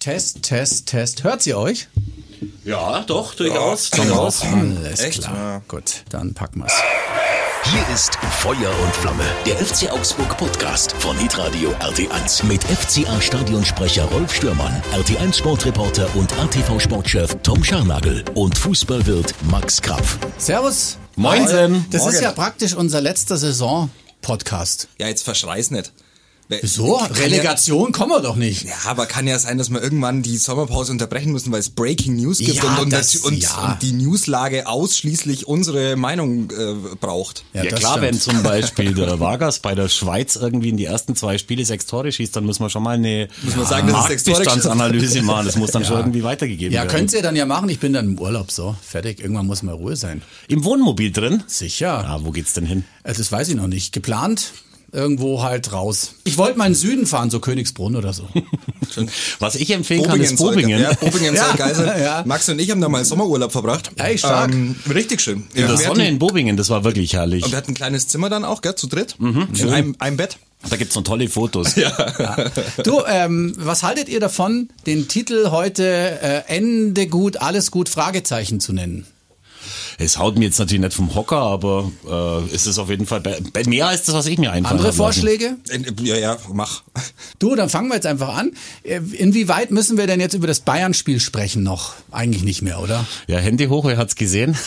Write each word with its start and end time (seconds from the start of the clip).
Test, 0.00 0.42
Test, 0.42 0.86
Test. 0.86 1.24
Hört 1.24 1.42
sie 1.42 1.52
euch? 1.52 1.88
Ja, 2.64 3.02
doch, 3.02 3.34
durchaus. 3.34 3.90
Komm 3.90 4.06
durchaus. 4.08 4.40
Alles 4.42 5.00
Echt? 5.00 5.20
klar. 5.20 5.36
Ja. 5.36 5.62
Gut, 5.68 6.04
dann 6.08 6.32
packen 6.32 6.60
wir's. 6.60 6.72
Hier 7.64 7.94
ist 7.94 8.16
Feuer 8.40 8.72
und 8.82 8.96
Flamme, 8.96 9.24
der 9.44 9.56
FC 9.58 9.92
Augsburg 9.92 10.38
Podcast 10.38 10.92
von 10.92 11.18
Hitradio 11.18 11.72
RT1 11.80 12.46
mit 12.46 12.64
FCA 12.64 13.20
Stadionsprecher 13.20 14.06
Rolf 14.06 14.34
Stürmann, 14.34 14.82
RT1 14.94 15.34
Sportreporter 15.34 16.08
und 16.16 16.32
ATV 16.38 16.80
Sportchef 16.80 17.36
Tom 17.42 17.62
Scharnagel 17.62 18.24
und 18.34 18.56
Fußballwirt 18.56 19.34
Max 19.50 19.82
Krapf. 19.82 20.16
Servus. 20.38 20.96
Moinsen. 21.16 21.84
Das 21.90 22.06
ist 22.06 22.12
Morgen. 22.12 22.22
ja 22.24 22.32
praktisch 22.32 22.74
unser 22.74 23.02
letzter 23.02 23.36
Saison-Podcast. 23.36 24.88
Ja, 24.98 25.08
jetzt 25.08 25.24
verschrei's 25.24 25.70
nicht. 25.70 25.92
Wer- 26.50 26.66
So, 26.66 26.96
Kann 26.98 27.12
Relegation 27.12 27.92
kommen 27.92 28.10
wir 28.10 28.20
doch 28.20 28.34
nicht. 28.36 28.64
Ja, 28.64 28.70
ja, 28.70 28.76
aber 28.90 29.06
kann 29.06 29.26
ja 29.26 29.38
sein, 29.38 29.56
dass 29.56 29.70
wir 29.70 29.80
irgendwann 29.80 30.20
die 30.22 30.36
Sommerpause 30.36 30.90
unterbrechen 30.92 31.30
müssen, 31.32 31.52
weil 31.52 31.60
es 31.60 31.70
Breaking 31.70 32.16
News 32.16 32.38
gibt 32.38 32.56
Ja, 32.56 32.64
und, 32.76 32.78
und, 32.80 32.92
das- 32.92 33.12
das, 33.12 33.22
und, 33.22 33.40
ja. 33.40 33.70
und 33.72 33.82
die 33.82 33.92
Newslage 33.92 34.66
ausschließlich 34.66 35.46
unsere 35.46 35.94
Meinung 35.94 36.50
äh, 36.50 36.74
braucht. 37.00 37.44
Ja, 37.54 37.64
klar, 37.66 38.00
wenn 38.02 38.14
stimmt. 38.18 38.34
zum 38.36 38.42
Beispiel 38.42 38.92
der 38.94 39.20
Vargas 39.20 39.60
bei 39.60 39.74
der 39.76 39.88
Schweiz 39.88 40.34
irgendwie 40.36 40.70
in 40.70 40.76
die 40.76 40.86
ersten 40.86 41.14
zwei 41.14 41.38
Spiele 41.38 41.64
sechs 41.64 41.86
Tore 41.86 42.10
schießt, 42.10 42.34
dann 42.34 42.44
muss 42.44 42.58
man 42.58 42.68
schon 42.68 42.82
mal 42.82 42.96
eine 42.96 43.28
Muss 43.42 43.54
man 43.56 43.66
sagen, 43.66 43.90
Marktbestandsanalyse 43.92 45.22
machen. 45.22 45.46
Das 45.50 45.56
muss 45.56 45.70
dann 45.70 45.84
schon 45.84 45.98
irgendwie 45.98 46.22
weitergegeben 46.24 46.74
Ja, 46.74 46.82
werden. 46.82 46.90
könnt 46.96 47.12
ihr 47.12 47.22
dann 47.22 47.36
ja 47.36 47.46
machen. 47.46 47.68
Ich 47.68 47.78
bin 47.78 47.92
dann 47.92 48.06
im 48.06 48.18
Urlaub, 48.18 48.50
so. 48.50 48.74
Fertig. 48.82 49.20
Irgendwann 49.20 49.46
muss 49.46 49.62
mal 49.62 49.74
Ruhe 49.74 49.96
sein. 49.96 50.22
Im 50.48 50.64
Wohnmobil 50.64 51.12
drin? 51.12 51.42
Sicher. 51.46 52.04
Ah, 52.06 52.18
wo 52.22 52.30
geht's 52.32 52.52
denn 52.54 52.66
hin? 52.66 52.84
Äh, 53.04 53.14
Das 53.14 53.30
weiß 53.30 53.48
ich 53.48 53.54
noch 53.54 53.66
nicht. 53.68 53.92
Geplant? 53.92 54.52
Irgendwo 54.92 55.42
halt 55.42 55.72
raus. 55.72 56.14
Ich 56.24 56.36
wollte 56.36 56.58
mal 56.58 56.66
in 56.66 56.72
den 56.72 56.76
Süden 56.78 57.06
fahren, 57.06 57.30
so 57.30 57.38
Königsbrunn 57.40 57.94
oder 57.96 58.12
so. 58.12 58.28
Was 59.38 59.54
ich 59.54 59.70
empfehlen 59.70 60.02
kann, 60.04 60.20
ist 60.20 60.36
soll- 60.36 60.54
Bobingen. 60.54 60.80
Ja, 60.82 60.92
Bobingen 60.94 61.34
Ja, 61.36 61.54
geil 61.54 61.74
sein. 61.74 62.02
ja. 62.02 62.22
Max 62.26 62.48
und 62.48 62.58
ich 62.58 62.70
haben 62.70 62.80
da 62.80 62.88
mal 62.88 63.04
Sommerurlaub 63.04 63.52
verbracht. 63.52 63.90
Ey, 63.96 64.18
stark. 64.18 64.52
Ähm, 64.52 64.74
richtig 64.92 65.20
schön. 65.20 65.44
In 65.54 65.66
der 65.66 65.70
wir 65.70 65.76
Sonne 65.78 66.08
in 66.08 66.18
Bobingen, 66.18 66.56
das 66.56 66.70
war 66.70 66.82
wirklich 66.84 67.12
herrlich. 67.14 67.44
und 67.44 67.52
wir 67.52 67.56
hatten 67.58 67.70
ein 67.72 67.74
kleines 67.74 68.08
Zimmer 68.08 68.28
dann 68.30 68.44
auch, 68.44 68.62
gell, 68.62 68.74
zu 68.74 68.88
dritt. 68.88 69.14
Mhm. 69.18 69.48
in 69.56 69.68
einem, 69.70 69.96
einem 70.00 70.16
Bett. 70.16 70.38
Da 70.68 70.76
gibt's 70.76 70.94
noch 70.94 71.04
tolle 71.04 71.28
Fotos. 71.28 71.74
Du, 72.84 73.02
ähm, 73.08 73.54
was 73.56 73.82
haltet 73.82 74.08
ihr 74.08 74.20
davon, 74.20 74.68
den 74.86 75.08
Titel 75.08 75.50
heute 75.50 75.84
äh, 76.20 76.42
Ende 76.48 77.06
gut, 77.06 77.38
alles 77.38 77.70
gut, 77.70 77.88
Fragezeichen 77.88 78.60
zu 78.60 78.72
nennen? 78.72 79.06
Es 80.02 80.16
haut 80.18 80.38
mir 80.38 80.46
jetzt 80.46 80.58
natürlich 80.58 80.80
nicht 80.80 80.94
vom 80.94 81.14
Hocker, 81.14 81.36
aber 81.36 81.92
äh, 82.08 82.54
es 82.54 82.66
ist 82.66 82.78
auf 82.78 82.88
jeden 82.88 83.04
Fall 83.06 83.22
mehr 83.66 83.86
als 83.88 84.04
das, 84.04 84.14
was 84.14 84.24
ich 84.26 84.38
mir 84.38 84.50
einfallen 84.50 84.78
Andere. 84.78 84.94
Vorschläge? 84.94 85.56
In- 85.70 85.94
Ja, 86.02 86.16
ja, 86.16 86.36
mach. 86.52 86.82
Du, 87.38 87.54
dann 87.54 87.68
fangen 87.68 87.88
wir 87.88 87.96
jetzt 87.96 88.06
einfach 88.06 88.34
an. 88.36 88.52
Äh, 88.82 88.96
Inwieweit 89.12 89.70
müssen 89.70 89.98
wir 89.98 90.06
denn 90.06 90.18
jetzt 90.18 90.32
über 90.34 90.46
das 90.46 90.60
Bayern-Spiel 90.60 91.20
sprechen 91.20 91.62
noch? 91.62 91.92
Eigentlich 92.10 92.44
nicht 92.44 92.62
mehr, 92.62 92.80
oder? 92.80 93.04
Ja, 93.26 93.38
Hände 93.40 93.68
hoch, 93.68 93.84
wer 93.84 93.98
hat's 93.98 94.14
gesehen? 94.16 94.56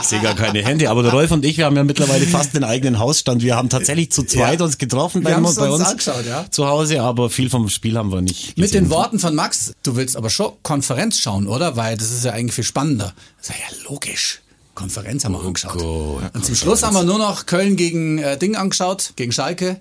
ich 0.00 0.06
sehe 0.06 0.20
gar 0.20 0.34
keine 0.34 0.62
Hände, 0.64 0.90
aber 0.90 1.02
der 1.02 1.12
Rolf 1.12 1.30
und 1.30 1.44
ich, 1.44 1.56
wir 1.58 1.64
haben 1.66 1.76
ja 1.76 1.84
mittlerweile 1.84 2.26
fast 2.26 2.54
den 2.54 2.64
eigenen 2.64 2.98
Hausstand. 2.98 3.42
Wir 3.42 3.56
haben 3.56 3.68
tatsächlich 3.68 4.12
zu 4.12 4.22
zweit 4.24 4.58
Ja. 4.60 4.64
uns 4.66 4.78
getroffen 4.78 5.22
Wir 5.22 5.30
bei, 5.30 5.34
haben's 5.36 5.54
bei 5.56 5.68
uns 5.68 5.80
uns 5.80 5.88
angeschaut, 5.88 6.26
ja. 6.26 6.44
zu 6.50 6.66
Hause, 6.66 7.02
aber 7.02 7.30
viel 7.30 7.50
vom 7.50 7.68
Spiel 7.68 7.96
haben 7.96 8.10
wir 8.12 8.20
nicht 8.20 8.56
Mit 8.58 8.66
gesehen. 8.70 8.84
den 8.84 8.90
Worten 8.90 9.18
von 9.18 9.34
Max, 9.34 9.72
du 9.82 9.96
willst 9.96 10.16
aber 10.16 10.30
schon 10.30 10.52
Konferenz 10.62 11.18
schauen, 11.20 11.46
oder? 11.46 11.76
Weil 11.76 11.96
das 11.96 12.10
ist 12.10 12.24
ja 12.24 12.32
eigentlich 12.32 12.54
viel 12.54 12.64
spannender. 12.66 13.14
Das 13.38 13.50
ist 13.50 13.56
ja 13.56 13.88
logisch. 13.88 14.40
Konferenz 14.74 15.24
haben 15.24 15.32
wir 15.32 15.40
angeschaut. 15.42 15.80
Oh 15.82 16.18
Gott. 16.20 16.34
Und 16.34 16.44
zum 16.44 16.54
Schluss 16.54 16.82
haben 16.82 16.92
wir 16.94 17.02
nur 17.04 17.16
noch 17.18 17.46
Köln 17.46 17.76
gegen 17.76 18.18
äh, 18.18 18.36
Ding 18.36 18.56
angeschaut, 18.56 19.14
gegen 19.16 19.32
Schalke. 19.32 19.80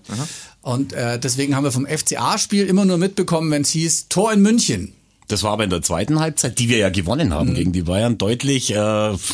Und 0.61 0.93
äh, 0.93 1.19
deswegen 1.19 1.53
haben 1.55 1.65
wir 1.65 1.73
vom 1.73 1.85
FCA-Spiel 1.85 2.65
immer 2.65 2.85
nur 2.85 2.97
mitbekommen, 2.97 3.51
wenn 3.51 3.63
es 3.63 3.69
hieß 3.71 4.07
Tor 4.07 4.31
in 4.31 4.41
München. 4.41 4.93
Das 5.27 5.41
war 5.43 5.51
aber 5.53 5.63
in 5.63 5.69
der 5.71 5.81
zweiten 5.81 6.19
Halbzeit, 6.19 6.59
die 6.59 6.69
wir 6.69 6.77
ja 6.77 6.89
gewonnen 6.89 7.33
haben 7.33 7.49
Mhm. 7.49 7.55
gegen 7.55 7.71
die 7.73 7.81
Bayern, 7.81 8.17
deutlich 8.17 8.71
äh, 8.71 8.75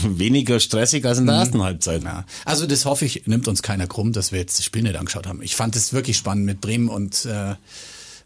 weniger 0.04 0.60
stressig 0.60 1.06
als 1.06 1.20
in 1.20 1.28
der 1.28 1.36
ersten 1.36 1.62
Halbzeit. 1.62 2.02
Mhm. 2.02 2.08
Ja. 2.08 2.26
Also 2.46 2.66
das 2.66 2.86
hoffe 2.86 3.06
ich, 3.06 3.28
nimmt 3.28 3.48
uns 3.48 3.62
keiner 3.62 3.88
krumm, 3.88 4.14
dass 4.14 4.32
wir 4.32 4.40
jetzt 4.40 4.58
das 4.58 4.66
Spiel 4.66 4.82
nicht 4.84 4.96
angeschaut 4.96 5.28
haben. 5.28 5.42
Ich 5.44 5.56
fand 5.56 5.76
es 5.76 5.94
wirklich 5.94 6.18
spannend 6.18 6.46
mit 6.46 6.60
Bremen 6.62 6.88
und 6.90 7.26
äh, 7.26 7.56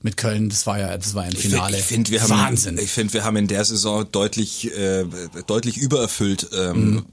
mit 0.06 0.16
Köln. 0.16 0.48
Das 0.48 0.66
war 0.66 0.80
ja, 0.80 0.98
das 0.98 1.14
war 1.16 1.24
ein 1.24 1.32
find- 1.34 1.54
Finale. 1.54 1.78
Ich 1.78 1.84
finde, 1.84 2.12
wir 2.12 2.22
haben, 2.22 2.30
Wahnsinn. 2.30 2.78
Ich 2.78 2.92
finde, 2.92 3.14
wir 3.14 3.24
haben 3.26 3.36
in 3.36 3.48
der 3.48 3.66
Saison 3.66 4.06
deutlich, 4.10 4.72
äh, 4.78 5.04
deutlich 5.48 5.78
übererfüllt. 5.78 6.48
Ähm, 6.58 6.76
Mhm. 6.92 7.06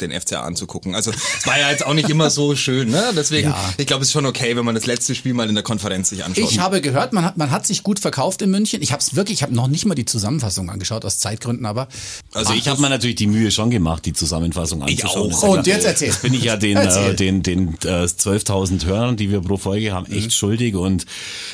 Den 0.00 0.12
FCA 0.12 0.42
anzugucken. 0.42 0.94
Also 0.94 1.10
es 1.10 1.46
war 1.46 1.58
ja 1.58 1.70
jetzt 1.70 1.86
auch 1.86 1.94
nicht 1.94 2.08
immer 2.10 2.30
so 2.30 2.54
schön, 2.56 2.90
ne? 2.90 3.12
Deswegen, 3.16 3.50
Ja. 3.50 3.74
ich 3.78 3.86
glaube, 3.86 4.02
es 4.02 4.08
ist 4.08 4.12
schon 4.12 4.26
okay, 4.26 4.56
wenn 4.56 4.64
man 4.64 4.74
das 4.74 4.86
letzte 4.86 5.14
Spiel 5.14 5.34
mal 5.34 5.48
in 5.48 5.54
der 5.54 5.64
Konferenz 5.64 6.10
sich 6.10 6.24
anschaut. 6.24 6.44
Ich 6.50 6.58
habe 6.58 6.80
gehört, 6.80 7.12
man 7.12 7.24
hat, 7.24 7.36
man 7.36 7.50
hat 7.50 7.66
sich 7.66 7.82
gut 7.82 7.98
verkauft 7.98 8.42
in 8.42 8.50
München. 8.50 8.82
Ich 8.82 8.92
habe 8.92 9.00
es 9.00 9.16
wirklich, 9.16 9.38
ich 9.38 9.42
habe 9.42 9.54
noch 9.54 9.68
nicht 9.68 9.86
mal 9.86 9.94
die 9.94 10.04
Zusammenfassung 10.04 10.68
angeschaut, 10.70 11.04
aus 11.04 11.18
Zeitgründen, 11.18 11.66
aber. 11.66 11.88
Also 12.34 12.52
ich 12.52 12.68
habe 12.68 12.80
mir 12.80 12.88
natürlich 12.90 13.16
die 13.16 13.26
Mühe 13.26 13.50
schon 13.50 13.70
gemacht, 13.70 14.04
die 14.06 14.12
Zusammenfassung 14.12 14.82
anzuschauen. 14.82 15.32
auch. 15.32 15.36
Ist 15.36 15.42
ja 15.42 15.48
Und 15.48 15.66
jetzt 15.66 15.84
erzähl. 15.86 16.08
Das 16.08 16.18
bin 16.18 16.34
ich 16.34 16.44
ja 16.44 16.56
den, 16.56 16.76
äh, 16.76 17.14
den, 17.14 17.42
den 17.42 17.68
äh, 17.84 18.04
12.000 18.04 18.84
Hörern, 18.86 19.16
die 19.16 19.30
wir 19.30 19.40
pro 19.40 19.56
Folge 19.56 19.92
haben, 19.92 20.10
echt 20.12 20.34
schuldig. 20.34 20.74
Und 20.74 21.06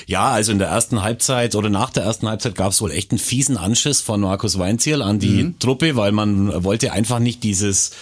ja, 0.07 0.31
also 0.31 0.53
in 0.53 0.59
der 0.59 0.69
ersten 0.69 1.03
Halbzeit 1.03 1.55
oder 1.55 1.69
nach 1.69 1.91
der 1.91 2.03
ersten 2.05 2.29
Halbzeit 2.29 2.55
gab 2.55 2.73
es 2.73 2.81
wohl 2.81 2.91
echt 2.91 3.11
einen 3.13 3.19
fiesen 3.19 3.57
Anschiss 3.57 4.01
von 4.01 4.21
Markus 4.21 4.59
Weinzierl 4.59 5.03
an 5.03 5.19
die 5.19 5.55
Truppe, 5.59 5.97
weil 5.97 6.13
man 6.13 6.65
wollte 6.65 6.93
einfach 6.93 7.19
nicht 7.19 7.43
dieses 7.45 7.93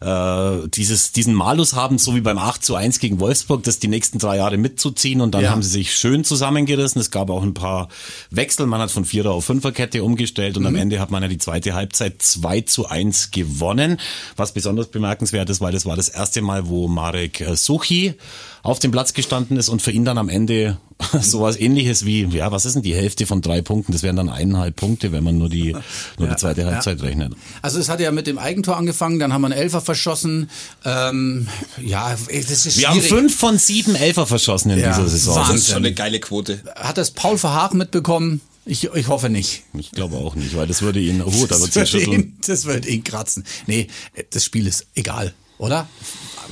äh, 0.00 0.68
dieses, 0.68 1.12
diesen 1.12 1.34
Malus 1.34 1.74
haben, 1.74 1.98
so 1.98 2.14
wie 2.14 2.20
beim 2.20 2.38
8 2.38 2.64
zu 2.64 2.74
1 2.74 2.98
gegen 3.00 3.20
Wolfsburg, 3.20 3.62
das 3.64 3.78
die 3.78 3.88
nächsten 3.88 4.18
drei 4.18 4.36
Jahre 4.36 4.56
mitzuziehen 4.56 5.20
und 5.20 5.32
dann 5.32 5.44
Ja. 5.44 5.50
haben 5.50 5.62
sie 5.62 5.70
sich 5.70 5.94
schön 5.94 6.24
zusammengerissen. 6.24 7.00
Es 7.00 7.10
gab 7.10 7.30
auch 7.30 7.42
ein 7.42 7.54
paar 7.54 7.88
Wechsel, 8.30 8.66
man 8.66 8.80
hat 8.80 8.90
von 8.90 9.04
Vierer 9.04 9.30
auf 9.32 9.44
Fünferkette 9.44 10.04
umgestellt 10.04 10.56
und 10.56 10.66
am 10.66 10.76
Ende 10.76 11.00
hat 11.00 11.10
man 11.10 11.22
ja 11.22 11.28
die 11.28 11.38
zweite 11.38 11.74
Halbzeit 11.74 12.22
2 12.22 12.60
zu 12.62 12.86
1 12.88 13.30
gewonnen. 13.30 13.98
Was 14.36 14.52
besonders 14.52 14.88
bemerkenswert 14.88 15.48
ist, 15.50 15.60
weil 15.60 15.72
das 15.72 15.86
war 15.86 15.96
das 15.96 16.08
erste 16.08 16.42
Mal, 16.42 16.68
wo 16.68 16.88
Marek 16.88 17.44
Suchi 17.54 18.14
auf 18.62 18.78
dem 18.78 18.90
Platz 18.90 19.12
gestanden 19.14 19.56
ist 19.56 19.68
und 19.68 19.82
für 19.82 19.90
ihn 19.92 20.04
dann 20.04 20.18
am 20.18 20.28
Ende 20.28 20.78
sowas 21.20 21.56
ähnliches 21.56 22.04
wie, 22.04 22.24
ja, 22.24 22.50
was 22.50 22.66
ist 22.66 22.74
denn 22.74 22.82
die 22.82 22.94
Hälfte 22.94 23.24
von 23.26 23.40
drei 23.40 23.62
Punkten? 23.62 23.92
Das 23.92 24.02
wären 24.02 24.16
dann 24.16 24.28
eineinhalb 24.28 24.74
Punkte, 24.76 25.12
wenn 25.12 25.22
man 25.24 25.38
nur 25.38 25.48
die, 25.48 25.76
nur 26.18 26.28
die 26.28 26.36
zweite 26.36 26.66
Halbzeit 26.66 27.00
rechnet. 27.02 27.34
Also 27.62 27.78
es 27.78 27.88
hat 27.88 28.00
ja 28.00 28.10
mit 28.10 28.26
dem 28.26 28.38
Eigentor 28.38 28.76
angefangen, 28.76 29.18
dann 29.18 29.32
haben 29.32 29.42
wir 29.42 29.46
einen 29.46 29.58
Elfer 29.58 29.80
verschossen. 29.80 30.50
Ähm, 30.84 31.46
ja, 31.84 32.10
das 32.10 32.66
ist 32.66 32.78
Wir 32.78 32.88
haben 32.88 32.94
schwierig. 33.00 33.08
fünf 33.10 33.36
von 33.36 33.58
sieben 33.58 33.94
Elfer 33.94 34.26
verschossen 34.26 34.70
in 34.72 34.80
Ja, 34.80 34.88
dieser 34.88 35.08
Saison. 35.08 35.36
das 35.36 35.44
ist 35.44 35.50
Wahnsinn. 35.50 35.72
schon 35.74 35.84
eine 35.84 35.94
geile 35.94 36.18
Quote. 36.20 36.60
Hat 36.76 36.98
das 36.98 37.12
Paul 37.12 37.38
Verhaag 37.38 37.74
mitbekommen? 37.74 38.40
Ich, 38.64 38.84
ich 38.84 39.08
hoffe 39.08 39.30
nicht. 39.30 39.62
Ich 39.78 39.92
glaube 39.92 40.16
auch 40.16 40.34
nicht, 40.34 40.54
weil 40.54 40.66
das 40.66 40.82
würde 40.82 41.00
ihn, 41.00 41.22
oh, 41.22 41.30
da 41.30 41.46
Das 41.56 41.60
wird 41.62 41.74
wird, 41.76 41.88
sich 41.88 41.90
schütteln. 42.02 42.20
ihn, 42.20 42.38
das 42.46 42.66
wird 42.66 42.84
ihn 42.86 43.02
kratzen. 43.02 43.44
Nee, 43.66 43.86
das 44.30 44.44
Spiel 44.44 44.66
ist 44.66 44.86
egal, 44.94 45.32
oder? 45.58 45.86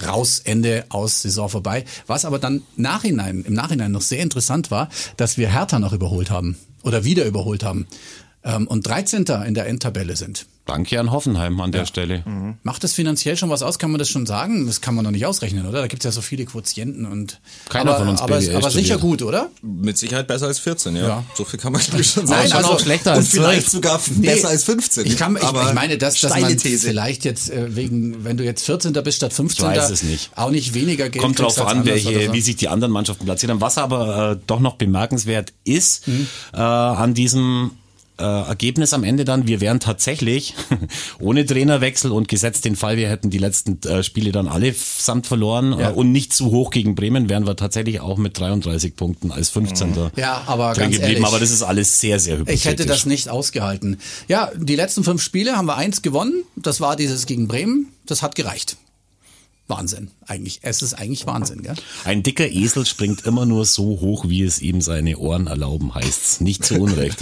Raus, 0.06 0.40
Ende, 0.44 0.84
aus, 0.90 1.22
Saison 1.22 1.48
vorbei. 1.48 1.84
Was 2.06 2.24
aber 2.24 2.38
dann 2.38 2.62
nachhinein, 2.76 3.44
im 3.46 3.54
Nachhinein 3.54 3.92
noch 3.92 4.02
sehr 4.02 4.20
interessant 4.20 4.70
war, 4.70 4.88
dass 5.16 5.38
wir 5.38 5.50
Hertha 5.50 5.78
noch 5.78 5.92
überholt 5.92 6.30
haben 6.30 6.58
oder 6.82 7.04
wieder 7.04 7.24
überholt 7.24 7.64
haben 7.64 7.86
ähm, 8.46 8.66
und 8.66 8.86
13. 8.86 9.24
in 9.46 9.52
der 9.54 9.66
Endtabelle 9.66 10.16
sind. 10.16 10.46
Danke 10.64 10.98
an 10.98 11.12
Hoffenheim 11.12 11.60
an 11.60 11.70
der 11.70 11.86
Stelle. 11.86 12.24
Macht 12.64 12.82
das 12.82 12.92
finanziell 12.92 13.36
schon 13.36 13.50
was 13.50 13.62
aus? 13.62 13.78
Kann 13.78 13.92
man 13.92 14.00
das 14.00 14.08
schon 14.08 14.26
sagen? 14.26 14.66
Das 14.66 14.80
kann 14.80 14.96
man 14.96 15.04
noch 15.04 15.12
nicht 15.12 15.24
ausrechnen, 15.24 15.64
oder? 15.64 15.80
Da 15.82 15.86
gibt's 15.86 16.04
ja 16.04 16.10
so 16.10 16.20
viele 16.22 16.44
Quotienten 16.44 17.06
und 17.06 17.40
Keiner 17.68 17.90
aber, 17.92 17.98
von 18.00 18.08
uns 18.08 18.20
aber, 18.20 18.38
BWL 18.40 18.56
aber 18.56 18.70
sicher 18.72 18.98
gut, 18.98 19.22
oder? 19.22 19.48
Mit 19.62 19.96
Sicherheit 19.96 20.26
besser 20.26 20.46
als 20.46 20.58
14, 20.58 20.96
ja. 20.96 21.06
Ja. 21.06 21.24
So 21.36 21.44
viel 21.44 21.60
kann 21.60 21.72
man 21.72 21.80
schon 21.82 21.94
Nein, 22.24 22.48
sagen. 22.48 22.52
also- 22.52 22.70
auch 22.70 22.80
schlechter 22.80 23.12
Und 23.12 23.18
als 23.18 23.28
vielleicht 23.28 23.60
12. 23.70 23.70
sogar 23.70 24.00
Nee, 24.16 24.26
besser 24.26 24.48
als 24.48 24.64
15. 24.64 25.06
Ich, 25.06 25.16
kann, 25.16 25.36
ich, 25.36 25.42
Aber 25.44 25.68
ich 25.68 25.72
meine, 25.74 25.98
dass, 25.98 26.18
dass 26.20 26.36
man 26.40 26.56
These. 26.58 26.88
vielleicht 26.88 27.24
jetzt 27.24 27.48
äh, 27.48 27.76
wegen, 27.76 28.24
wenn 28.24 28.36
du 28.36 28.42
jetzt 28.42 28.64
14. 28.66 28.92
bist 29.04 29.18
statt 29.18 29.32
15. 29.34 29.70
Ich 29.70 29.76
weiß 29.78 29.90
es 29.90 30.02
nicht. 30.02 30.30
auch 30.34 30.50
nicht 30.50 30.74
weniger 30.74 31.08
Geld 31.10 31.22
Kommt 31.22 31.38
drauf 31.38 31.64
an, 31.64 31.84
welche, 31.86 32.26
so. 32.26 32.32
wie 32.32 32.40
sich 32.40 32.56
die 32.56 32.66
anderen 32.68 32.90
Mannschaften 32.92 33.24
platzieren. 33.24 33.52
haben. 33.54 33.60
Was 33.60 33.78
aber 33.78 34.32
äh, 34.32 34.38
doch 34.48 34.58
noch 34.58 34.74
bemerkenswert 34.74 35.52
ist 35.62 36.08
Mhm. 36.08 36.26
äh, 36.54 36.56
an 36.56 37.14
diesem 37.14 37.70
äh, 38.18 38.22
Ergebnis 38.24 38.92
am 38.92 39.04
Ende 39.04 39.24
dann, 39.24 39.46
wir 39.46 39.60
wären 39.60 39.80
tatsächlich 39.80 40.54
ohne 41.20 41.44
Trainerwechsel 41.44 42.10
und 42.12 42.28
gesetzt 42.28 42.64
den 42.64 42.76
Fall, 42.76 42.96
wir 42.96 43.08
hätten 43.08 43.30
die 43.30 43.38
letzten 43.38 43.80
äh, 43.86 44.02
Spiele 44.02 44.32
dann 44.32 44.48
alle 44.48 44.74
samt 44.74 45.26
verloren 45.26 45.78
Ja. 45.78 45.90
äh, 45.90 45.92
und 45.92 46.12
nicht 46.12 46.32
zu 46.32 46.50
hoch 46.50 46.70
gegen 46.70 46.94
Bremen, 46.94 47.28
wären 47.28 47.46
wir 47.46 47.56
tatsächlich 47.56 48.00
auch 48.00 48.16
mit 48.18 48.38
33 48.38 48.96
Punkten 48.96 49.30
als 49.30 49.50
15. 49.50 49.94
Ja, 50.16 50.42
aber 50.46 50.72
drin 50.72 50.84
ganz 50.84 50.94
geblieben. 50.96 51.12
ehrlich, 51.14 51.26
aber 51.26 51.38
das 51.40 51.50
ist 51.50 51.62
alles 51.62 52.00
sehr, 52.00 52.18
sehr 52.18 52.36
hypothetisch. 52.36 52.60
Ich 52.60 52.64
hätte 52.70 52.86
das 52.86 53.06
nicht 53.06 53.28
ausgehalten. 53.28 53.98
Ja, 54.28 54.50
die 54.56 54.76
letzten 54.76 55.04
fünf 55.04 55.22
Spiele 55.22 55.56
haben 55.56 55.66
wir 55.66 55.76
eins 55.76 56.02
gewonnen. 56.02 56.44
Das 56.56 56.80
war 56.80 56.96
dieses 56.96 57.26
gegen 57.26 57.48
Bremen. 57.48 57.88
Das 58.06 58.22
hat 58.22 58.34
gereicht. 58.34 58.76
Wahnsinn, 59.68 60.10
eigentlich. 60.26 60.60
Es 60.62 60.82
ist 60.82 60.94
eigentlich 60.94 61.26
Wahnsinn, 61.26 61.62
gell? 61.62 61.74
Ein 62.04 62.22
dicker 62.22 62.48
Esel 62.48 62.86
springt 62.86 63.26
immer 63.26 63.46
nur 63.46 63.64
so 63.64 64.00
hoch, 64.00 64.28
wie 64.28 64.42
es 64.42 64.60
ihm 64.60 64.80
seine 64.80 65.18
Ohren 65.18 65.48
erlauben, 65.48 65.94
heißt's. 65.94 66.40
Nicht 66.40 66.64
zu 66.64 66.80
Unrecht. 66.80 67.18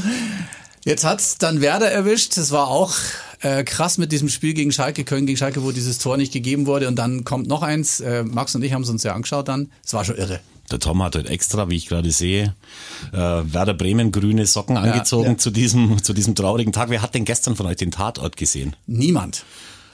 Jetzt 0.84 1.04
hat's 1.04 1.38
dann 1.38 1.60
Werder 1.60 1.90
erwischt. 1.90 2.36
Das 2.36 2.52
war 2.52 2.68
auch 2.68 2.94
äh, 3.40 3.64
krass 3.64 3.98
mit 3.98 4.12
diesem 4.12 4.28
Spiel 4.28 4.54
gegen 4.54 4.70
Schalke, 4.70 5.02
Köln 5.02 5.26
gegen 5.26 5.36
Schalke, 5.36 5.64
wo 5.64 5.72
dieses 5.72 5.98
Tor 5.98 6.16
nicht 6.16 6.32
gegeben 6.32 6.66
wurde. 6.66 6.86
Und 6.86 6.94
dann 6.94 7.24
kommt 7.24 7.48
noch 7.48 7.62
eins. 7.62 7.98
Äh, 7.98 8.22
Max 8.22 8.54
und 8.54 8.62
ich 8.62 8.72
haben 8.72 8.82
es 8.82 8.88
uns 8.88 9.02
ja 9.02 9.12
angeschaut 9.14 9.48
dann. 9.48 9.72
Es 9.84 9.94
war 9.94 10.04
schon 10.04 10.16
irre. 10.16 10.38
Der 10.70 10.78
Tom 10.78 11.02
hat 11.02 11.16
heute 11.16 11.28
extra, 11.28 11.68
wie 11.70 11.76
ich 11.76 11.86
gerade 11.86 12.10
sehe, 12.10 12.54
äh, 13.12 13.16
Werder 13.16 13.74
Bremen 13.74 14.10
grüne 14.10 14.46
Socken 14.46 14.76
angezogen 14.76 15.32
ja. 15.32 15.38
zu 15.38 15.50
diesem 15.50 16.02
zu 16.02 16.12
diesem 16.12 16.34
traurigen 16.34 16.72
Tag. 16.72 16.90
Wer 16.90 17.02
hat 17.02 17.14
denn 17.14 17.24
gestern 17.24 17.56
von 17.56 17.66
euch 17.66 17.76
den 17.76 17.90
Tatort 17.90 18.36
gesehen? 18.36 18.74
Niemand. 18.86 19.44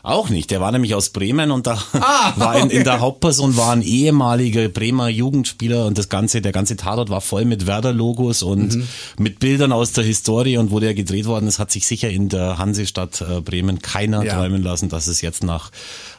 Auch 0.04 0.30
nicht. 0.30 0.50
Der 0.50 0.60
war 0.60 0.72
nämlich 0.72 0.94
aus 0.96 1.10
Bremen 1.10 1.52
und 1.52 1.66
da 1.68 1.80
Ah, 1.92 2.32
war 2.36 2.56
in, 2.56 2.62
in 2.70 2.76
okay. 2.78 2.82
der 2.84 2.98
Hauptperson 3.00 3.56
war 3.56 3.70
ein 3.72 3.82
ehemaliger 3.82 4.68
Bremer 4.68 5.08
Jugendspieler 5.08 5.86
und 5.86 5.96
das 5.96 6.08
ganze, 6.08 6.40
der 6.42 6.50
ganze 6.50 6.76
Tatort 6.76 7.08
war 7.08 7.20
voll 7.20 7.44
mit 7.44 7.66
Werder-Logos 7.68 8.42
und 8.42 8.74
Mhm. 8.74 8.88
mit 9.18 9.38
Bildern 9.38 9.70
aus 9.70 9.92
der 9.92 10.02
Historie 10.04 10.56
und 10.56 10.72
wo 10.72 10.80
der 10.80 10.94
gedreht 10.94 11.26
worden 11.26 11.46
ist, 11.46 11.58
hat 11.60 11.70
sich 11.70 11.86
sicher 11.86 12.10
in 12.10 12.28
der 12.28 12.58
Hansestadt 12.58 13.20
äh, 13.20 13.40
Bremen 13.40 13.80
keiner 13.80 14.24
Ja. 14.24 14.34
träumen 14.34 14.62
lassen, 14.62 14.88
dass 14.88 15.06
es 15.06 15.20
jetzt 15.20 15.44
nach 15.44 15.70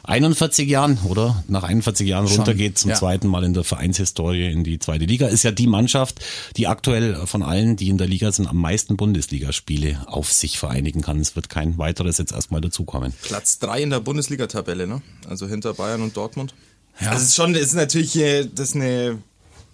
41 0.06 0.68
Jahren, 0.68 0.98
oder? 1.04 1.42
Nach 1.48 1.62
41 1.62 2.06
Jahren 2.06 2.28
Schon, 2.28 2.36
runtergeht 2.36 2.76
zum 2.76 2.90
ja. 2.90 2.96
zweiten 2.96 3.26
Mal 3.26 3.42
in 3.42 3.54
der 3.54 3.64
Vereinshistorie 3.64 4.50
in 4.50 4.62
die 4.62 4.78
zweite 4.78 5.06
Liga. 5.06 5.28
Ist 5.28 5.44
ja 5.44 5.50
die 5.50 5.66
Mannschaft, 5.66 6.22
die 6.56 6.66
aktuell 6.66 7.26
von 7.26 7.42
allen, 7.42 7.76
die 7.76 7.88
in 7.88 7.96
der 7.96 8.06
Liga 8.06 8.30
sind, 8.30 8.46
am 8.46 8.58
meisten 8.58 8.98
Bundesligaspiele 8.98 10.06
auf 10.06 10.30
sich 10.30 10.58
vereinigen 10.58 11.00
kann. 11.00 11.20
Es 11.20 11.36
wird 11.36 11.48
kein 11.48 11.78
weiteres 11.78 12.18
jetzt 12.18 12.32
erstmal 12.32 12.60
dazukommen. 12.60 13.14
Platz 13.22 13.58
drei 13.58 13.82
in 13.82 13.90
der 13.90 14.00
Bundesliga-Tabelle, 14.00 14.86
ne? 14.86 15.00
Also 15.26 15.48
hinter 15.48 15.72
Bayern 15.72 16.02
und 16.02 16.14
Dortmund. 16.16 16.54
Ja. 17.00 17.08
Also 17.08 17.22
es 17.22 17.28
ist 17.30 17.36
schon, 17.36 17.54
es 17.54 17.62
ist 17.68 17.74
natürlich 17.74 18.16
äh, 18.16 18.44
das 18.44 18.70
ist 18.70 18.74
eine, 18.76 19.18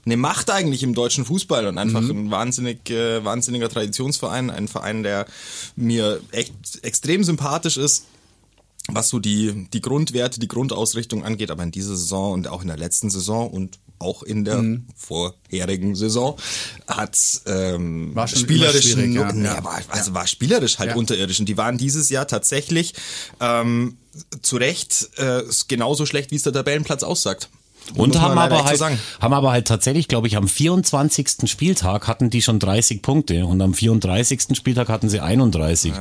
eine 0.06 0.17
Macht 0.17 0.49
eigentlich 0.50 0.85
im 0.85 0.94
deutschen 0.94 1.25
Fußball 1.25 1.67
und 1.67 1.76
einfach 1.76 2.09
ein 2.09 2.31
wahnsinnig, 2.31 2.88
äh, 2.88 3.25
wahnsinniger 3.25 3.69
Traditionsverein, 3.69 4.50
ein 4.50 4.69
Verein, 4.69 5.03
der 5.03 5.26
mir 5.75 6.21
echt 6.31 6.55
extrem 6.83 7.25
sympathisch 7.25 7.76
ist 7.76 8.05
was 8.88 9.09
so 9.09 9.19
die, 9.19 9.69
die 9.73 9.81
Grundwerte, 9.81 10.41
die 10.41 10.49
Grundausrichtung 10.49 11.25
angeht, 11.25 11.50
aber 11.50 11.62
in 11.62 11.71
dieser 11.71 11.97
Saison 11.97 12.32
und 12.32 12.49
auch 12.49 12.62
in 12.62 12.69
der 12.69 12.77
letzten 12.77 13.11
Saison 13.11 13.50
und 13.50 13.79
auch 13.99 14.23
in 14.23 14.44
der 14.47 14.65
vorherigen 14.97 15.94
Saison 15.94 16.38
hat 16.88 17.19
ähm, 17.47 18.15
War 18.15 18.27
schwierig, 18.29 18.94
ja. 18.94 19.31
nee, 19.32 19.44
Ja. 19.44 19.59
aber 19.59 19.79
also 19.88 20.15
war 20.15 20.27
spielerisch 20.27 20.79
halt 20.79 20.91
Ja. 20.91 20.97
unterirdisch 20.97 21.38
und 21.38 21.47
die 21.47 21.59
waren 21.59 21.77
dieses 21.77 22.09
Jahr 22.09 22.27
tatsächlich 22.27 22.94
ähm, 23.41 23.99
zu 24.41 24.56
Recht 24.56 25.11
äh, 25.19 25.43
genauso 25.69 26.06
schlecht, 26.06 26.31
wie 26.31 26.37
es 26.37 26.43
der 26.43 26.55
Tabellenplatz 26.55 27.03
aussagt. 27.03 27.50
Und 27.94 28.20
haben 28.20 28.38
aber, 28.38 28.58
so 28.58 28.87
halt, 28.87 28.98
haben 29.20 29.34
aber 29.34 29.50
halt 29.52 29.66
tatsächlich, 29.66 30.08
glaube 30.08 30.26
ich, 30.26 30.37
am 30.37 30.48
24. 30.48 31.50
Spieltag 31.50 32.06
hatten 32.06 32.31
die 32.31 32.42
schon 32.42 32.58
30 32.58 33.02
Punkte 33.02 33.46
und 33.46 33.60
am 33.60 33.75
34. 33.75 34.56
Spieltag 34.56 34.88
hatten 34.88 35.08
sie 35.08 35.20
31. 35.20 35.92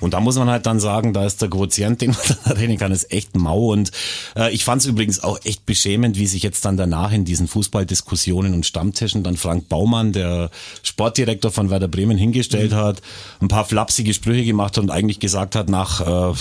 Und 0.00 0.14
da 0.14 0.20
muss 0.20 0.36
man 0.36 0.50
halt 0.50 0.66
dann 0.66 0.80
sagen, 0.80 1.12
da 1.12 1.24
ist 1.24 1.40
der 1.42 1.48
Quotient, 1.48 2.00
den 2.00 2.10
man 2.10 2.20
da 2.44 2.52
reden 2.52 2.78
kann, 2.78 2.92
ist 2.92 3.12
echt 3.12 3.36
mau. 3.36 3.72
Und 3.72 3.90
äh, 4.36 4.52
ich 4.52 4.64
fand 4.64 4.82
es 4.82 4.88
übrigens 4.88 5.22
auch 5.22 5.38
echt 5.44 5.66
beschämend, 5.66 6.18
wie 6.18 6.26
sich 6.26 6.42
jetzt 6.42 6.64
dann 6.64 6.76
danach 6.76 7.12
in 7.12 7.24
diesen 7.24 7.48
Fußballdiskussionen 7.48 8.54
und 8.54 8.66
Stammtischen 8.66 9.22
dann 9.22 9.36
Frank 9.36 9.68
Baumann, 9.68 10.12
der 10.12 10.50
Sportdirektor 10.82 11.50
von 11.50 11.70
Werder 11.70 11.88
Bremen, 11.88 12.18
hingestellt 12.18 12.72
hat, 12.72 13.02
ein 13.40 13.48
paar 13.48 13.64
flapsige 13.64 14.12
Sprüche 14.14 14.44
gemacht 14.44 14.76
hat 14.76 14.84
und 14.84 14.90
eigentlich 14.90 15.20
gesagt 15.20 15.54
hat, 15.54 15.68
nach 15.68 16.00
äh, 16.00 16.34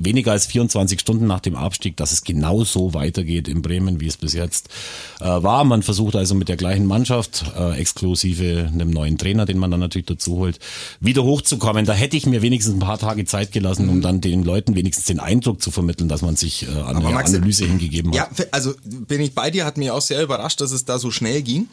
weniger 0.00 0.32
als 0.32 0.46
24 0.46 1.00
Stunden 1.00 1.26
nach 1.26 1.40
dem 1.40 1.56
Abstieg, 1.56 1.96
dass 1.96 2.12
es 2.12 2.24
genau 2.24 2.64
so 2.64 2.94
weitergeht 2.94 3.48
in 3.48 3.62
Bremen, 3.62 4.00
wie 4.00 4.06
es 4.06 4.16
bis 4.16 4.32
jetzt 4.32 4.53
äh, 5.20 5.24
war. 5.24 5.64
Man 5.64 5.82
versucht 5.82 6.16
also 6.16 6.34
mit 6.34 6.48
der 6.48 6.56
gleichen 6.56 6.86
Mannschaft, 6.86 7.44
äh, 7.56 7.78
exklusive 7.78 8.70
einem 8.72 8.90
neuen 8.90 9.18
Trainer, 9.18 9.46
den 9.46 9.58
man 9.58 9.70
dann 9.70 9.80
natürlich 9.80 10.06
dazu 10.06 10.36
holt, 10.36 10.58
wieder 11.00 11.24
hochzukommen. 11.24 11.84
Da 11.84 11.92
hätte 11.92 12.16
ich 12.16 12.26
mir 12.26 12.42
wenigstens 12.42 12.74
ein 12.74 12.80
paar 12.80 12.98
Tage 12.98 13.24
Zeit 13.24 13.52
gelassen, 13.52 13.88
um 13.88 14.00
dann 14.00 14.20
den 14.20 14.42
Leuten 14.42 14.74
wenigstens 14.74 15.06
den 15.06 15.20
Eindruck 15.20 15.60
zu 15.62 15.70
vermitteln, 15.70 16.08
dass 16.08 16.22
man 16.22 16.36
sich 16.36 16.66
äh, 16.66 16.70
an 16.70 16.96
eine 16.96 17.08
Maxi- 17.08 17.36
Analyse 17.36 17.66
hingegeben 17.66 18.12
hat. 18.12 18.38
Ja, 18.38 18.44
also 18.50 18.74
bin 18.84 19.20
ich 19.20 19.34
bei 19.34 19.50
dir, 19.50 19.64
hat 19.64 19.76
mich 19.76 19.90
auch 19.90 20.00
sehr 20.00 20.22
überrascht, 20.22 20.60
dass 20.60 20.72
es 20.72 20.84
da 20.84 20.98
so 20.98 21.10
schnell 21.10 21.42
ging. 21.42 21.68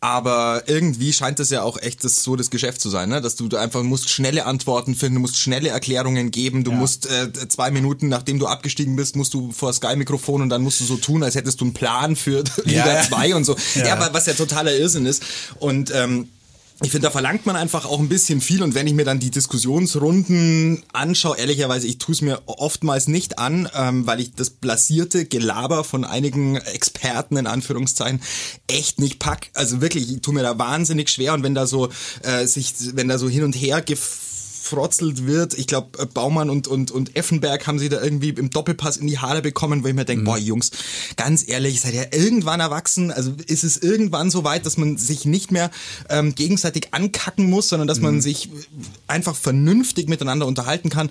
Aber 0.00 0.64
irgendwie 0.66 1.12
scheint 1.12 1.40
es 1.40 1.50
ja 1.50 1.62
auch 1.62 1.78
echt 1.80 2.04
das, 2.04 2.22
so 2.22 2.36
das 2.36 2.50
Geschäft 2.50 2.80
zu 2.80 2.90
sein, 2.90 3.08
ne? 3.08 3.22
dass 3.22 3.36
du 3.36 3.48
einfach 3.56 3.82
musst 3.82 4.10
schnelle 4.10 4.44
Antworten 4.44 4.94
finden, 4.94 5.14
du 5.14 5.20
musst 5.20 5.38
schnelle 5.38 5.70
Erklärungen 5.70 6.30
geben, 6.30 6.62
du 6.62 6.72
musst 6.72 7.06
äh, 7.06 7.32
zwei 7.48 7.70
Minuten, 7.70 8.08
nachdem 8.08 8.38
du 8.38 8.46
abgestiegen 8.46 8.96
bist, 8.96 9.16
musst 9.16 9.32
du 9.32 9.52
vor 9.52 9.72
Sky-Mikrofon 9.72 10.42
und 10.42 10.50
dann 10.50 10.62
musst 10.62 10.80
du 10.80 10.84
so 10.84 10.96
tun, 10.96 11.22
als 11.22 11.34
hättest 11.36 11.60
du 11.60 11.64
einen 11.64 11.74
Plan 11.74 12.03
für 12.14 12.44
Liga 12.64 13.02
2 13.02 13.34
und 13.34 13.44
so. 13.44 13.56
Ja. 13.74 13.94
aber 13.94 14.12
was 14.12 14.26
ja 14.26 14.34
totaler 14.34 14.76
Irrsinn 14.76 15.06
ist. 15.06 15.22
Und 15.58 15.92
ähm, 15.94 16.28
ich 16.82 16.90
finde, 16.90 17.06
da 17.06 17.10
verlangt 17.12 17.46
man 17.46 17.54
einfach 17.54 17.84
auch 17.84 18.00
ein 18.00 18.08
bisschen 18.08 18.40
viel 18.40 18.60
und 18.60 18.74
wenn 18.74 18.88
ich 18.88 18.94
mir 18.94 19.04
dann 19.04 19.20
die 19.20 19.30
Diskussionsrunden 19.30 20.82
anschaue, 20.92 21.38
ehrlicherweise, 21.38 21.86
ich 21.86 21.98
tue 21.98 22.14
es 22.14 22.20
mir 22.20 22.42
oftmals 22.46 23.06
nicht 23.06 23.38
an, 23.38 23.68
ähm, 23.76 24.08
weil 24.08 24.20
ich 24.20 24.34
das 24.34 24.50
blasierte 24.50 25.24
Gelaber 25.24 25.84
von 25.84 26.04
einigen 26.04 26.56
Experten 26.56 27.36
in 27.36 27.46
Anführungszeichen 27.46 28.20
echt 28.66 28.98
nicht 28.98 29.20
pack. 29.20 29.50
Also 29.54 29.80
wirklich, 29.80 30.12
ich 30.12 30.20
tue 30.20 30.34
mir 30.34 30.42
da 30.42 30.58
wahnsinnig 30.58 31.10
schwer 31.10 31.34
und 31.34 31.44
wenn 31.44 31.54
da 31.54 31.68
so 31.68 31.90
äh, 32.22 32.46
sich, 32.46 32.74
wenn 32.94 33.06
da 33.06 33.18
so 33.18 33.28
hin 33.28 33.44
und 33.44 33.54
her 33.54 33.80
gefrotzelt 34.64 35.26
wird. 35.26 35.54
Ich 35.54 35.66
glaube, 35.66 36.06
Baumann 36.06 36.48
und, 36.48 36.66
und, 36.68 36.90
und 36.90 37.16
Effenberg 37.16 37.66
haben 37.66 37.78
sie 37.78 37.90
da 37.90 38.02
irgendwie 38.02 38.30
im 38.30 38.48
Doppelpass 38.48 38.96
in 38.96 39.06
die 39.06 39.18
Haare 39.18 39.42
bekommen, 39.42 39.84
wo 39.84 39.88
ich 39.88 39.94
mir 39.94 40.06
denke, 40.06 40.24
boah, 40.24 40.38
Jungs, 40.38 40.70
ganz 41.16 41.46
ehrlich, 41.46 41.82
seid 41.82 41.92
ihr 41.92 42.12
irgendwann 42.14 42.60
erwachsen? 42.60 43.10
Also 43.10 43.34
ist 43.46 43.62
es 43.62 43.76
irgendwann 43.76 44.30
so 44.30 44.42
weit, 44.42 44.64
dass 44.64 44.78
man 44.78 44.96
sich 44.96 45.26
nicht 45.26 45.52
mehr 45.52 45.70
ähm, 46.08 46.34
gegenseitig 46.34 46.88
ankacken 46.92 47.50
muss, 47.50 47.68
sondern 47.68 47.88
dass 47.88 48.00
man 48.00 48.22
sich 48.22 48.48
einfach 49.06 49.36
vernünftig 49.36 50.08
miteinander 50.08 50.46
unterhalten 50.46 50.88
kann? 50.88 51.10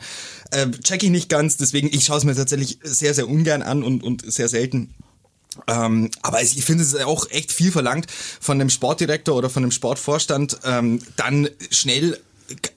Äh, 0.50 0.72
check 0.84 1.04
ich 1.04 1.12
nicht 1.12 1.30
ganz, 1.30 1.58
deswegen, 1.58 1.90
ich 1.92 2.06
schaue 2.06 2.18
es 2.18 2.24
mir 2.24 2.36
tatsächlich 2.36 2.80
sehr, 2.82 3.14
sehr 3.14 3.30
ungern 3.30 3.62
an 3.62 3.84
und, 3.84 4.04
und 4.04 4.32
sehr 4.32 4.50
selten. 4.50 4.90
Ähm, 5.68 6.10
aber 6.24 6.42
ich 6.42 6.66
finde 6.66 6.84
es 6.84 6.94
ist 6.94 7.04
auch 7.04 7.30
echt 7.30 7.52
viel 7.52 7.72
verlangt 7.72 8.08
von 8.10 8.58
dem 8.58 8.72
Sportdirektor 8.72 9.36
oder 9.36 9.52
von 9.52 9.62
dem 9.62 9.70
Sportvorstand, 9.70 10.58
ähm, 10.66 11.00
dann 11.16 11.48
schnell 11.70 12.18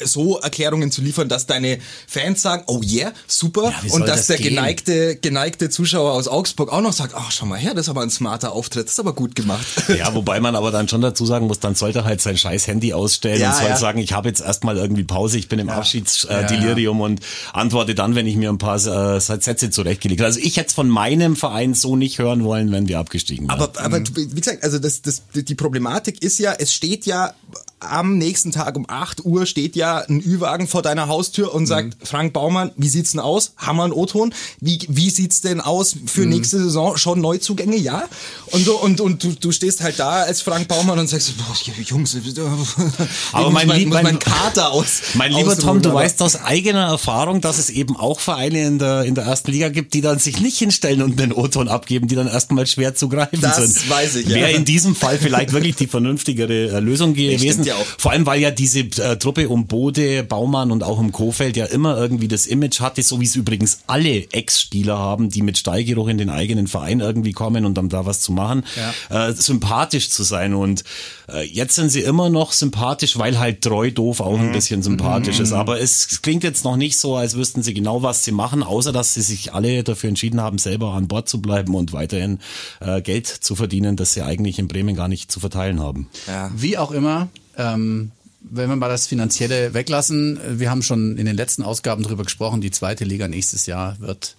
so 0.05 0.39
Erklärungen 0.39 0.91
zu 0.91 1.03
liefern, 1.03 1.29
dass 1.29 1.47
deine 1.47 1.79
Fans 2.07 2.43
sagen, 2.43 2.65
oh 2.67 2.81
yeah, 2.83 3.13
super, 3.27 3.73
Ja, 3.87 3.93
und 3.95 4.03
dass 4.09 4.19
das 4.21 4.27
der 4.29 4.37
gehen? 4.39 4.55
geneigte, 4.55 5.17
geneigte 5.17 5.71
Zuschauer 5.71 6.13
aus 6.13 6.29
Augsburg 6.29 6.73
auch 6.73 6.81
noch 6.81 6.93
sagt, 6.93 7.15
ach, 7.17 7.31
schau 7.33 7.47
mal 7.47 7.59
her, 7.59 7.75
das 7.75 7.87
ist 7.87 7.89
aber 7.91 8.03
ein 8.03 8.11
smarter 8.11 8.53
Auftritt, 8.53 8.87
das 8.87 8.93
ist 8.93 9.01
aber 9.01 9.13
gut 9.15 9.35
gemacht. 9.35 9.67
Ja, 9.89 10.15
wobei 10.15 10.41
man 10.41 10.55
aber 10.57 10.71
dann 10.71 10.89
schon 10.89 11.01
dazu 11.01 11.27
sagen 11.27 11.47
muss, 11.47 11.61
dann 11.61 11.75
sollte 11.75 12.01
er 12.01 12.05
halt 12.05 12.21
sein 12.21 12.37
scheiß 12.37 12.67
Handy 12.69 12.93
ausstellen 12.93 13.41
Ja, 13.41 13.51
und 13.53 13.59
soll 13.59 13.69
ja. 13.71 13.77
sagen, 13.77 13.99
ich 13.99 14.13
habe 14.13 14.29
jetzt 14.29 14.41
erstmal 14.41 14.77
irgendwie 14.77 15.05
Pause, 15.05 15.39
ich 15.39 15.49
bin 15.49 15.59
im 15.59 15.69
Abschiedsdelirium 15.69 17.01
und 17.01 17.21
antworte 17.53 17.95
dann, 17.95 18.15
wenn 18.15 18.27
ich 18.27 18.37
mir 18.37 18.51
ein 18.51 18.59
paar 18.59 18.77
äh, 18.77 19.21
Sätze 19.21 19.71
zurechtgelegt 19.71 20.21
habe. 20.21 20.27
Also 20.27 20.41
ich 20.41 20.57
hätte 20.57 20.69
es 20.69 20.75
von 20.75 20.89
meinem 20.89 21.37
Verein 21.37 21.75
so 21.75 21.97
nicht 21.97 22.19
hören 22.19 22.45
wollen, 22.45 22.73
wenn 22.73 22.89
wir 22.89 22.99
abgestiegen 22.99 23.49
wären. 23.49 23.61
Aber, 23.61 23.73
aber 23.81 24.01
du- 24.01 24.15
wie 24.17 24.41
gesagt, 24.41 24.63
also 24.65 24.79
das, 24.79 25.03
das, 25.03 25.23
die 25.35 25.55
Problematik 25.55 26.23
ist 26.23 26.39
ja, 26.39 26.53
es 26.59 26.73
steht 26.73 27.07
ja 27.07 27.35
am 27.79 28.17
nächsten 28.17 28.53
Tag 28.53 28.75
um 28.77 28.87
8 28.89 29.25
Uhr 29.27 29.45
steht 29.45 29.77
ja 29.77 29.99
ein 29.99 30.21
Ü-Wagen 30.21 30.67
vor 30.67 30.81
deiner 30.83 31.09
Haustür 31.09 31.55
und 31.55 31.67
sagt, 31.67 31.97
Frank 32.09 32.33
Baumann, 32.33 32.71
wie 32.77 32.89
sieht's 32.89 33.11
denn 33.11 33.21
aus? 33.21 33.53
Haben 33.59 33.77
wir 33.77 33.85
einen 33.85 33.93
O-Ton? 33.93 34.33
Wie, 34.61 34.79
wie 34.89 35.11
sieht's 35.11 35.43
denn 35.43 35.61
aus 35.61 35.95
für 36.07 36.25
nächste 36.25 36.59
Saison? 36.59 36.97
Schon 36.97 37.21
Neuzugänge? 37.21 37.77
Ja? 37.77 38.05
Und 38.47 38.65
so, 38.65 38.77
und, 38.81 39.01
und 39.03 39.23
du, 39.23 39.33
du 39.39 39.53
stehst 39.53 39.83
halt 39.83 39.99
da 39.99 40.23
als 40.23 40.41
Frank 40.41 40.69
Baumann 40.69 40.99
und 40.99 41.09
sagst, 41.09 41.35
boah, 41.37 41.55
Jungs, 41.83 42.17
Aber 43.33 43.51
mein 43.51 43.67
mein, 43.67 43.89
mein- 43.89 44.05
mein 44.05 44.19
Kater 44.19 44.73
aus. 44.73 45.03
Mein 45.15 45.33
lieber 45.33 45.53
ausruhen, 45.53 45.65
Tom, 45.67 45.83
du 45.83 45.91
aber- 45.91 46.01
weißt 46.01 46.23
aus 46.23 46.37
eigener 46.37 46.87
Erfahrung, 46.87 47.41
dass 47.41 47.59
es 47.59 47.71
eben 47.71 47.97
auch 47.97 48.21
Vereine 48.21 48.63
in 48.67 48.79
der, 48.79 49.03
in 49.05 49.15
der 49.15 49.25
ersten 49.25 49.51
Liga 49.51 49.69
gibt, 49.69 49.95
die 49.95 50.01
dann 50.01 50.19
sich 50.19 50.41
nicht 50.41 50.57
hinstellen 50.59 51.03
und 51.03 51.19
den 51.21 51.33
O-Ton 51.33 51.69
abgeben, 51.69 52.09
die 52.09 52.15
dann 52.15 52.27
erstmal 52.29 52.67
schwer 52.67 52.95
zu 52.95 53.09
greifen 53.09 53.41
Das 53.41 53.57
sind. 53.57 53.91
weiß 53.91 54.17
ich, 54.17 54.29
ja. 54.29 54.35
Wäre 54.37 54.53
in 54.53 54.65
diesem 54.65 54.95
Fall 54.95 55.19
vielleicht 55.19 55.53
wirklich 55.53 55.77
die 55.77 55.87
vernünftigere 55.87 56.71
äh, 56.71 56.81
Lösung 56.81 57.15
gewesen. 57.15 57.66
Ja 57.67 57.75
auch. 57.77 57.85
Vor 57.99 58.13
allem, 58.13 58.25
weil 58.27 58.41
ja 58.41 58.51
diese 58.51 58.81
äh, 58.81 59.17
Truppe 59.19 59.49
um 59.49 59.67
Bode, 59.67 60.23
Baumann 60.23 60.71
und 60.71 60.83
auch 60.83 60.99
um 60.99 61.13
Kofeld 61.13 61.57
ja 61.57 61.67
immer 61.67 61.97
irgendwie 61.97 62.29
das 62.29 62.47
Image 62.47 62.81
hatte, 62.81 63.03
so 63.03 63.21
wie 63.21 63.25
es 63.25 63.37
übrigens 63.37 63.81
alle 63.87 64.31
Ex-Spieler 64.33 64.99
haben, 64.99 65.29
die 65.29 65.43
mit 65.43 65.59
Stallgeruch 65.59 66.09
in 66.09 66.19
den 66.19 66.31
eigenen 66.31 66.67
Verein 66.67 67.01
irgendwie 67.01 67.33
kommen 67.33 67.65
und 67.65 67.75
dann 67.75 67.89
da 67.89 68.07
was 68.07 68.21
zu 68.21 68.33
machen, 68.33 68.65
äh, 69.11 69.33
sympathisch 69.33 70.11
zu 70.11 70.23
sein. 70.23 70.55
Und 70.55 70.85
äh, 71.29 71.45
jetzt 71.47 71.75
sind 71.75 71.91
sie 71.91 72.01
immer 72.01 72.31
noch 72.31 72.53
sympathisch, 72.53 73.19
weil 73.19 73.39
halt 73.39 73.63
treu 73.63 73.91
doof 73.91 74.21
auch 74.21 74.37
Mhm. 74.37 74.47
ein 74.47 74.53
bisschen 74.53 74.83
sympathisch 74.83 75.41
ist. 75.41 75.53
Aber 75.53 75.81
es 75.81 76.23
klingt 76.23 76.45
jetzt 76.45 76.65
noch 76.65 76.77
nicht 76.77 76.99
so, 76.99 77.17
als 77.17 77.37
wüssten 77.37 77.63
sie 77.63 77.75
genau, 77.75 78.03
was 78.03 78.23
sie 78.25 78.33
machen, 78.33 78.63
außer 78.63 78.93
dass 78.93 79.15
sie 79.15 79.23
sich 79.23 79.53
alle 79.55 79.83
dafür 79.83 80.09
entschieden 80.09 80.41
haben, 80.41 80.59
selber 80.59 80.93
an 80.93 81.09
Bord 81.09 81.29
zu 81.29 81.41
bleiben 81.41 81.75
und 81.75 81.93
weiterhin 81.93 82.39
äh, 82.81 83.01
Geld 83.03 83.27
zu 83.27 83.57
verdienen, 83.57 83.97
das 83.97 84.13
sie 84.15 84.23
eigentlich 84.23 84.59
in 84.59 84.69
Bremen 84.69 84.95
gar 84.95 85.09
nicht 85.09 85.33
zu 85.33 85.41
verteilen 85.41 85.81
haben. 85.81 86.09
Ja. 86.27 86.51
Wie 86.55 86.79
auch 86.79 86.91
immer, 86.91 87.29
ähm, 87.57 88.11
wenn 88.49 88.69
wir 88.69 88.77
mal 88.77 88.89
das 88.89 89.07
Finanzielle 89.07 89.75
weglassen, 89.75 90.39
äh, 90.39 90.59
wir 90.61 90.71
haben 90.71 90.83
schon 90.83 91.17
in 91.17 91.27
den 91.27 91.37
letzten 91.37 91.63
Ausgaben 91.63 92.03
drüber 92.03 92.25
gesprochen, 92.25 92.61
die 92.61 92.71
zweite 92.71 93.05
Liga 93.05 93.29
nächstes 93.29 93.67
Jahr 93.67 93.97
wird 94.01 94.37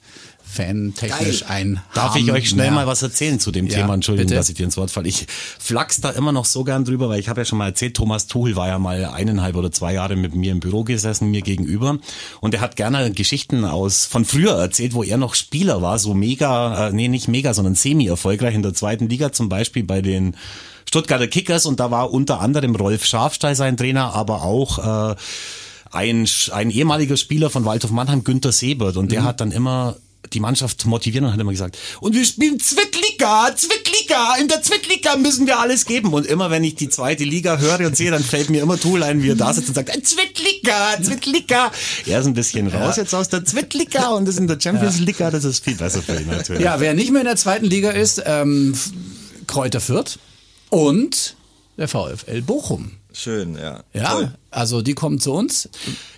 fantechnisch 0.50 1.43
ein 1.50 1.81
Darf 1.93 2.15
ich 2.15 2.24
Hammer. 2.24 2.38
euch 2.38 2.47
schnell 2.50 2.71
mal 2.71 2.88
was 2.88 3.01
erzählen 3.01 3.38
zu 3.38 3.51
dem 3.51 3.67
Ja, 3.67 3.79
Thema? 3.79 3.93
Entschuldigung, 3.95 4.27
bitte. 4.27 4.36
dass 4.39 4.47
ich 4.47 4.55
dir 4.55 4.63
ins 4.63 4.77
Wort 4.77 4.91
falle. 4.91 5.09
Ich 5.09 5.25
flachs 5.59 6.00
da 6.00 6.09
immer 6.12 6.31
noch 6.31 6.45
so 6.45 6.63
gern 6.63 6.86
drüber, 6.86 7.09
weil 7.09 7.19
ich 7.19 7.27
habe 7.27 7.41
ja 7.41 7.45
schon 7.45 7.57
mal 7.57 7.65
erzählt, 7.67 7.95
Thomas 7.95 8.27
Tuchel 8.27 8.55
war 8.55 8.69
ja 8.69 8.79
mal 8.79 9.03
eineinhalb 9.05 9.57
oder 9.57 9.74
zwei 9.74 9.93
Jahre 9.93 10.15
mit 10.15 10.36
mir 10.36 10.53
im 10.53 10.62
Büro 10.62 10.86
gesessen, 10.86 11.31
mir 11.31 11.41
gegenüber. 11.41 12.00
Und 12.39 12.53
er 12.53 12.62
hat 12.62 12.77
gerne 12.77 13.12
Geschichten 13.12 13.65
aus 13.65 14.05
von 14.05 14.24
früher 14.24 14.53
erzählt, 14.53 14.93
wo 14.93 15.03
er 15.03 15.17
noch 15.17 15.36
Spieler 15.36 15.81
war, 15.81 16.00
so 16.00 16.13
mega, 16.13 16.88
äh, 16.88 16.93
nee, 16.93 17.09
nicht 17.09 17.27
mega, 17.27 17.53
sondern 17.53 17.75
semi-erfolgreich 17.75 18.55
in 18.55 18.63
der 18.63 18.74
zweiten 18.74 19.09
Liga, 19.09 19.33
zum 19.33 19.50
Beispiel 19.50 19.83
bei 19.83 20.01
den 20.01 20.38
Stuttgarter 20.88 21.27
Kickers 21.27 21.65
und 21.65 21.79
da 21.79 21.91
war 21.91 22.12
unter 22.12 22.39
anderem 22.39 22.75
Rolf 22.75 23.06
Schafstein 23.06 23.56
sein 23.56 23.77
Trainer, 23.77 24.13
aber 24.13 24.44
auch 24.44 25.12
äh, 25.12 25.15
ein, 25.91 26.27
ein 26.51 26.70
ehemaliger 26.72 27.17
Spieler 27.17 27.50
von 27.50 27.65
Waldhof 27.65 27.91
Mannheim, 27.91 28.24
Günther 28.24 28.51
Sebert 28.51 28.98
und 28.98 29.12
der 29.12 29.24
hat 29.24 29.41
dann 29.41 29.51
immer 29.51 29.98
die 30.34 30.39
Mannschaft 30.39 30.86
motivieren 30.86 31.25
und 31.25 31.34
hat 31.34 31.39
immer 31.39 31.51
gesagt, 31.51 31.77
und 32.01 32.13
wir 32.13 32.25
spielen 32.25 32.60
Zwittliga, 32.60 33.50
Zwittliga, 33.56 34.36
in 34.41 34.48
der 34.48 34.62
Zwittliga 34.62 35.15
müssen 35.15 35.48
wir 35.48 35.60
alles 35.60 35.86
geben. 35.86 36.13
Und 36.13 36.25
immer 36.25 36.50
wenn 36.50 36.63
ich 36.65 36.75
die 36.75 36.89
zweite 36.89 37.24
Liga 37.24 37.58
höre 37.60 37.86
und 37.86 37.96
sehe, 37.96 38.12
dann 38.12 38.24
fällt 38.24 38.50
mir 38.50 38.62
immer 38.62 38.77
Tool 38.77 39.03
ein, 39.03 39.24
wie 39.24 39.29
er 39.29 39.36
da 39.36 39.53
sitzt 39.53 39.70
und 39.70 39.75
sagt, 39.75 39.89
"Äh, 39.96 40.01
Zwittliga, 40.01 41.01
Zwittliga. 41.01 41.72
Er 42.06 42.20
ist 42.20 42.25
ein 42.25 42.34
bisschen 42.34 42.67
raus 42.67 42.98
jetzt 42.98 43.13
aus 43.15 43.29
der 43.29 43.46
Zwittliga 43.46 44.10
und 44.10 44.27
ist 44.27 44.39
in 44.39 44.48
der 44.48 44.60
Champions 44.60 45.00
League, 45.00 45.17
das 45.20 45.44
ist 45.46 45.63
viel 45.63 45.75
besser 45.75 46.01
für 46.01 46.20
ihn 46.20 46.27
natürlich. 46.27 46.62
Ja, 46.62 46.79
wer 46.79 46.94
nicht 46.94 47.12
mehr 47.12 47.22
in 47.22 47.27
der 47.27 47.38
zweiten 47.38 47.65
Liga 47.65 47.91
ist, 47.91 48.22
ähm, 48.25 48.74
Kräuter 49.48 49.79
Fürth 49.79 50.20
und 50.69 51.36
der 51.77 51.88
VfL 51.88 52.41
Bochum. 52.41 52.91
Schön, 53.13 53.57
ja. 53.57 53.83
Ja, 53.93 54.12
Toll. 54.12 54.31
Also 54.57 54.81
die 54.81 54.93
kommen 54.93 55.19
zu 55.19 55.31
uns 55.33 55.69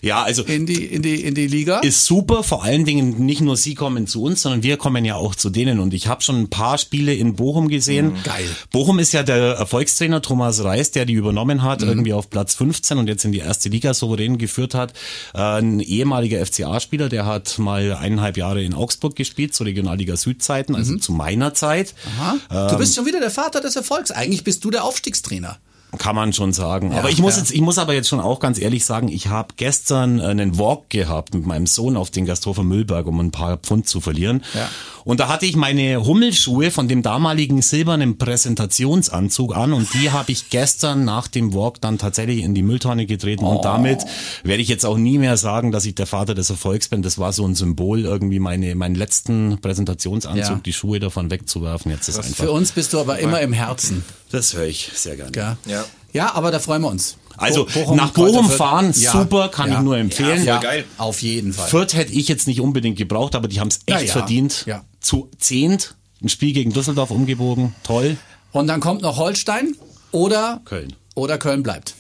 Ja, 0.02 0.24
also 0.24 0.44
in 0.44 0.66
die, 0.66 0.86
in 0.86 1.02
die, 1.02 1.24
in 1.24 1.36
die 1.36 1.48
Liga. 1.48 1.80
ist 1.80 2.06
super. 2.06 2.42
Vor 2.44 2.64
allen 2.64 2.86
Dingen 2.86 3.26
nicht 3.26 3.42
nur 3.42 3.58
sie 3.58 3.76
kommen 3.76 4.08
zu 4.08 4.24
uns, 4.24 4.42
sondern 4.42 4.64
wir 4.64 4.78
kommen 4.78 5.04
ja 5.06 5.16
auch 5.16 5.36
zu 5.36 5.50
denen. 5.50 5.80
Und 5.80 5.94
ich 5.94 6.08
habe 6.08 6.22
schon 6.22 6.40
ein 6.42 6.50
paar 6.50 6.78
Spiele 6.78 7.14
in 7.14 7.36
Bochum 7.36 7.68
gesehen. 7.68 8.14
Geil. 8.24 8.46
Bochum 8.72 8.98
ist 9.00 9.12
ja 9.12 9.24
der 9.24 9.56
Erfolgstrainer 9.56 10.22
Thomas 10.22 10.64
Reis, 10.64 10.92
der 10.92 11.06
die 11.06 11.14
übernommen 11.14 11.64
hat, 11.64 11.82
Mhm. 11.82 11.88
irgendwie 11.90 12.14
auf 12.14 12.30
Platz 12.30 12.54
15 12.56 12.98
und 12.98 13.08
jetzt 13.08 13.26
in 13.26 13.32
die 13.34 13.40
erste 13.40 13.70
Liga 13.70 13.94
souverän 13.94 14.38
geführt 14.38 14.74
hat. 14.74 14.94
Äh, 15.34 15.40
ein 15.60 15.80
ehemaliger 15.82 16.40
FCA-Spieler, 16.46 17.10
der 17.10 17.26
hat 17.26 17.60
mal 17.60 17.94
eineinhalb 17.94 18.38
Jahre 18.38 18.64
in 18.64 18.74
Augsburg 18.74 19.16
gespielt, 19.16 19.54
zu 19.54 19.64
Regionalliga 19.66 20.16
Südzeiten, 20.16 20.76
also 20.76 20.96
zu 20.98 21.12
meiner 21.12 21.54
Zeit. 21.54 21.94
Mhm. 22.06 22.22
Aha. 22.56 22.68
du 22.72 22.78
bist 22.78 22.96
schon 22.96 23.06
wieder 23.06 23.20
der 23.20 23.32
Vater 23.32 23.60
des 23.62 23.76
Erfolgs. 23.76 24.12
Eigentlich 24.12 24.44
bist 24.46 24.64
du 24.64 24.72
der 24.72 24.84
Aufstiegstrainer. 24.86 25.58
Kann 25.98 26.16
man 26.16 26.34
schon 26.34 26.54
sagen. 26.54 26.94
aber 26.94 27.10
ich 27.10 27.18
muss 27.20 27.36
ja. 27.36 27.40
jetzt, 27.42 27.52
ich 27.52 27.62
muss 27.62 27.80
aber 27.80 27.94
jetzt 27.96 28.08
schon 28.08 28.20
auch 28.20 28.40
ganz 28.40 28.60
ehrlich 28.60 28.86
sagen, 28.86 29.08
ich 29.08 29.28
habe 29.28 29.56
gestern 29.58 30.22
einen 30.22 30.60
Walk 30.60 30.90
gehabt 30.90 31.34
mit 31.34 31.48
meinem 31.48 31.66
Sohn 31.66 31.98
auf 31.98 32.12
den 32.12 32.26
Gasthofer 32.26 32.64
Müllberg, 32.64 33.08
um 33.08 33.20
ein 33.20 33.32
paar 33.32 33.58
Pfund 33.58 33.88
zu 33.88 34.00
verlieren. 34.00 34.44
Ja. 34.54 34.70
Und 35.04 35.20
da 35.20 35.28
hatte 35.30 35.48
ich 35.48 35.56
meine 35.56 36.06
Hummelschuhe 36.06 36.70
von 36.70 36.88
dem 36.88 37.02
damaligen 37.02 37.64
silbernen 37.64 38.20
Präsentationsanzug 38.20 39.56
an 39.56 39.74
und 39.74 39.92
die 39.96 40.12
habe 40.12 40.32
ich 40.32 40.50
gestern 40.52 41.06
nach 41.06 41.28
dem 41.28 41.54
Walk 41.54 41.82
dann 41.82 41.98
tatsächlich 41.98 42.44
in 42.44 42.54
die 42.54 42.62
Mülltonne 42.62 43.08
getreten 43.08 43.44
und 43.44 43.66
damit 43.66 44.06
werde 44.44 44.62
ich 44.62 44.68
jetzt 44.68 44.86
auch 44.86 44.98
nie 44.98 45.18
mehr 45.18 45.38
sagen, 45.38 45.72
dass 45.72 45.86
ich 45.86 45.96
der 45.96 46.06
Vater 46.06 46.36
des 46.36 46.52
Erfolgs 46.52 46.90
bin. 46.90 47.02
Das 47.02 47.18
war 47.18 47.34
so 47.34 47.46
ein 47.48 47.56
Symbol, 47.56 48.02
irgendwie 48.06 48.40
meine, 48.40 48.76
meinen 48.76 48.96
letzten 48.96 49.60
Präsentationsanzug, 49.60 50.56
Ja. 50.58 50.62
die 50.64 50.74
Schuhe 50.74 51.00
davon 51.00 51.32
wegzuwerfen. 51.32 51.92
Jetzt 51.92 52.10
ist 52.10 52.18
einfach. 52.18 52.36
Für 52.46 52.52
uns 52.52 52.74
bist 52.74 52.94
du 52.94 53.00
aber 53.00 53.18
immer 53.20 53.42
im 53.42 53.54
Herzen. 53.54 54.04
Das 54.32 54.54
höre 54.54 54.66
ich 54.66 54.92
sehr 54.94 55.16
gerne. 55.16 55.32
Gell? 55.32 55.58
Ja. 55.66 55.86
ja, 56.14 56.34
aber 56.36 56.52
da 56.52 56.60
freuen 56.60 56.82
wir 56.82 56.90
uns. 56.90 57.18
Also 57.38 57.66
Bo- 57.66 57.96
nach 57.96 58.12
Bochum 58.12 58.50
fahren, 58.50 58.92
super, 58.94 59.48
kann 59.50 59.72
ich 59.72 59.80
nur 59.80 59.98
empfehlen. 59.98 60.44
Ja, 60.44 60.60
geil. 60.60 60.84
Auf 60.98 61.22
jeden 61.22 61.54
Fall. 61.54 61.70
Fürth 61.70 61.94
hätte 61.94 62.12
ich 62.12 62.28
jetzt 62.28 62.48
nicht 62.48 62.60
unbedingt 62.60 62.98
gebraucht, 62.98 63.34
aber 63.34 63.48
die 63.48 63.60
haben 63.62 63.70
es 63.70 63.78
echt 63.86 63.88
Ja, 63.88 64.00
ja. 64.02 64.12
verdient. 64.12 64.64
Ja. 64.66 64.84
Zu 65.00 65.30
zehnt, 65.40 65.96
ein 66.22 66.28
Spiel 66.30 66.52
gegen 66.54 66.74
Düsseldorf 66.74 67.12
umgebogen, 67.12 67.74
toll. 67.84 68.18
Und 68.52 68.68
dann 68.68 68.82
kommt 68.82 69.02
noch 69.02 69.18
Holstein 69.18 69.76
oder 70.12 70.60
Köln. 70.66 70.96
Oder 71.16 71.38
Köln 71.38 71.64
bleibt. 71.64 71.94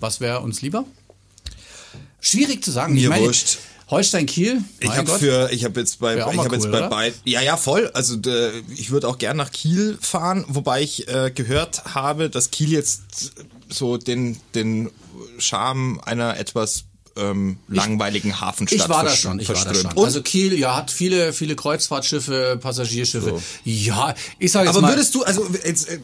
Was 0.00 0.20
wäre 0.20 0.40
uns 0.40 0.60
lieber? 0.60 0.84
Schwierig 2.20 2.62
zu 2.62 2.70
sagen. 2.70 2.94
Mir 2.94 3.00
ich 3.04 3.08
meine, 3.08 3.24
wurscht. 3.24 3.58
Holstein 3.92 4.26
Kiel. 4.26 4.64
Ich 4.80 4.90
habe 4.90 5.06
für, 5.18 5.50
ich 5.52 5.64
habe 5.64 5.78
jetzt 5.78 6.00
bei, 6.00 6.16
ich 6.16 6.22
habe 6.22 6.36
cool, 6.36 6.52
jetzt 6.54 6.72
bei 6.72 6.88
beiden, 6.88 7.20
ja, 7.24 7.40
ja, 7.40 7.56
voll. 7.56 7.90
Also 7.94 8.16
äh, 8.28 8.50
ich 8.74 8.90
würde 8.90 9.06
auch 9.06 9.18
gern 9.18 9.36
nach 9.36 9.52
Kiel 9.52 9.96
fahren, 10.00 10.44
wobei 10.48 10.82
ich 10.82 11.06
äh, 11.08 11.30
gehört 11.30 11.94
habe, 11.94 12.28
dass 12.30 12.50
Kiel 12.50 12.72
jetzt 12.72 13.32
so 13.68 13.98
den 13.98 14.38
den 14.54 14.90
Charme 15.38 16.00
einer 16.04 16.38
etwas 16.38 16.84
ähm, 17.16 17.58
langweiligen 17.68 18.40
Hafenstadt 18.40 18.80
Ich 18.80 18.88
war 18.88 19.04
da 19.04 19.10
schon, 19.10 19.38
ich 19.40 19.48
war 19.48 19.56
da 19.64 19.74
schon. 19.74 19.92
Und, 19.92 20.04
Also 20.04 20.22
Kiel, 20.22 20.58
ja, 20.58 20.76
hat 20.76 20.90
viele, 20.90 21.32
viele 21.32 21.54
Kreuzfahrtschiffe, 21.56 22.58
Passagierschiffe. 22.60 23.34
Ja, 23.64 24.14
ich 24.38 24.50
sage 24.52 24.66
jetzt 24.66 24.76
aber 24.76 24.86
mal. 24.86 24.92
würdest 24.94 25.14
du, 25.14 25.22
also 25.24 25.46
jetzt, 25.64 25.88
äh, 25.88 25.98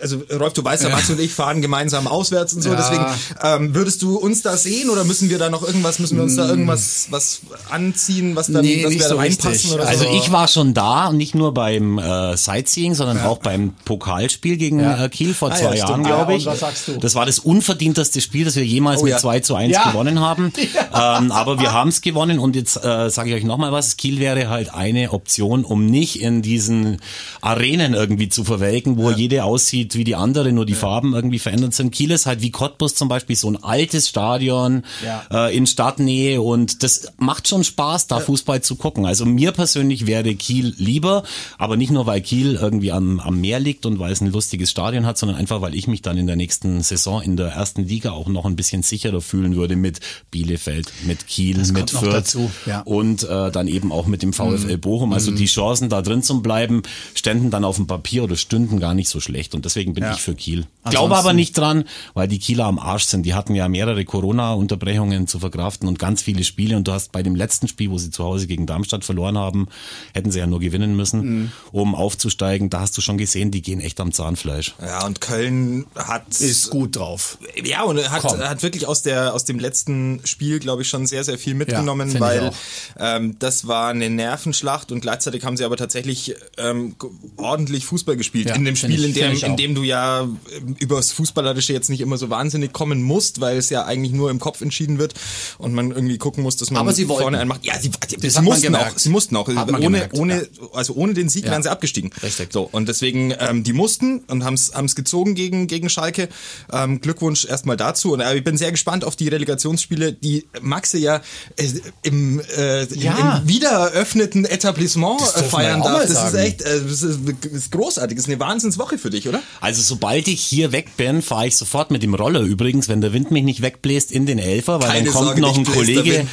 also 0.00 0.22
Rolf, 0.38 0.52
du 0.52 0.62
weißt 0.64 0.82
ja, 0.84 0.90
Max 0.90 1.08
und 1.10 1.20
ich 1.20 1.32
fahren 1.32 1.62
gemeinsam 1.62 2.06
auswärts 2.06 2.52
und 2.54 2.62
so, 2.62 2.70
Ja. 2.70 2.76
deswegen 2.76 3.06
ähm, 3.42 3.74
würdest 3.74 4.02
du 4.02 4.16
uns 4.16 4.42
da 4.42 4.56
sehen 4.56 4.90
oder 4.90 5.04
müssen 5.04 5.30
wir 5.30 5.38
da 5.38 5.48
noch 5.50 5.62
irgendwas, 5.66 5.98
müssen 5.98 6.16
wir 6.16 6.24
uns 6.24 6.36
da 6.36 6.48
irgendwas 6.48 7.06
was 7.10 7.40
anziehen, 7.70 8.36
was 8.36 8.46
dann, 8.48 8.64
Nee, 8.64 8.82
dass 8.82 8.90
nicht 8.90 9.00
wir 9.00 9.08
so 9.08 9.14
da 9.14 9.20
reinpassen 9.20 9.50
richtig. 9.50 9.72
oder 9.72 9.86
Also 9.88 10.04
so? 10.04 10.10
ich 10.14 10.32
war 10.32 10.48
schon 10.48 10.74
da, 10.74 11.12
nicht 11.12 11.34
nur 11.34 11.54
beim 11.54 11.98
äh, 11.98 12.36
Sightseeing, 12.36 12.94
sondern 12.94 13.20
auch 13.22 13.38
beim 13.38 13.72
Pokalspiel 13.84 14.56
gegen 14.56 14.80
Ja. 14.80 15.04
äh, 15.04 15.08
Kiel 15.08 15.34
vor 15.34 15.50
Ah, 15.50 15.56
zwei 15.56 15.76
ja, 15.76 15.86
Jahren, 15.86 16.02
glaube 16.04 16.32
Ja, 16.32 16.38
ich. 16.38 16.46
und 16.46 16.52
was 16.52 16.60
sagst 16.60 16.88
du? 16.88 16.98
Das 16.98 17.14
war 17.14 17.26
das 17.26 17.38
unverdienteste 17.38 18.20
Spiel, 18.20 18.44
das 18.44 18.56
wir 18.56 18.64
jemals 18.64 19.00
Oh, 19.00 19.04
mit 19.04 19.12
ja. 19.12 19.18
2 19.18 19.40
zu 19.40 19.54
1 19.54 19.72
Ja. 19.72 19.90
gewonnen 19.90 20.20
haben. 20.20 20.25
Ähm, 20.96 21.30
aber 21.30 21.60
wir 21.60 21.72
haben 21.72 21.88
es 21.88 22.00
gewonnen 22.00 22.38
und 22.38 22.56
jetzt 22.56 22.76
äh, 22.82 23.10
sage 23.10 23.28
ich 23.30 23.36
euch 23.36 23.44
nochmal 23.44 23.70
was. 23.70 23.96
Kiel 23.98 24.18
wäre 24.18 24.48
halt 24.48 24.72
eine 24.72 25.12
Option, 25.12 25.62
um 25.64 25.84
nicht 25.86 26.20
in 26.22 26.40
diesen 26.40 26.98
Arenen 27.42 27.92
irgendwie 27.94 28.28
zu 28.28 28.44
verwelken, 28.44 28.96
wo 28.96 29.10
jede 29.10 29.44
aussieht 29.44 29.94
wie 29.94 30.04
die 30.04 30.14
andere, 30.14 30.52
nur 30.52 30.64
die 30.64 30.74
Farben 30.74 31.12
irgendwie 31.14 31.38
verändert 31.38 31.74
sind. 31.74 31.90
Kiel 31.92 32.10
ist 32.12 32.24
halt 32.26 32.40
wie 32.40 32.50
Cottbus 32.50 32.94
zum 32.94 33.08
Beispiel 33.08 33.36
so 33.36 33.48
ein 33.50 33.62
altes 33.62 34.08
Stadion 34.08 34.84
Ja. 35.04 35.48
äh, 35.48 35.56
in 35.56 35.66
Stadtnähe 35.66 36.40
und 36.40 36.82
das 36.82 37.12
macht 37.18 37.46
schon 37.48 37.62
Spaß, 37.64 38.06
da 38.06 38.20
Fußball 38.20 38.62
zu 38.62 38.76
gucken. 38.76 39.04
Also 39.06 39.26
mir 39.26 39.52
persönlich 39.52 40.06
wäre 40.06 40.34
Kiel 40.34 40.74
lieber, 40.78 41.24
aber 41.58 41.76
nicht 41.76 41.90
nur, 41.90 42.06
weil 42.06 42.20
Kiel 42.22 42.54
irgendwie 42.60 42.92
am, 42.92 43.20
am 43.20 43.40
Meer 43.40 43.60
liegt 43.60 43.84
und 43.86 43.98
weil 43.98 44.12
es 44.12 44.20
ein 44.22 44.32
lustiges 44.32 44.70
Stadion 44.70 45.04
hat, 45.04 45.18
sondern 45.18 45.36
einfach, 45.36 45.60
weil 45.60 45.74
ich 45.74 45.88
mich 45.88 46.00
dann 46.02 46.16
in 46.16 46.26
der 46.26 46.36
nächsten 46.36 46.80
Saison 46.82 47.20
in 47.22 47.36
der 47.36 47.48
ersten 47.48 47.84
Liga 47.84 48.12
auch 48.12 48.28
noch 48.28 48.46
ein 48.46 48.56
bisschen 48.56 48.82
sicherer 48.82 49.20
fühlen 49.20 49.56
würde 49.56 49.76
mit 49.76 50.00
Bielefeld, 50.30 50.92
mit 51.06 51.26
Kiel, 51.26 51.58
mit 51.58 51.74
kommt 51.74 51.92
noch 51.94 52.00
Fürth 52.02 52.14
dazu, 52.14 52.50
ja. 52.66 52.78
Mhm. 52.78 52.82
und 52.86 53.22
äh, 53.24 53.50
dann 53.50 53.68
eben 53.68 53.92
auch 53.92 54.06
mit 54.06 54.22
dem 54.22 54.32
VfL 54.32 54.78
Bochum. 54.78 55.12
Also 55.12 55.30
die 55.30 55.46
Chancen 55.46 55.88
da 55.88 56.02
drin 56.02 56.22
zu 56.22 56.40
bleiben, 56.42 56.82
ständen 57.14 57.50
dann 57.50 57.64
auf 57.64 57.76
dem 57.76 57.86
Papier 57.86 58.24
oder 58.24 58.36
stünden 58.36 58.80
gar 58.80 58.94
nicht 58.94 59.08
so 59.08 59.20
schlecht 59.20 59.54
und 59.54 59.64
deswegen 59.64 59.94
bin 59.94 60.04
Ja. 60.04 60.12
ich 60.12 60.20
für 60.20 60.34
Kiel. 60.34 60.66
Ansonsten- 60.82 60.90
Glaube 60.90 61.16
aber 61.16 61.32
nicht 61.32 61.56
dran, 61.58 61.84
weil 62.14 62.28
die 62.28 62.38
Kieler 62.38 62.66
am 62.66 62.78
Arsch 62.78 63.04
sind. 63.04 63.24
Die 63.24 63.34
hatten 63.34 63.54
ja 63.54 63.68
mehrere 63.68 64.04
Corona-Unterbrechungen 64.50 65.26
zu 65.26 65.38
verkraften 65.38 65.88
und 65.88 65.98
ganz 65.98 66.22
viele 66.22 66.44
Spiele. 66.44 66.76
Und 66.76 66.86
du 66.88 66.92
hast 66.92 67.12
bei 67.12 67.22
dem 67.22 67.34
letzten 67.34 67.68
Spiel, 67.68 67.90
wo 67.90 67.98
sie 67.98 68.10
zu 68.10 68.24
Hause 68.24 68.46
gegen 68.46 68.66
Darmstadt 68.66 69.04
verloren 69.04 69.36
haben, 69.38 69.68
hätten 70.14 70.30
sie 70.30 70.38
ja 70.38 70.46
nur 70.46 70.60
gewinnen 70.60 70.96
müssen, 70.96 71.20
Mhm. 71.42 71.52
um 71.72 71.94
aufzusteigen. 71.94 72.70
Da 72.70 72.80
hast 72.80 72.96
du 72.96 73.00
schon 73.00 73.18
gesehen, 73.18 73.50
die 73.50 73.62
gehen 73.62 73.80
echt 73.80 74.00
am 74.00 74.12
Zahnfleisch. 74.12 74.74
Ja, 74.80 75.04
und 75.06 75.20
Köln 75.20 75.86
hat 75.96 76.26
ist 76.38 76.70
gut 76.70 76.96
drauf. 76.96 77.38
Ja, 77.64 77.82
und 77.84 77.98
er 77.98 78.10
hat, 78.10 78.22
Komm. 78.22 78.38
hat 78.40 78.62
wirklich 78.62 78.86
aus 78.86 79.02
der 79.02 79.34
aus 79.34 79.44
dem 79.44 79.58
letzten 79.58 80.05
Spiel, 80.24 80.58
glaube 80.58 80.82
ich, 80.82 80.88
schon 80.88 81.06
sehr, 81.06 81.24
sehr 81.24 81.38
viel 81.38 81.54
mitgenommen, 81.54 82.10
ich 82.14 82.20
weil 82.20 82.50
ähm, 82.98 83.36
das 83.38 83.66
war 83.66 83.88
eine 83.90 84.08
Nervenschlacht 84.10 84.92
und 84.92 85.00
gleichzeitig 85.00 85.44
haben 85.44 85.56
sie 85.56 85.64
aber 85.64 85.76
tatsächlich 85.76 86.34
ähm, 86.58 86.94
ordentlich 87.36 87.84
Fußball 87.86 88.16
gespielt 88.16 88.48
Ja, 88.48 88.54
in 88.54 88.64
dem 88.64 88.76
Spiel, 88.76 89.04
ich- 89.04 89.16
in 89.16 89.32
dem, 89.32 89.42
in 89.50 89.56
dem 89.56 89.74
du 89.74 89.82
ja 89.82 90.22
ähm, 90.22 90.76
übers 90.78 91.12
Fußballerische 91.12 91.72
jetzt 91.72 91.90
nicht 91.90 92.00
immer 92.00 92.16
so 92.18 92.30
wahnsinnig 92.30 92.72
kommen 92.72 93.02
musst, 93.02 93.40
weil 93.40 93.56
es 93.56 93.70
ja 93.70 93.84
eigentlich 93.84 94.12
nur 94.12 94.30
im 94.30 94.38
Kopf 94.40 94.60
entschieden 94.60 94.98
wird 94.98 95.14
und 95.58 95.72
man 95.74 95.90
irgendwie 95.90 96.18
gucken 96.18 96.42
muss, 96.42 96.56
dass 96.56 96.70
man 96.70 96.80
Aber 96.80 96.92
sie 96.92 97.08
wollten. 97.08 97.22
vorne 97.22 97.38
einen 97.38 97.48
macht. 97.48 97.64
Ja, 97.64 97.78
sie, 97.78 97.90
sie, 98.08 98.16
Das 98.16 98.34
sie 98.34 98.42
mussten 98.42 98.74
auch, 98.74 98.96
sie 98.98 99.08
mussten 99.10 99.36
auch. 99.36 99.48
Ohne, 99.48 99.78
gemerkt, 99.80 100.14
ohne, 100.18 100.42
ja. 100.42 100.66
also 100.72 100.94
ohne 100.94 101.14
den 101.14 101.28
Sieg 101.28 101.44
Ja. 101.44 101.52
wären 101.52 101.62
sie 101.62 101.70
abgestiegen. 101.70 102.10
Richtig. 102.22 102.52
So, 102.52 102.68
und 102.70 102.88
deswegen, 102.88 103.34
ähm, 103.38 103.62
die 103.64 103.72
mussten 103.72 104.20
und 104.28 104.44
haben 104.44 104.54
es 104.54 104.94
gezogen 104.94 105.34
gegen, 105.34 105.66
gegen 105.66 105.88
Schalke. 105.88 106.28
Ähm, 106.72 107.00
Glückwunsch 107.00 107.44
erstmal 107.44 107.76
dazu. 107.76 108.12
Und 108.12 108.20
äh, 108.20 108.36
ich 108.36 108.44
bin 108.44 108.56
sehr 108.56 108.70
gespannt 108.70 109.04
auf 109.04 109.16
die 109.16 109.28
Relegationsspiele, 109.28 109.95
die 110.12 110.46
Maxe 110.60 110.98
ja 110.98 111.20
äh, 111.56 111.64
im, 112.02 112.40
äh, 112.56 112.84
Ja. 112.94 113.16
im, 113.36 113.42
im 113.42 113.48
wiedereröffneten 113.48 114.44
Etablissement 114.44 115.20
Das 115.20 115.36
äh, 115.36 115.40
ja 115.42 115.44
feiern 115.48 115.82
darf. 115.82 116.02
Das 116.06 116.10
ist 116.32 116.34
echt, 116.34 116.62
äh, 116.62 116.80
das 116.82 117.02
ist, 117.02 117.20
das 117.42 117.52
ist 117.52 117.72
großartig. 117.72 118.16
Das 118.16 118.26
ist 118.26 118.30
eine 118.32 118.40
Wahnsinnswoche 118.40 118.98
für 118.98 119.10
dich, 119.10 119.28
oder? 119.28 119.40
Also 119.60 119.82
sobald 119.82 120.28
ich 120.28 120.40
hier 120.40 120.72
weg 120.72 120.96
bin, 120.96 121.22
fahre 121.22 121.46
ich 121.48 121.56
sofort 121.56 121.90
mit 121.90 122.02
dem 122.02 122.14
Roller 122.14 122.40
übrigens, 122.40 122.88
wenn 122.88 123.00
der 123.00 123.12
Wind 123.12 123.30
mich 123.30 123.44
nicht 123.44 123.62
wegbläst, 123.62 124.12
in 124.12 124.26
den 124.26 124.38
Elfer, 124.38 124.80
weil 124.80 124.88
Keine 124.88 125.04
dann 125.04 125.12
kommt 125.14 125.26
Sorge, 125.26 125.40
noch 125.40 125.56
ein 125.58 125.64
Kollege, 125.64 126.26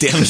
der, 0.00 0.14
mir- 0.18 0.28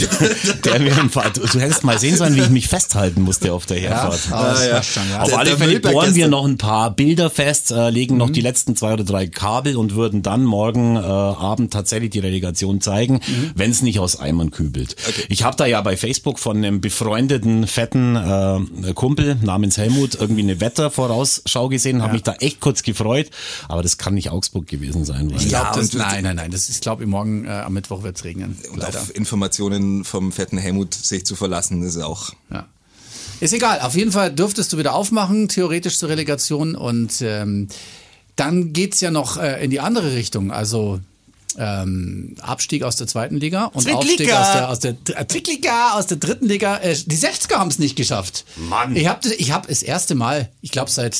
der 0.64 0.80
mir 0.80 0.99
ein 0.99 1.11
paar, 1.11 1.30
du 1.30 1.59
hättest 1.61 1.85
mal 1.85 1.99
sehen 1.99 2.16
sollen, 2.16 2.35
wie 2.37 2.40
ich 2.40 2.50
mich 2.50 2.68
festhalten 2.68 3.23
musste 3.23 3.52
auf 3.52 3.66
der 3.66 3.78
Herfahrt. 3.78 4.14
das 4.14 4.32
Ah, 4.32 4.64
ja. 4.66 4.82
schon, 4.82 5.02
ja. 5.11 5.20
Auf 5.23 5.28
Der- 5.30 5.38
alle 5.38 5.56
Fälle 5.56 5.80
bohren 5.80 6.14
wir 6.14 6.28
noch 6.28 6.44
ein 6.44 6.59
paar 6.59 6.90
Bilder 6.94 7.30
fest, 7.30 7.70
äh, 7.70 7.90
legen 7.90 8.14
Mhm. 8.14 8.18
noch 8.18 8.30
die 8.30 8.40
letzten 8.40 8.76
zwei 8.76 8.92
oder 8.94 9.04
drei 9.04 9.26
Kabel 9.26 9.76
und 9.76 9.94
würden 9.94 10.23
dann 10.23 10.44
morgen 10.44 10.97
äh, 10.97 11.00
Abend 11.00 11.73
tatsächlich 11.73 12.11
die 12.11 12.18
Relegation 12.18 12.79
zeigen, 12.80 13.14
Mhm. 13.26 13.50
wenn 13.54 13.70
es 13.70 13.82
nicht 13.82 13.99
aus 14.00 14.18
Eimern 14.18 14.50
kübelt. 14.50 14.96
Ich 15.28 15.42
habe 15.44 15.56
da 15.56 15.66
ja 15.66 15.80
bei 15.82 15.96
Facebook 15.96 16.38
von 16.38 16.56
einem 16.56 16.80
befreundeten, 16.80 17.66
fetten 17.66 18.16
äh, 18.16 18.92
Kumpel 18.94 19.37
namens 19.42 19.76
Helmut 19.78 20.14
irgendwie 20.14 20.42
eine 20.42 20.60
Wettervorausschau 20.60 21.68
gesehen, 21.68 22.02
habe 22.02 22.14
mich 22.14 22.22
da 22.22 22.34
echt 22.34 22.60
kurz 22.60 22.82
gefreut, 22.82 23.30
aber 23.68 23.82
das 23.82 23.99
kann 23.99 24.14
nicht 24.14 24.30
Augsburg 24.30 24.66
gewesen 24.66 25.04
sein. 25.04 25.30
Weil 25.30 25.37
Ich 25.40 25.49
glaube, 25.49 25.80
Ja, 25.80 25.99
nein, 25.99 26.25
nein, 26.25 26.37
nein. 26.37 26.50
Das 26.50 26.68
ist, 26.68 26.82
glaube 26.82 27.02
ich, 27.04 27.08
morgen 27.08 27.44
äh, 27.46 27.50
am 27.50 27.72
Mittwoch 27.72 28.02
wird's 28.02 28.25
regnen. 28.25 28.58
Und 28.72 28.78
Leider. 28.80 28.99
auf 29.00 29.14
Informationen 29.14 30.04
vom 30.04 30.32
fetten 30.32 30.58
Helmut 30.58 30.94
sich 30.94 31.25
zu 31.26 31.37
verlassen, 31.37 31.82
ist 31.82 31.96
auch. 31.99 32.32
Ja. 32.50 32.66
Ist 33.40 33.52
egal, 33.54 33.80
auf 33.80 33.94
jeden 33.94 34.12
Fall 34.12 34.30
dürftest 34.32 34.72
du 34.72 34.78
wieder 34.78 34.94
aufmachen, 34.94 35.49
theoretisch 35.49 35.99
zur 35.99 36.08
Relegation. 36.10 36.75
Und 36.75 37.22
ähm, 37.22 37.68
dann 38.37 38.72
geht's 38.72 39.00
ja 39.00 39.10
noch 39.10 39.37
äh, 39.38 39.64
in 39.64 39.70
die 39.70 39.80
andere 39.80 40.14
Richtung. 40.14 40.50
Also 40.52 41.00
ähm, 41.59 42.37
Abstieg 42.40 42.83
aus 42.83 42.97
der 42.97 43.07
zweiten 43.07 43.37
Liga 43.37 43.66
und. 43.66 43.90
Aufstieg 43.90 44.33
aus 44.33 44.52
der, 44.52 44.69
aus 44.69 44.80
der 44.80 44.90
äh, 44.92 45.26
Zweitliga, 45.26 45.92
aus 45.92 46.07
der 46.07 46.16
dritten 46.19 46.47
Liga. 46.47 46.78
Äh, 46.78 46.97
die 47.07 47.16
60er 47.16 47.57
haben 47.57 47.69
es 47.69 47.78
nicht 47.78 47.97
geschafft. 47.97 48.45
Mann. 48.57 48.97
Ich 48.97 49.07
habe 49.07 49.28
ich 49.35 49.52
hab 49.52 49.66
das 49.66 49.83
erste 49.83 50.14
Mal, 50.14 50.49
ich 50.61 50.71
glaube 50.71 50.90
seit, 50.90 51.16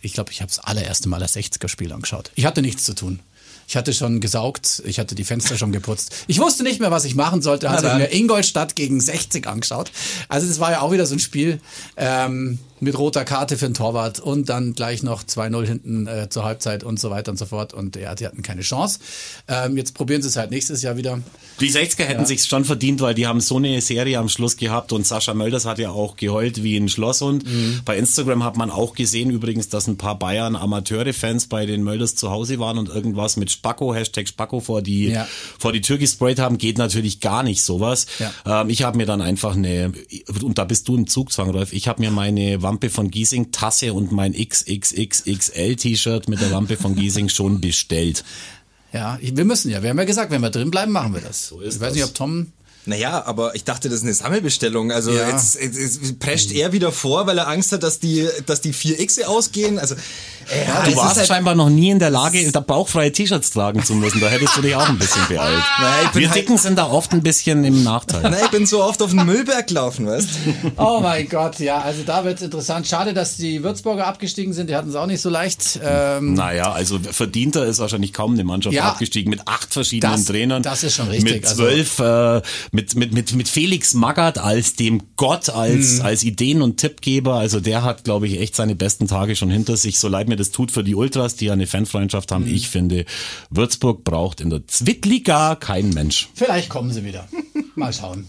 ich 0.00 0.12
glaube, 0.12 0.32
ich 0.32 0.40
habe 0.40 0.48
das 0.48 0.58
allererste 0.58 1.08
Mal 1.08 1.20
das 1.20 1.36
60er-Spiel 1.36 1.92
angeschaut. 1.92 2.30
Ich 2.34 2.46
hatte 2.46 2.62
nichts 2.62 2.84
zu 2.84 2.94
tun. 2.94 3.20
Ich 3.68 3.76
hatte 3.76 3.94
schon 3.94 4.20
gesaugt, 4.20 4.82
ich 4.84 4.98
hatte 4.98 5.14
die 5.14 5.24
Fenster 5.24 5.56
schon 5.56 5.72
geputzt. 5.72 6.12
Ich 6.26 6.38
wusste 6.40 6.62
nicht 6.62 6.80
mehr, 6.80 6.90
was 6.90 7.04
ich 7.04 7.14
machen 7.14 7.40
sollte. 7.42 7.70
Also 7.70 7.88
mir 7.88 8.12
Ingolstadt 8.12 8.76
gegen 8.76 9.00
60 9.00 9.46
angeschaut. 9.46 9.90
Also 10.28 10.46
das 10.46 10.60
war 10.60 10.72
ja 10.72 10.80
auch 10.80 10.92
wieder 10.92 11.06
so 11.06 11.14
ein 11.14 11.20
Spiel 11.20 11.60
ähm, 11.96 12.58
mit 12.82 12.98
roter 12.98 13.24
Karte 13.24 13.56
für 13.56 13.66
den 13.66 13.74
Torwart 13.74 14.18
und 14.18 14.48
dann 14.48 14.74
gleich 14.74 15.02
noch 15.04 15.22
2-0 15.22 15.64
hinten 15.66 16.06
äh, 16.08 16.28
zur 16.28 16.44
Halbzeit 16.44 16.82
und 16.82 16.98
so 16.98 17.10
weiter 17.10 17.30
und 17.30 17.38
so 17.38 17.46
fort. 17.46 17.72
Und 17.72 17.94
ja, 17.96 18.14
die 18.16 18.26
hatten 18.26 18.42
keine 18.42 18.62
Chance. 18.62 18.98
Ähm, 19.46 19.76
jetzt 19.76 19.94
probieren 19.94 20.20
sie 20.20 20.28
es 20.28 20.36
halt 20.36 20.50
nächstes 20.50 20.82
Jahr 20.82 20.96
wieder. 20.96 21.20
Die 21.60 21.70
60er 21.70 22.02
hätten 22.04 22.26
sich's 22.26 22.46
schon 22.48 22.64
verdient, 22.64 23.00
weil 23.00 23.14
die 23.14 23.26
haben 23.28 23.40
so 23.40 23.56
eine 23.58 23.80
Serie 23.80 24.18
am 24.18 24.28
Schluss 24.28 24.56
gehabt 24.56 24.92
und 24.92 25.06
Sascha 25.06 25.32
Mölders 25.32 25.64
hat 25.64 25.78
ja 25.78 25.90
auch 25.90 26.16
geheult 26.16 26.62
wie 26.64 26.76
ein 26.76 26.88
Schlosshund. 26.88 27.46
Mhm. 27.46 27.80
Bei 27.84 27.96
Instagram 27.96 28.42
hat 28.42 28.56
man 28.56 28.70
auch 28.70 28.94
gesehen 28.94 29.30
übrigens, 29.30 29.68
dass 29.68 29.86
ein 29.86 29.96
paar 29.96 30.18
Bayern 30.18 30.56
Amateure-Fans 30.56 31.46
bei 31.46 31.66
den 31.66 31.84
Mölders 31.84 32.16
zu 32.16 32.30
Hause 32.30 32.58
waren 32.58 32.78
und 32.78 32.88
irgendwas 32.88 33.36
mit 33.36 33.50
Spacko, 33.52 33.94
Hashtag 33.94 34.26
Spacko 34.26 34.58
vor 34.58 34.82
die, 34.82 35.08
Ja. 35.08 35.28
vor 35.58 35.72
die 35.72 35.82
Tür 35.82 35.98
gesprayt 35.98 36.40
haben. 36.40 36.58
Geht 36.58 36.78
natürlich 36.78 37.20
gar 37.20 37.44
nicht 37.44 37.62
sowas. 37.62 38.06
Ja. 38.18 38.62
Ähm, 38.62 38.70
ich 38.70 38.82
habe 38.82 38.96
mir 38.96 39.06
dann 39.06 39.20
einfach 39.22 39.54
eine, 39.54 39.92
und 40.42 40.58
da 40.58 40.64
bist 40.64 40.88
du 40.88 40.96
im 40.96 41.06
Zugzwang, 41.06 41.50
Rolf, 41.50 41.72
ich 41.72 41.86
habe 41.86 42.02
mir 42.02 42.10
meine 42.10 42.60
Wampe 42.72 42.88
von 42.88 43.10
Giesing 43.10 43.52
Tasse 43.52 43.92
und 43.92 44.12
mein 44.12 44.32
XXXXL 44.32 45.76
T-Shirt 45.76 46.28
mit 46.28 46.40
der 46.40 46.50
Wampe 46.52 46.78
von 46.78 46.94
Giesing 46.94 47.28
schon 47.28 47.60
bestellt. 47.60 48.24
Ja, 48.94 49.18
wir 49.20 49.44
müssen 49.44 49.70
ja. 49.70 49.82
Wir 49.82 49.90
haben 49.90 49.98
ja 49.98 50.04
gesagt, 50.04 50.30
wenn 50.30 50.40
wir 50.40 50.48
drin 50.48 50.70
bleiben, 50.70 50.90
machen 50.90 51.12
wir 51.12 51.20
das. 51.20 51.52
ist 51.52 51.52
ich 51.52 51.80
weiß 51.80 51.88
das. 51.88 51.94
nicht, 51.94 52.04
ob 52.04 52.14
Tom 52.14 52.52
Naja, 52.84 53.22
aber 53.26 53.54
ich 53.54 53.62
dachte, 53.64 53.88
das 53.88 53.98
ist 53.98 54.02
eine 54.04 54.14
Sammelbestellung. 54.14 54.90
Also 54.90 55.12
Ja. 55.12 55.28
jetzt, 55.30 55.54
jetzt, 55.60 55.78
jetzt 55.78 56.18
prescht 56.18 56.50
er 56.52 56.72
wieder 56.72 56.90
vor, 56.90 57.26
weil 57.28 57.38
er 57.38 57.46
Angst 57.48 57.70
hat, 57.72 57.82
dass 57.84 58.00
die, 58.00 58.26
dass 58.46 58.60
die 58.60 58.74
4X 58.74 59.22
ausgehen. 59.24 59.78
Also 59.78 59.94
äh, 59.94 60.66
ja, 60.66 60.82
Du 60.82 60.90
es 60.90 60.96
warst 60.96 61.16
halt, 61.18 61.28
scheinbar 61.28 61.54
noch 61.54 61.70
nie 61.70 61.90
in 61.90 62.00
der 62.00 62.10
Lage, 62.10 62.50
da 62.50 62.58
bauchfreie 62.58 63.12
T-Shirts 63.12 63.50
tragen 63.52 63.84
zu 63.84 63.94
müssen. 63.94 64.20
Da 64.20 64.26
hättest 64.28 64.56
du 64.56 64.62
dich 64.62 64.74
auch 64.74 64.88
ein 64.88 64.98
bisschen 64.98 65.22
beeilt. 65.28 65.62
Bin 66.12 66.22
Wir 66.22 66.28
halt- 66.30 66.36
Dicken 66.40 66.58
sind 66.58 66.76
da 66.76 66.86
oft 66.90 67.12
ein 67.12 67.22
bisschen 67.22 67.62
im 67.64 67.84
Nachteil. 67.84 68.22
Nein, 68.22 68.34
ich 68.46 68.50
bin 68.50 68.66
so 68.66 68.82
oft 68.82 69.00
auf 69.00 69.10
den 69.10 69.24
Müllberg 69.26 69.68
gelaufen, 69.68 70.06
weißt 70.08 70.28
Oh 70.76 70.98
mein 71.00 71.28
Gott, 71.28 71.60
ja, 71.60 71.80
also 71.80 72.02
da 72.04 72.24
wird's 72.24 72.42
interessant. 72.42 72.88
Schade, 72.88 73.14
dass 73.14 73.36
die 73.36 73.62
Würzburger 73.62 74.08
abgestiegen 74.08 74.52
sind, 74.52 74.68
die 74.70 74.74
hatten 74.74 74.88
es 74.90 74.96
auch 74.96 75.06
nicht 75.06 75.20
so 75.20 75.30
leicht. 75.30 75.78
Ähm, 75.84 76.34
Naja, 76.34 76.72
also 76.72 76.98
verdienter 76.98 77.64
ist 77.66 77.78
wahrscheinlich 77.78 78.12
kaum 78.12 78.32
eine 78.34 78.42
Mannschaft 78.42 78.74
Ja. 78.74 78.88
abgestiegen 78.90 79.30
mit 79.30 79.46
acht 79.46 79.72
verschiedenen 79.72 80.14
Das- 80.16 80.24
Trainern. 80.24 80.62
das 80.64 80.82
ist 80.82 80.96
schon 80.96 81.06
richtig, 81.08 81.32
Mit 81.32 81.44
also- 81.46 81.62
zwölf, 81.62 81.98
äh, 82.00 82.42
mit, 82.74 82.96
mit, 82.96 83.12
mit, 83.12 83.34
mit 83.34 83.48
Felix 83.48 83.92
Magath 83.94 84.38
als 84.38 84.74
dem 84.76 85.02
Gott, 85.16 85.50
als, 85.50 85.98
Mhm. 85.98 86.02
als 86.06 86.24
Ideen- 86.24 86.62
und 86.62 86.78
Tippgeber. 86.78 87.34
Also 87.34 87.60
der 87.60 87.84
hat, 87.84 88.04
glaube 88.04 88.26
ich, 88.26 88.40
echt 88.40 88.56
seine 88.56 88.74
besten 88.74 89.06
Tage 89.06 89.36
schon 89.36 89.50
hinter 89.50 89.76
sich. 89.76 89.98
So 89.98 90.08
leid 90.08 90.26
mir 90.28 90.36
das 90.36 90.50
tut 90.50 90.70
für 90.70 90.82
die 90.82 90.94
Ultras, 90.94 91.36
die 91.36 91.44
ja 91.46 91.52
eine 91.52 91.66
Fanfreundschaft 91.66 92.32
haben. 92.32 92.46
Mhm. 92.46 92.54
Ich 92.54 92.68
finde, 92.70 93.04
Würzburg 93.50 94.04
braucht 94.04 94.40
in 94.40 94.48
der 94.50 94.66
Zwittliga 94.66 95.54
kein 95.54 95.90
Mensch. 95.90 96.28
vielleicht 96.34 96.70
kommen 96.70 96.90
sie 96.92 97.04
wieder. 97.04 97.28
Mal 97.74 97.92
schauen. 97.92 98.26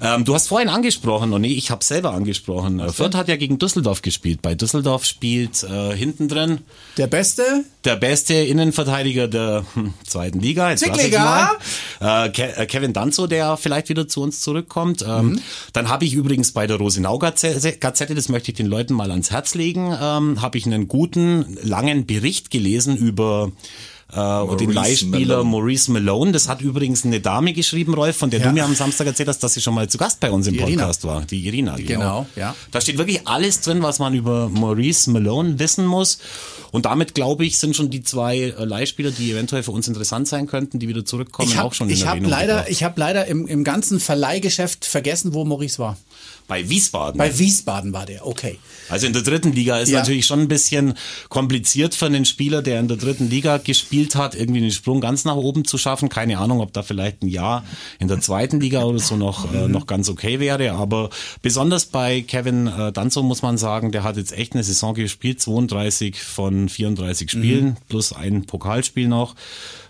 Ähm, 0.00 0.24
du 0.24 0.34
hast 0.34 0.48
vorhin 0.48 0.68
angesprochen, 0.68 1.32
und 1.32 1.42
nee, 1.42 1.52
ich 1.52 1.70
habe 1.70 1.84
selber 1.84 2.12
angesprochen. 2.12 2.80
Äh, 2.80 2.92
Fürth 2.92 3.14
hat 3.14 3.28
ja 3.28 3.36
gegen 3.36 3.58
Düsseldorf 3.58 4.02
gespielt. 4.02 4.42
Bei 4.42 4.54
Düsseldorf 4.54 5.04
spielt 5.04 5.62
äh, 5.64 5.96
hinten 5.96 6.28
drin 6.28 6.58
Der 6.96 7.06
Beste? 7.06 7.64
der 7.86 7.96
beste 7.96 8.34
Innenverteidiger 8.34 9.28
der 9.28 9.64
hm, 9.74 9.94
zweiten 10.04 10.40
Liga. 10.40 10.70
Jetzt 10.70 10.84
mal. 12.00 12.26
Äh, 12.26 12.30
Ke 12.30 12.56
äh, 12.56 12.66
Kevin 12.66 12.92
Danzo, 12.92 13.26
der 13.26 13.56
vielleicht 13.56 13.88
wieder 13.88 14.08
zu 14.08 14.22
uns 14.22 14.40
zurückkommt. 14.40 15.04
Ähm, 15.08 15.40
Dann 15.72 15.88
habe 15.88 16.04
ich 16.04 16.12
übrigens 16.12 16.52
bei 16.52 16.66
der 16.66 16.76
Rosenau 16.76 17.18
Gazette, 17.18 17.78
Gazette, 17.78 18.14
das 18.14 18.28
möchte 18.28 18.50
ich 18.50 18.56
den 18.56 18.66
Leuten 18.66 18.92
mal 18.94 19.10
ans 19.10 19.30
Herz 19.30 19.54
legen, 19.54 19.96
ähm, 20.00 20.42
habe 20.42 20.58
ich 20.58 20.66
einen 20.66 20.88
guten, 20.88 21.56
langen 21.62 22.06
Bericht 22.06 22.50
gelesen 22.50 22.96
über 22.96 23.52
äh, 24.12 24.56
den 24.56 24.70
Leihspieler 24.72 25.36
Malone. 25.38 25.50
Maurice 25.50 25.90
Malone. 25.90 26.32
Das 26.32 26.48
hat 26.48 26.60
übrigens 26.60 27.04
eine 27.04 27.20
Dame 27.20 27.52
geschrieben, 27.52 27.94
Rolf, 27.94 28.16
von 28.16 28.30
der 28.30 28.40
Ja. 28.40 28.46
du 28.46 28.52
mir 28.52 28.64
am 28.64 28.74
Samstag 28.74 29.06
erzählt 29.08 29.28
hast, 29.28 29.40
dass 29.42 29.54
sie 29.54 29.60
schon 29.60 29.74
mal 29.74 29.88
zu 29.88 29.98
Gast 29.98 30.20
bei 30.20 30.30
uns 30.30 30.46
im 30.46 30.54
Die 30.54 30.60
Irina. 30.60 30.84
Podcast 30.84 31.04
war. 31.04 31.22
Die 31.22 31.46
Irina, 31.46 31.76
genau. 31.76 31.86
Genau, 31.86 32.26
ja. 32.36 32.54
Da 32.70 32.80
steht 32.80 32.98
wirklich 32.98 33.26
alles 33.26 33.60
drin, 33.62 33.82
was 33.82 33.98
man 33.98 34.14
über 34.14 34.48
Maurice 34.48 35.10
Malone 35.10 35.58
wissen 35.58 35.84
muss. 35.86 36.18
Und 36.72 36.84
damit, 36.86 37.14
glaube 37.14 37.44
ich, 37.46 37.58
sind 37.58 37.74
schon 37.74 37.90
die 37.90 38.02
zwei 38.02 38.38
äh, 38.38 38.64
Leihspieler, 38.64 39.10
die 39.10 39.32
eventuell 39.32 39.62
für 39.62 39.70
uns 39.72 39.88
interessant 39.88 40.28
sein 40.28 40.46
könnten, 40.46 40.78
die 40.78 40.88
wieder 40.88 41.04
zurückkommen, 41.04 41.48
Ich 41.50 41.58
auch 41.58 41.64
habe 41.64 41.74
schon 41.74 41.88
in 41.88 41.94
ich 41.94 42.06
hab 42.06 42.20
leider, 42.20 42.46
gebracht. 42.54 42.66
ich 42.70 42.84
hab 42.84 42.98
leider 42.98 43.26
im, 43.26 43.46
im 43.46 43.64
ganzen 43.64 43.98
Verleihgeschäft 43.98 44.84
vergessen, 44.84 45.32
wo 45.34 45.44
Maurice 45.44 45.78
war. 45.78 45.96
Bei 46.48 46.68
Wiesbaden. 46.68 47.18
Bei 47.18 47.36
Wiesbaden 47.36 47.92
war 47.92 48.06
der, 48.06 48.24
okay. 48.24 48.58
also 48.88 49.06
in 49.08 49.12
der 49.12 49.22
dritten 49.22 49.52
Liga 49.52 49.80
ist 49.80 49.88
Ja. 49.88 49.98
natürlich 49.98 50.26
schon 50.26 50.38
ein 50.40 50.46
bisschen 50.48 50.94
kompliziert 51.28 51.94
für 51.96 52.06
einen 52.06 52.24
Spieler, 52.24 52.62
der 52.62 52.78
in 52.78 52.86
der 52.86 52.96
dritten 52.98 53.28
Liga 53.28 53.58
gespielt 53.58 53.95
hat, 54.04 54.34
irgendwie 54.34 54.60
den 54.60 54.70
Sprung 54.70 55.00
ganz 55.00 55.24
nach 55.24 55.36
oben 55.36 55.64
zu 55.64 55.78
schaffen. 55.78 56.08
Keine 56.08 56.38
Ahnung, 56.38 56.60
ob 56.60 56.72
da 56.72 56.82
vielleicht 56.82 57.22
ein 57.22 57.28
Jahr 57.28 57.64
in 57.98 58.08
der 58.08 58.20
zweiten 58.20 58.60
Liga 58.60 58.84
oder 58.84 58.98
so 58.98 59.16
noch, 59.16 59.52
äh, 59.54 59.68
noch 59.68 59.86
ganz 59.86 60.08
okay 60.08 60.38
wäre. 60.40 60.72
Aber 60.72 61.10
besonders 61.42 61.86
bei 61.86 62.20
Kevin 62.20 62.66
äh, 62.66 62.92
Danzo 62.92 63.22
muss 63.22 63.42
man 63.42 63.58
sagen, 63.58 63.92
der 63.92 64.04
hat 64.04 64.16
jetzt 64.16 64.32
echt 64.32 64.52
eine 64.52 64.62
Saison 64.62 64.94
gespielt, 64.94 65.40
32 65.40 66.20
von 66.20 66.68
34 66.68 67.30
Spielen, 67.30 67.76
plus 67.88 68.12
ein 68.12 68.44
Pokalspiel 68.44 69.08
noch. 69.08 69.34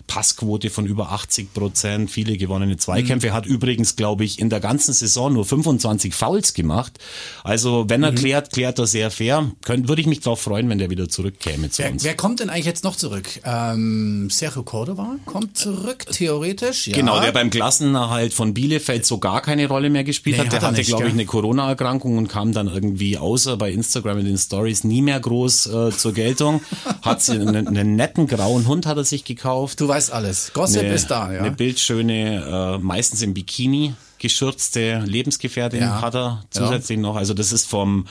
Passquote 0.07 0.69
von 0.69 0.85
über 0.85 1.11
80 1.11 1.53
Prozent, 1.53 2.09
viele 2.09 2.37
gewonnene 2.37 2.77
Zweikämpfe, 2.77 3.33
hat 3.33 3.45
übrigens, 3.45 3.95
glaube 3.95 4.23
ich, 4.23 4.39
in 4.39 4.49
der 4.49 4.59
ganzen 4.59 4.93
Saison 4.93 5.33
nur 5.33 5.45
25 5.45 6.13
Fouls 6.15 6.53
gemacht. 6.53 6.97
Also 7.43 7.85
wenn 7.87 8.03
er 8.03 8.13
klärt, 8.13 8.51
klärt 8.51 8.79
er 8.79 8.87
sehr 8.87 9.11
fair. 9.11 9.51
Könnt, 9.63 9.87
würde 9.87 10.01
ich 10.01 10.07
mich 10.07 10.21
darauf 10.21 10.41
freuen, 10.41 10.69
wenn 10.69 10.77
der 10.77 10.89
wieder 10.89 11.09
zurückkäme 11.09 11.69
zu 11.69 11.83
Wer, 11.83 11.91
uns. 11.91 12.03
wer 12.03 12.15
kommt 12.15 12.39
denn 12.39 12.49
eigentlich 12.49 12.65
jetzt 12.65 12.83
noch 12.83 12.95
zurück? 12.95 13.27
Ähm, 13.43 14.29
Sergio 14.31 14.63
Cordova 14.63 15.15
kommt 15.25 15.57
zurück, 15.57 16.05
theoretisch. 16.11 16.87
Ja. 16.87 16.95
Genau, 16.95 17.19
der 17.19 17.31
beim 17.31 17.49
Klassenerhalt 17.49 18.33
von 18.33 18.53
Bielefeld 18.53 19.05
so 19.05 19.17
gar 19.17 19.41
keine 19.41 19.67
Rolle 19.67 19.89
mehr 19.89 20.03
gespielt 20.03 20.37
Nee, 20.37 20.43
hat. 20.45 20.51
Der 20.53 20.61
hat 20.61 20.71
hatte, 20.71 20.83
glaube 20.83 21.07
ich, 21.07 21.13
eine 21.13 21.25
Corona-Erkrankung 21.25 22.17
und 22.17 22.27
kam 22.29 22.53
dann 22.53 22.67
irgendwie 22.67 23.17
außer 23.17 23.57
bei 23.57 23.71
Instagram 23.71 24.19
in 24.19 24.25
den 24.25 24.37
Stories 24.37 24.83
nie 24.83 25.01
mehr 25.01 25.19
groß 25.19 25.67
äh, 25.67 25.91
zur 25.91 26.13
Geltung. 26.13 26.61
Hat 27.01 27.29
einen, 27.29 27.67
einen 27.67 27.95
netten 27.95 28.27
grauen 28.27 28.67
Hund 28.67 28.85
hat 28.85 28.97
er 28.97 29.03
sich 29.03 29.23
gekauft. 29.23 29.79
Du 29.79 29.87
weißt 29.87 29.96
alles. 30.09 30.51
Gossip 30.53 30.81
eine, 30.81 30.93
ist 30.93 31.07
da, 31.07 31.31
ja. 31.31 31.39
eine 31.39 31.51
bildschöne, 31.51 32.77
äh, 32.77 32.83
meistens 32.83 33.21
im 33.21 33.33
Bikini 33.33 33.93
geschürzte 34.19 34.99
Lebensgefährtin 35.05 35.81
Ja. 35.81 36.01
hat 36.01 36.15
er 36.15 36.43
zusätzlich 36.49 36.97
noch. 36.99 37.15
Also 37.15 37.33
das 37.33 37.51
ist 37.51 37.67
vom 37.67 38.07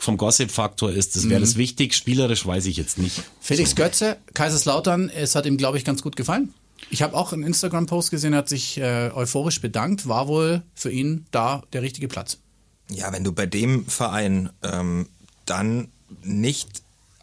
vom 0.00 0.16
Gossip-Faktor 0.16 0.92
ist, 0.92 1.16
das 1.16 1.24
Mhm. 1.24 1.30
wäre 1.30 1.40
das 1.40 1.56
wichtig. 1.56 1.92
Spielerisch 1.92 2.46
weiß 2.46 2.66
ich 2.66 2.76
jetzt 2.76 2.98
nicht. 2.98 3.20
Felix 3.40 3.74
Götze, 3.74 4.16
Kaiserslautern, 4.32 5.08
es 5.10 5.34
hat 5.34 5.44
ihm, 5.44 5.56
glaube 5.56 5.76
ich, 5.76 5.84
ganz 5.84 6.02
gut 6.02 6.14
gefallen. 6.14 6.54
Ich 6.88 7.02
habe 7.02 7.16
auch 7.16 7.32
einen 7.32 7.42
Instagram-Post 7.42 8.12
gesehen, 8.12 8.32
er 8.32 8.38
hat 8.38 8.48
sich 8.48 8.78
äh, 8.78 9.10
euphorisch 9.12 9.60
bedankt. 9.60 10.06
War 10.06 10.28
wohl 10.28 10.62
für 10.76 10.92
ihn 10.92 11.26
da 11.32 11.64
der 11.72 11.82
richtige 11.82 12.06
Platz. 12.06 12.38
Ja, 12.88 13.12
wenn 13.12 13.24
du 13.24 13.32
bei 13.32 13.46
dem 13.46 13.86
Verein 13.86 14.50
ähm, 14.62 15.08
dann 15.46 15.88
nicht 16.22 16.68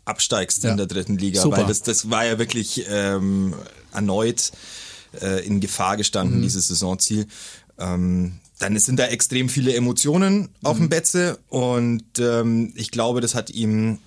absteigst 0.06 0.63
Ja. 0.63 0.72
in 0.72 0.78
der 0.78 0.86
dritten 0.86 1.18
Liga, 1.18 1.41
Super. 1.41 1.58
weil 1.58 1.65
das, 1.65 1.82
das 1.82 2.10
war 2.10 2.26
ja 2.26 2.38
wirklich 2.39 2.86
ähm, 2.89 3.54
erneut 3.94 4.52
äh, 5.22 5.46
in 5.46 5.60
Gefahr 5.60 5.98
gestanden, 5.98 6.41
dieses 6.41 6.68
Saisonziel. 6.68 7.28
Ähm, 7.78 8.39
dann 8.60 8.78
sind 8.80 9.00
da 9.00 9.08
extrem 9.08 9.50
viele 9.50 9.74
Emotionen 9.74 10.50
auf 10.63 10.78
dem 10.78 10.88
Betze 10.88 11.39
und 11.50 12.04
ähm, 12.20 12.72
ich 12.76 12.91
glaube, 12.91 13.20
das 13.20 13.36
hat 13.36 13.50
ihm 13.50 14.00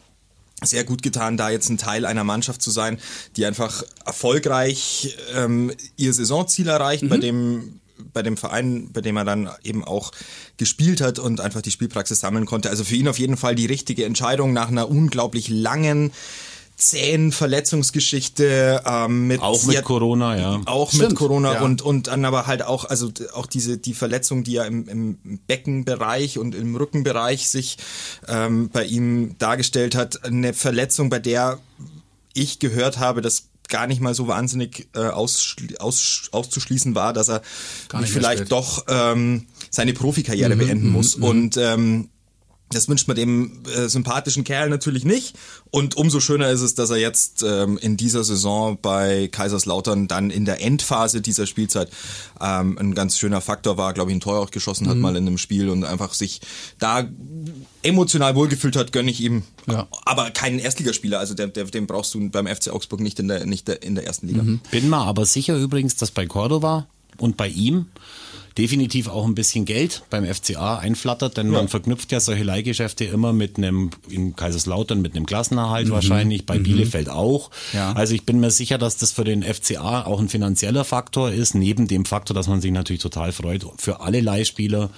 sehr 0.62 0.84
gut 0.84 1.02
getan, 1.02 1.36
da 1.36 1.50
jetzt 1.50 1.68
ein 1.68 1.78
Teil 1.78 2.04
einer 2.06 2.24
Mannschaft 2.24 2.62
zu 2.62 2.70
sein, 2.70 2.98
die 3.36 3.44
einfach 3.46 3.84
erfolgreich 4.04 5.16
ähm, 5.34 5.70
ihr 5.96 6.12
Saisonziel 6.12 6.68
erreicht, 6.68 7.08
bei 7.08 7.18
dem 7.18 7.77
bei 8.12 8.22
dem 8.22 8.36
Verein, 8.36 8.90
bei 8.92 9.00
dem 9.00 9.16
er 9.16 9.24
dann 9.24 9.50
eben 9.62 9.84
auch 9.84 10.12
gespielt 10.56 11.00
hat 11.00 11.18
und 11.18 11.40
einfach 11.40 11.62
die 11.62 11.70
Spielpraxis 11.70 12.20
sammeln 12.20 12.46
konnte. 12.46 12.70
Also 12.70 12.84
für 12.84 12.94
ihn 12.96 13.08
auf 13.08 13.18
jeden 13.18 13.36
Fall 13.36 13.54
die 13.54 13.66
richtige 13.66 14.04
Entscheidung 14.04 14.52
nach 14.52 14.68
einer 14.68 14.88
unglaublich 14.88 15.48
langen, 15.48 16.12
zähen 16.76 17.32
Verletzungsgeschichte 17.32 18.82
ähm, 18.86 19.26
mit 19.26 19.42
Auch 19.42 19.64
mit 19.64 19.78
hat- 19.78 19.84
Corona, 19.84 20.38
ja. 20.38 20.60
auch 20.66 20.90
Stimmt, 20.90 21.08
mit 21.10 21.18
Corona 21.18 21.54
ja. 21.54 21.62
und 21.62 21.82
und 21.82 22.06
dann 22.06 22.24
aber 22.24 22.46
halt 22.46 22.62
auch 22.62 22.84
also 22.84 23.10
auch 23.34 23.46
diese 23.46 23.78
die 23.78 23.94
Verletzung, 23.94 24.44
die 24.44 24.52
ja 24.52 24.64
im, 24.64 24.88
im 24.88 25.40
Beckenbereich 25.48 26.38
und 26.38 26.54
im 26.54 26.76
Rückenbereich 26.76 27.48
sich 27.48 27.78
ähm, 28.28 28.68
bei 28.72 28.84
ihm 28.84 29.36
dargestellt 29.38 29.96
hat, 29.96 30.24
eine 30.24 30.54
Verletzung, 30.54 31.10
bei 31.10 31.18
der 31.18 31.58
ich 32.34 32.60
gehört 32.60 32.98
habe, 32.98 33.22
dass 33.22 33.47
gar 33.68 33.86
nicht 33.86 34.00
mal 34.00 34.14
so 34.14 34.28
wahnsinnig 34.28 34.88
äh, 34.94 34.98
ausschli- 35.00 35.78
aus, 35.78 36.28
auszuschließen 36.32 36.94
war, 36.94 37.12
dass 37.12 37.28
er 37.28 37.42
vielleicht. 38.06 38.44
Mhm, 38.44 38.48
doch 38.48 38.84
ähm, 38.88 39.46
seine 39.70 39.92
Profikarriere 39.92 40.56
beenden 40.56 40.88
muss 40.90 41.14
und 41.14 41.56
ähm, 41.56 42.08
Das 42.70 42.88
wünscht 42.88 43.08
man 43.08 43.16
dem 43.16 43.62
äh, 43.74 43.88
sympathischen 43.88 44.44
Kerl 44.44 44.68
natürlich 44.68 45.04
nicht. 45.04 45.36
Und 45.70 45.96
umso 45.96 46.20
schöner 46.20 46.50
ist 46.50 46.60
es, 46.60 46.74
dass 46.74 46.90
er 46.90 46.98
jetzt 46.98 47.42
ähm, 47.42 47.78
in 47.78 47.96
dieser 47.96 48.24
Saison 48.24 48.78
bei 48.80 49.28
Kaiserslautern 49.28 50.08
dann 50.08 50.30
in 50.30 50.44
der 50.44 50.60
Endphase 50.62 51.20
dieser 51.20 51.46
Spielzeit 51.46 51.90
ähm, 52.40 52.76
ein 52.78 52.94
ganz 52.94 53.18
schöner 53.18 53.40
Faktor 53.40 53.76
war, 53.76 53.94
glaube 53.94 54.10
ich, 54.10 54.16
ein 54.16 54.20
Tor 54.20 54.38
auch 54.38 54.50
geschossen 54.50 54.88
hat 54.88 54.96
mal 54.96 55.16
in 55.16 55.26
einem 55.26 55.38
Spiel 55.38 55.68
und 55.70 55.84
einfach 55.84 56.14
sich 56.14 56.40
da 56.78 57.08
emotional 57.82 58.34
wohlgefühlt 58.34 58.76
hat, 58.76 58.92
gönne 58.92 59.10
ich 59.10 59.20
ihm. 59.20 59.44
Ja. 59.66 59.86
Aber 60.04 60.30
keinen 60.30 60.58
Erstligaspieler, 60.58 61.18
also 61.18 61.34
der, 61.34 61.48
den 61.48 61.86
brauchst 61.86 62.14
du 62.14 62.28
beim 62.30 62.46
FC 62.46 62.68
Augsburg 62.68 63.00
nicht 63.00 63.18
in 63.18 63.28
der, 63.28 63.46
nicht 63.46 63.68
der, 63.68 63.82
in 63.82 63.94
der 63.94 64.06
ersten 64.06 64.28
Liga. 64.28 64.42
Bin 64.70 64.90
mir 64.90 64.98
aber 64.98 65.26
sicher 65.26 65.56
übrigens, 65.56 65.96
dass 65.96 66.10
bei 66.10 66.26
Cordova 66.26 66.86
und 67.18 67.36
bei 67.36 67.48
ihm 67.48 67.86
definitiv 68.58 69.08
auch 69.08 69.24
ein 69.24 69.36
bisschen 69.36 69.64
Geld. 69.64 70.02
Beim 70.10 70.26
FCA 70.26 70.78
einflattert, 70.78 71.36
denn 71.36 71.48
man 71.48 71.68
verknüpft 71.68 72.10
ja 72.10 72.18
solche 72.18 72.42
Leihgeschäfte 72.42 73.04
immer 73.04 73.32
mit 73.32 73.56
einem, 73.56 73.90
in 74.10 74.34
Kaiserslautern 74.34 75.00
mit 75.00 75.14
einem 75.14 75.26
Klassenerhalt 75.26 75.90
wahrscheinlich, 75.90 76.44
bei 76.44 76.58
Bielefeld 76.58 77.08
auch. 77.08 77.50
Ja. 77.72 77.92
Also 77.92 78.14
ich 78.14 78.24
bin 78.24 78.40
mir 78.40 78.50
sicher, 78.50 78.76
dass 78.76 78.96
das 78.96 79.12
für 79.12 79.24
den 79.24 79.42
FCA 79.44 80.04
auch 80.04 80.18
ein 80.18 80.28
finanzieller 80.28 80.84
Faktor 80.84 81.30
ist, 81.30 81.54
neben 81.54 81.86
dem 81.86 82.04
Faktor, 82.04 82.34
dass 82.34 82.48
man 82.48 82.60
sich 82.60 82.72
natürlich 82.72 83.02
total 83.02 83.32
freut 83.32 83.64
für 83.78 84.00
alle 84.00 84.20
Leihspieler 84.20 84.90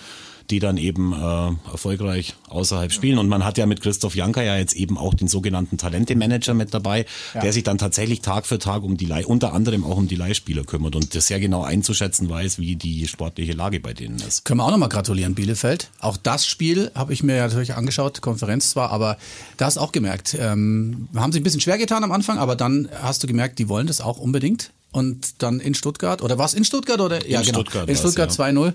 die 0.50 0.58
dann 0.58 0.76
eben 0.76 1.12
äh, 1.12 1.70
erfolgreich 1.70 2.34
außerhalb 2.48 2.92
spielen. 2.92 3.18
Und 3.18 3.28
man 3.28 3.44
hat 3.44 3.58
ja 3.58 3.66
mit 3.66 3.80
Christoph 3.80 4.14
Janka 4.14 4.42
ja 4.42 4.56
jetzt 4.56 4.74
eben 4.74 4.98
auch 4.98 5.14
den 5.14 5.28
sogenannten 5.28 5.78
Talente-Manager 5.78 6.54
mit 6.54 6.74
dabei, 6.74 7.06
der 7.34 7.52
sich 7.52 7.62
dann 7.62 7.78
tatsächlich 7.78 8.20
Tag 8.20 8.46
für 8.46 8.58
Tag 8.58 8.82
um 8.82 8.96
die 8.96 9.06
Leih, 9.06 9.24
unter 9.26 9.52
anderem 9.52 9.84
auch 9.84 9.96
um 9.96 10.08
die 10.08 10.16
Leihspieler 10.16 10.64
kümmert 10.64 10.96
und 10.96 11.14
das 11.14 11.26
sehr 11.26 11.40
genau 11.40 11.62
einzuschätzen 11.62 12.28
weiß, 12.28 12.58
wie 12.58 12.76
die 12.76 13.06
sportliche 13.06 13.52
Lage 13.52 13.80
bei 13.80 13.94
denen 13.94 14.16
ist. 14.16 14.44
Können 14.44 14.60
wir 14.60 14.64
auch 14.64 14.70
nochmal 14.70 14.88
gratulieren, 14.88 15.34
Bielefeld. 15.34 15.90
Auch 16.00 16.16
das 16.16 16.46
Spiel 16.46 16.90
habe 16.94 17.12
ich 17.12 17.22
mir 17.22 17.36
ja 17.36 17.46
natürlich 17.46 17.74
angeschaut, 17.74 18.20
Konferenz 18.20 18.70
zwar, 18.70 18.90
aber 18.90 19.16
da 19.56 19.66
hast 19.66 19.76
du 19.76 19.80
auch 19.80 19.92
gemerkt, 19.92 20.36
ähm, 20.38 21.08
haben 21.14 21.32
sich 21.32 21.40
ein 21.40 21.44
bisschen 21.44 21.60
schwer 21.60 21.78
getan 21.78 22.04
am 22.04 22.12
Anfang, 22.12 22.38
aber 22.38 22.56
dann 22.56 22.88
hast 23.02 23.22
du 23.22 23.26
gemerkt, 23.26 23.58
die 23.58 23.68
wollen 23.68 23.86
das 23.86 24.00
auch 24.00 24.18
unbedingt. 24.18 24.72
Und 24.92 25.42
dann 25.42 25.60
in 25.60 25.74
Stuttgart, 25.74 26.20
oder 26.20 26.36
was 26.38 26.52
in 26.52 26.64
Stuttgart? 26.64 27.00
Oder? 27.00 27.24
Ja, 27.28 27.40
genau. 27.42 27.60
Stuttgart 27.60 27.88
in 27.88 27.96
Stuttgart 27.96 28.36
ja. 28.36 28.44
2-0. 28.44 28.72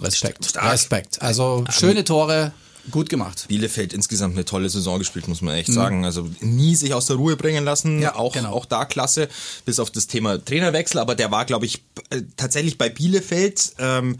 Respekt. 0.00 0.44
Stark. 0.44 0.72
Respekt. 0.72 1.22
Also 1.22 1.64
schöne 1.70 2.04
Tore, 2.04 2.52
gut 2.90 3.08
gemacht. 3.08 3.46
Bielefeld 3.48 3.92
insgesamt 3.92 4.34
eine 4.34 4.44
tolle 4.44 4.68
Saison 4.68 4.98
gespielt, 4.98 5.26
muss 5.28 5.42
man 5.42 5.54
echt 5.54 5.72
sagen. 5.72 6.04
Also 6.04 6.28
nie 6.40 6.74
sich 6.76 6.94
aus 6.94 7.06
der 7.06 7.16
Ruhe 7.16 7.36
bringen 7.36 7.64
lassen. 7.64 7.96
Mhm. 7.96 8.02
Ja, 8.02 8.14
auch, 8.16 8.32
genau. 8.32 8.52
auch 8.52 8.64
da 8.66 8.84
klasse, 8.84 9.28
bis 9.64 9.80
auf 9.80 9.90
das 9.90 10.06
Thema 10.06 10.42
Trainerwechsel. 10.44 11.00
Aber 11.00 11.14
der 11.14 11.30
war, 11.30 11.44
glaube 11.44 11.66
ich, 11.66 11.82
äh, 12.10 12.22
tatsächlich 12.36 12.78
bei 12.78 12.88
Bielefeld. 12.88 13.72
Ähm, 13.78 14.18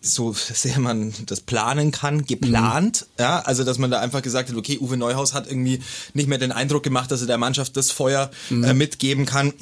so 0.00 0.32
sehr 0.32 0.78
man 0.78 1.12
das 1.26 1.40
planen 1.40 1.90
kann, 1.90 2.24
geplant. 2.24 3.06
Mhm. 3.18 3.22
Ja, 3.22 3.40
also 3.40 3.64
dass 3.64 3.76
man 3.78 3.90
da 3.90 4.00
einfach 4.00 4.22
gesagt 4.22 4.48
hat, 4.48 4.56
okay, 4.56 4.78
Uwe 4.80 4.96
Neuhaus 4.96 5.34
hat 5.34 5.46
irgendwie 5.46 5.80
nicht 6.14 6.26
mehr 6.28 6.38
den 6.38 6.52
Eindruck 6.52 6.82
gemacht, 6.82 7.10
dass 7.10 7.20
er 7.20 7.26
der 7.26 7.36
Mannschaft 7.38 7.76
das 7.76 7.90
Feuer 7.90 8.30
Mhm. 8.48 8.64
äh, 8.64 8.72
mitgeben 8.74 9.26
kann. 9.26 9.52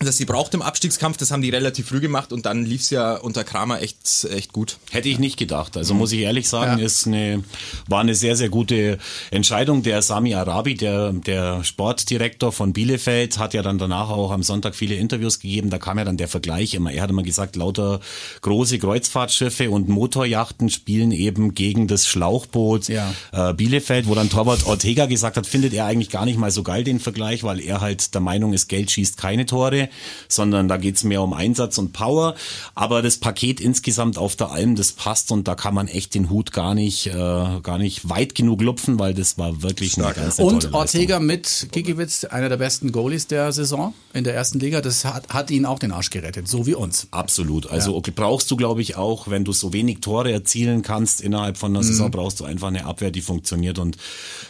Das 0.00 0.18
sie 0.18 0.26
braucht 0.26 0.52
im 0.52 0.60
Abstiegskampf, 0.60 1.16
das 1.16 1.30
haben 1.30 1.40
die 1.40 1.48
relativ 1.48 1.88
früh 1.88 2.00
gemacht 2.00 2.30
und 2.32 2.44
dann 2.44 2.66
lief's 2.66 2.90
ja 2.90 3.14
unter 3.16 3.44
Kramer 3.44 3.80
echt, 3.80 4.24
echt 4.30 4.52
gut. 4.52 4.76
Hätte 4.90 5.08
ich 5.08 5.18
nicht 5.18 5.38
gedacht. 5.38 5.74
Also 5.76 5.94
muss 5.94 6.12
ich 6.12 6.20
ehrlich 6.20 6.48
sagen, 6.50 6.78
Ja. 6.78 6.84
ist 6.84 7.06
eine, 7.06 7.42
war 7.88 8.00
eine 8.00 8.14
sehr, 8.14 8.36
sehr 8.36 8.50
gute 8.50 8.98
Entscheidung. 9.30 9.82
Der 9.82 10.02
Sami 10.02 10.34
Arabi, 10.34 10.74
der, 10.74 11.12
der 11.12 11.64
Sportdirektor 11.64 12.52
von 12.52 12.74
Bielefeld, 12.74 13.38
hat 13.38 13.54
ja 13.54 13.62
dann 13.62 13.78
danach 13.78 14.10
auch 14.10 14.32
am 14.32 14.42
Sonntag 14.42 14.74
viele 14.74 14.96
Interviews 14.96 15.40
gegeben. 15.40 15.70
Da 15.70 15.78
kam 15.78 15.96
ja 15.98 16.04
dann 16.04 16.18
der 16.18 16.28
Vergleich 16.28 16.74
immer. 16.74 16.92
Er 16.92 17.02
hat 17.02 17.10
immer 17.10 17.22
gesagt, 17.22 17.56
lauter 17.56 18.00
große 18.42 18.78
Kreuzfahrtschiffe 18.78 19.70
und 19.70 19.88
Motorjachten 19.88 20.68
spielen 20.68 21.10
eben 21.10 21.54
gegen 21.54 21.86
das 21.88 22.06
Schlauchboot 22.06 22.88
Ja. 22.88 23.14
äh, 23.32 23.54
Bielefeld, 23.54 24.06
wo 24.08 24.14
dann 24.14 24.28
Torwart 24.28 24.66
Ortega 24.66 25.06
gesagt 25.06 25.38
hat, 25.38 25.46
findet 25.46 25.72
er 25.72 25.86
eigentlich 25.86 26.10
gar 26.10 26.26
nicht 26.26 26.38
mal 26.38 26.50
so 26.50 26.62
geil 26.62 26.84
den 26.84 27.00
Vergleich, 27.00 27.44
weil 27.44 27.60
er 27.60 27.80
halt 27.80 28.12
der 28.14 28.20
Meinung 28.20 28.52
ist, 28.52 28.68
Geld 28.68 28.90
schießt 28.90 29.16
keine 29.16 29.46
Tore, 29.46 29.85
sondern 30.28 30.68
da 30.68 30.76
geht's 30.76 31.04
mehr 31.04 31.22
um 31.22 31.32
Einsatz 31.32 31.78
und 31.78 31.92
Power. 31.92 32.34
Aber 32.74 33.02
das 33.02 33.18
Paket 33.18 33.60
insgesamt 33.60 34.18
auf 34.18 34.36
der 34.36 34.50
Alm, 34.50 34.76
das 34.76 34.92
passt 34.92 35.30
und 35.32 35.48
da 35.48 35.54
kann 35.54 35.74
man 35.74 35.88
echt 35.88 36.14
den 36.14 36.30
Hut 36.30 36.52
gar 36.52 36.74
nicht, 36.74 37.06
äh, 37.08 37.12
gar 37.12 37.78
nicht 37.78 38.08
weit 38.08 38.34
genug 38.34 38.62
lupfen, 38.62 38.98
weil 38.98 39.14
das 39.14 39.38
war 39.38 39.62
wirklich 39.62 39.96
eine 39.98 40.12
ganz 40.12 40.38
eine 40.38 40.48
Und. 40.48 40.72
Ortega 40.74 41.20
mit 41.20 41.68
Gikiewicz, 41.72 42.24
einer 42.24 42.48
der 42.48 42.56
besten 42.56 42.92
Goalies 42.92 43.26
der 43.26 43.52
Saison 43.52 43.94
in 44.12 44.24
der 44.24 44.34
ersten 44.34 44.58
Liga, 44.60 44.80
das 44.80 45.04
hat, 45.04 45.28
hat 45.28 45.50
ihn 45.50 45.64
auch 45.66 45.78
den 45.78 45.92
Arsch 45.92 46.10
gerettet, 46.10 46.48
so 46.48 46.66
wie 46.66 46.74
uns. 46.74 47.08
Absolut. 47.10 47.70
Also 47.70 47.96
okay, 47.96 48.12
brauchst 48.14 48.50
du, 48.50 48.56
glaube 48.56 48.82
ich, 48.82 48.96
auch, 48.96 49.28
wenn 49.28 49.44
du 49.44 49.52
so 49.52 49.72
wenig 49.72 50.00
Tore 50.00 50.32
erzielen 50.32 50.82
kannst 50.82 51.20
innerhalb 51.20 51.56
von 51.56 51.72
einer 51.72 51.80
Mhm. 51.84 51.88
Saison, 51.88 52.10
brauchst 52.10 52.40
du 52.40 52.44
einfach 52.44 52.68
eine 52.68 52.84
Abwehr, 52.86 53.10
die 53.10 53.20
funktioniert. 53.20 53.78
Und 53.78 53.96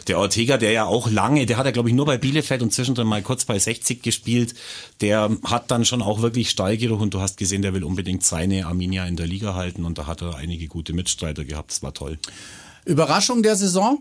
der 0.07 0.19
Ortega, 0.19 0.57
der 0.57 0.71
ja 0.71 0.85
auch 0.85 1.09
lange, 1.09 1.45
der 1.45 1.57
hat 1.57 1.65
ja, 1.65 1.71
glaube 1.71 1.89
ich, 1.89 1.95
nur 1.95 2.05
bei 2.05 2.17
Bielefeld 2.17 2.61
und 2.61 2.73
zwischendrin 2.73 3.07
mal 3.07 3.21
kurz 3.21 3.45
bei 3.45 3.59
60 3.59 4.01
gespielt, 4.01 4.55
der 5.01 5.26
hat 5.45 5.71
dann 5.71 5.85
schon 5.85 6.01
auch 6.01 6.21
wirklich 6.21 6.49
Stallgeruch 6.49 6.99
und 6.99 7.13
du 7.13 7.19
hast 7.21 7.37
gesehen, 7.37 7.61
der 7.61 7.73
will 7.73 7.83
unbedingt 7.83 8.23
seine 8.23 8.65
Arminia 8.67 9.05
in 9.05 9.15
der 9.15 9.27
Liga 9.27 9.53
halten 9.55 9.85
und 9.85 9.97
da 9.97 10.07
hat 10.07 10.21
er 10.21 10.35
einige 10.35 10.67
gute 10.67 10.93
Mitstreiter 10.93 11.45
gehabt. 11.45 11.71
Das 11.71 11.83
war 11.83 11.93
toll. 11.93 12.17
Überraschung 12.85 13.43
der 13.43 13.55
Saison? 13.55 13.99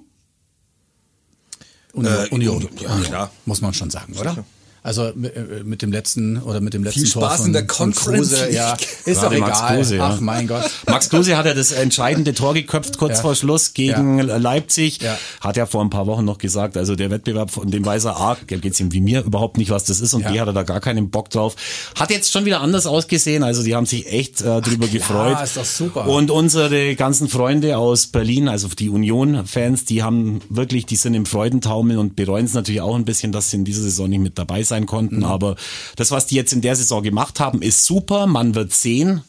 Union, 1.92 2.14
Äh, 2.14 2.28
Union. 2.34 2.68
ja, 2.80 2.94
Union, 2.94 3.28
muss 3.46 3.60
man 3.60 3.72
schon 3.74 3.90
sagen, 3.90 4.14
oder? 4.18 4.44
Also 4.86 5.10
mit, 5.16 5.34
äh, 5.34 5.64
mit 5.64 5.82
dem 5.82 5.90
letzten 5.90 6.40
oder 6.40 6.60
mit 6.60 6.72
dem 6.72 6.84
letzten 6.84 7.00
Viel 7.00 7.10
Tor 7.10 7.22
Spaß 7.24 7.36
von, 7.38 7.46
in 7.48 7.52
der 7.54 7.62
von 7.62 7.92
Conference 7.92 8.30
Kruse, 8.30 8.50
ja, 8.52 8.76
ist 9.04 9.20
doch 9.20 9.36
Max 9.36 9.58
egal. 9.58 9.76
Kruse, 9.76 9.96
ja. 9.96 10.10
Ach 10.14 10.20
mein 10.20 10.46
Gott. 10.46 10.62
Max 10.86 11.10
Kruse 11.10 11.36
hat 11.36 11.44
ja 11.44 11.54
das 11.54 11.72
entscheidende 11.72 12.34
Tor 12.34 12.54
geköpft 12.54 12.96
kurz 12.96 13.16
Ja. 13.16 13.22
vor 13.22 13.34
Schluss 13.34 13.74
gegen 13.74 14.18
Ja. 14.20 14.36
Leipzig. 14.36 15.00
Ja. 15.02 15.18
Hat 15.40 15.56
ja 15.56 15.66
vor 15.66 15.82
ein 15.82 15.90
paar 15.90 16.06
Wochen 16.06 16.24
noch 16.24 16.38
gesagt, 16.38 16.76
also 16.76 16.94
der 16.94 17.10
Wettbewerb, 17.10 17.50
von 17.50 17.68
dem 17.68 17.84
weiß 17.84 18.04
er 18.04 18.16
A, 18.20 18.36
der 18.48 18.58
geht's 18.58 18.78
ihm 18.78 18.92
wie 18.92 19.00
mir 19.00 19.24
überhaupt 19.24 19.56
nicht, 19.58 19.70
was 19.70 19.82
das 19.82 20.00
ist 20.00 20.14
und 20.14 20.22
Ja. 20.22 20.30
B 20.30 20.38
hat 20.40 20.46
er 20.46 20.52
da 20.52 20.62
gar 20.62 20.80
keinen 20.80 21.10
Bock 21.10 21.30
drauf. 21.30 21.56
Hat 21.98 22.10
jetzt 22.12 22.30
schon 22.30 22.44
wieder 22.44 22.60
anders 22.60 22.86
ausgesehen, 22.86 23.42
also 23.42 23.64
die 23.64 23.74
haben 23.74 23.86
sich 23.86 24.06
echt 24.12 24.40
äh, 24.42 24.60
drüber 24.60 24.86
gefreut. 24.86 25.36
ist 25.42 25.56
doch 25.56 25.64
super. 25.64 26.06
Und 26.06 26.30
unsere 26.30 26.94
ganzen 26.94 27.28
Freunde 27.28 27.76
aus 27.76 28.06
Berlin, 28.06 28.46
also 28.48 28.68
die 28.68 28.88
Union-Fans, 28.88 29.84
die 29.84 30.04
haben 30.04 30.42
wirklich, 30.48 30.86
die 30.86 30.96
sind 30.96 31.14
im 31.14 31.26
Freudentaumel 31.26 31.98
und 31.98 32.14
bereuen 32.14 32.44
es 32.44 32.54
natürlich 32.54 32.80
auch 32.82 32.94
ein 32.94 33.04
bisschen, 33.04 33.32
dass 33.32 33.50
sie 33.50 33.56
in 33.56 33.64
dieser 33.64 33.82
Saison 33.82 34.08
nicht 34.08 34.20
mit 34.20 34.38
dabei 34.38 34.62
sein 34.62 34.75
konnten. 34.84 35.24
Aber 35.24 35.56
das, 35.96 36.10
was 36.10 36.26
die 36.26 36.34
jetzt 36.34 36.52
in 36.52 36.60
der 36.60 36.76
Saison 36.76 37.02
gemacht 37.02 37.40
haben, 37.40 37.62
ist 37.62 37.86
super. 37.86 38.26
Man 38.26 38.54
wird 38.54 38.74
sehen, 38.74 39.22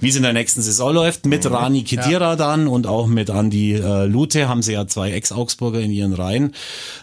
wie 0.00 0.08
es 0.08 0.16
in 0.16 0.22
der 0.22 0.32
nächsten 0.32 0.62
Saison 0.62 0.94
läuft. 0.94 1.26
Mit 1.26 1.48
Rani 1.50 1.82
Kedira 1.84 2.36
dann 2.36 2.66
und 2.66 2.86
auch 2.86 3.06
mit 3.06 3.28
Andy 3.28 3.74
äh, 3.74 4.06
Lute 4.06 4.48
haben 4.48 4.62
sie 4.62 4.72
ja 4.72 4.86
zwei 4.86 5.12
Ex-Augsburger 5.12 5.80
in 5.80 5.90
ihren 5.90 6.14
Reihen. 6.14 6.54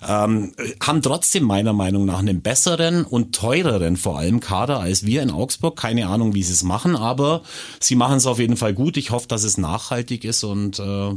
Ähm, 0.08 0.53
haben 0.82 1.01
trotzdem 1.01 1.43
meiner 1.43 1.73
Meinung 1.73 2.06
nach 2.06 2.19
einen 2.19 2.41
besseren 2.41 3.03
und 3.06 3.36
teureren 3.36 3.97
vor 3.97 4.17
allem 4.17 4.39
Kader 4.39 4.80
als 4.80 5.06
wir 5.06 5.21
in 5.21 5.30
Augsburg. 5.30 5.77
Keine 5.77 6.08
Ahnung, 6.08 6.34
wie 6.34 6.43
sie 6.43 6.53
es 6.53 6.63
machen, 6.63 6.95
aber 6.95 7.43
sie 7.80 7.95
machen 7.95 8.17
es 8.17 8.25
auf 8.25 8.39
jeden 8.39 8.58
Fall 8.58 8.73
gut. 8.73 8.97
Ich 8.97 9.12
hoffe, 9.12 9.27
dass 9.27 9.43
es 9.43 9.58
nachhaltig 9.58 10.23
ist 10.23 10.43
und 10.43 10.80
äh, 10.80 11.12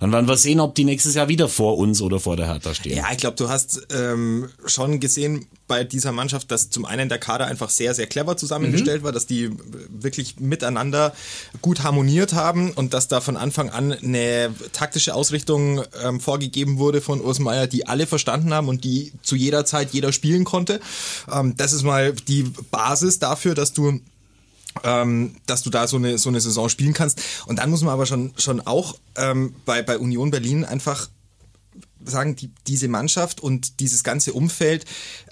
dann 0.00 0.12
werden 0.12 0.26
wir 0.26 0.36
sehen, 0.38 0.60
ob 0.60 0.74
die 0.74 0.84
nächstes 0.84 1.14
Jahr 1.14 1.28
wieder 1.28 1.48
vor 1.48 1.76
uns 1.76 2.00
oder 2.00 2.18
vor 2.20 2.36
der 2.36 2.46
Hertha 2.46 2.74
stehen. 2.74 2.96
Ja, 2.96 3.04
ich 3.12 3.18
glaube, 3.18 3.36
du 3.36 3.50
hast 3.50 3.86
ähm, 3.94 4.48
schon 4.64 4.98
gesehen 4.98 5.46
bei 5.68 5.84
dieser 5.84 6.10
Mannschaft, 6.10 6.50
dass 6.50 6.70
zum 6.70 6.86
einen 6.86 7.08
der 7.08 7.18
Kader 7.18 7.46
einfach 7.46 7.68
sehr, 7.68 7.94
sehr 7.94 8.06
clever 8.06 8.36
zusammengestellt 8.36 9.02
war, 9.04 9.12
dass 9.12 9.26
die 9.26 9.50
wirklich 9.90 10.40
miteinander 10.40 11.12
gut 11.60 11.82
harmoniert 11.82 12.32
haben 12.32 12.72
und 12.72 12.94
dass 12.94 13.08
da 13.08 13.20
von 13.20 13.36
Anfang 13.36 13.68
an 13.68 13.92
eine 13.92 14.52
taktische 14.72 15.14
Ausrichtung 15.14 15.82
ähm, 16.02 16.18
vorgegeben 16.18 16.78
wurde 16.78 17.00
von 17.00 17.20
Urs 17.20 17.38
Meier, 17.38 17.66
die 17.66 17.86
alle 17.86 18.06
verstanden 18.06 18.52
haben 18.54 18.68
und 18.68 18.82
die 18.82 19.12
zu 19.22 19.36
jeder 19.36 19.64
Zeit 19.64 19.90
jeder 19.92 20.12
spielen 20.12 20.44
konnte. 20.44 20.80
Ähm, 21.30 21.54
das 21.56 21.72
ist 21.72 21.82
mal 21.82 22.14
die 22.14 22.44
Basis 22.70 23.18
dafür, 23.18 23.54
dass 23.54 23.74
du 23.74 24.00
ähm, 24.84 25.36
dass 25.46 25.62
du 25.62 25.70
da 25.70 25.86
so 25.86 25.96
eine, 25.96 26.18
so 26.18 26.28
eine 26.28 26.40
Saison 26.40 26.68
spielen 26.68 26.92
kannst. 26.92 27.20
Und 27.46 27.58
dann 27.58 27.70
muss 27.70 27.82
man 27.82 27.92
aber 27.92 28.06
schon, 28.06 28.32
schon 28.36 28.60
auch 28.60 28.96
ähm, 29.16 29.54
bei, 29.64 29.82
bei 29.82 29.98
Union 29.98 30.30
Berlin 30.30 30.64
einfach 30.64 31.08
sagen, 32.04 32.36
die, 32.36 32.50
diese 32.66 32.88
Mannschaft 32.88 33.40
und 33.40 33.80
dieses 33.80 34.04
ganze 34.04 34.32
Umfeld 34.32 34.84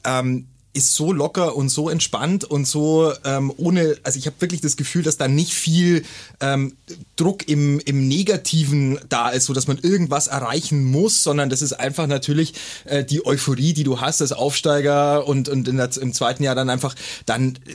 ähm, 0.05 0.49
ist 0.75 0.95
so 0.95 1.13
locker 1.13 1.57
und 1.57 1.71
so 1.71 1.89
entspannt 1.89 2.45
und 2.45 2.67
so 2.67 3.13
ähm, 3.25 3.53
ohne, 3.57 3.97
also 4.03 4.19
ich 4.19 4.27
habe 4.27 4.37
wirklich 4.41 4.61
das 4.61 4.77
Gefühl, 4.77 5.03
dass 5.03 5.17
da 5.17 5.27
nicht 5.27 5.53
viel 5.55 6.05
ähm, 6.41 6.77
Druck 7.17 7.49
im, 7.49 7.81
im 7.81 8.07
Negativen 8.07 8.99
da 9.09 9.31
ist, 9.31 9.47
so 9.47 9.55
dass 9.55 9.67
man 9.67 9.79
irgendwas 9.79 10.27
erreichen 10.27 10.85
muss, 10.85 11.23
sondern 11.23 11.51
das 11.51 11.63
ist 11.63 11.73
einfach 11.73 12.07
natürlich 12.07 12.55
äh, 12.85 13.05
die 13.05 13.25
Euphorie, 13.27 13.73
die 13.73 13.85
du 13.85 14.01
hast 14.01 14.21
als 14.21 14.33
Aufsteiger 14.33 15.27
und, 15.27 15.49
und 15.49 15.67
in 15.69 15.79
der, 15.79 15.91
im 15.97 16.13
zweiten 16.13 16.43
Jahr 16.43 16.55
dann 16.55 16.71
einfach, 16.71 16.95
dann 17.27 17.57
äh, 17.67 17.75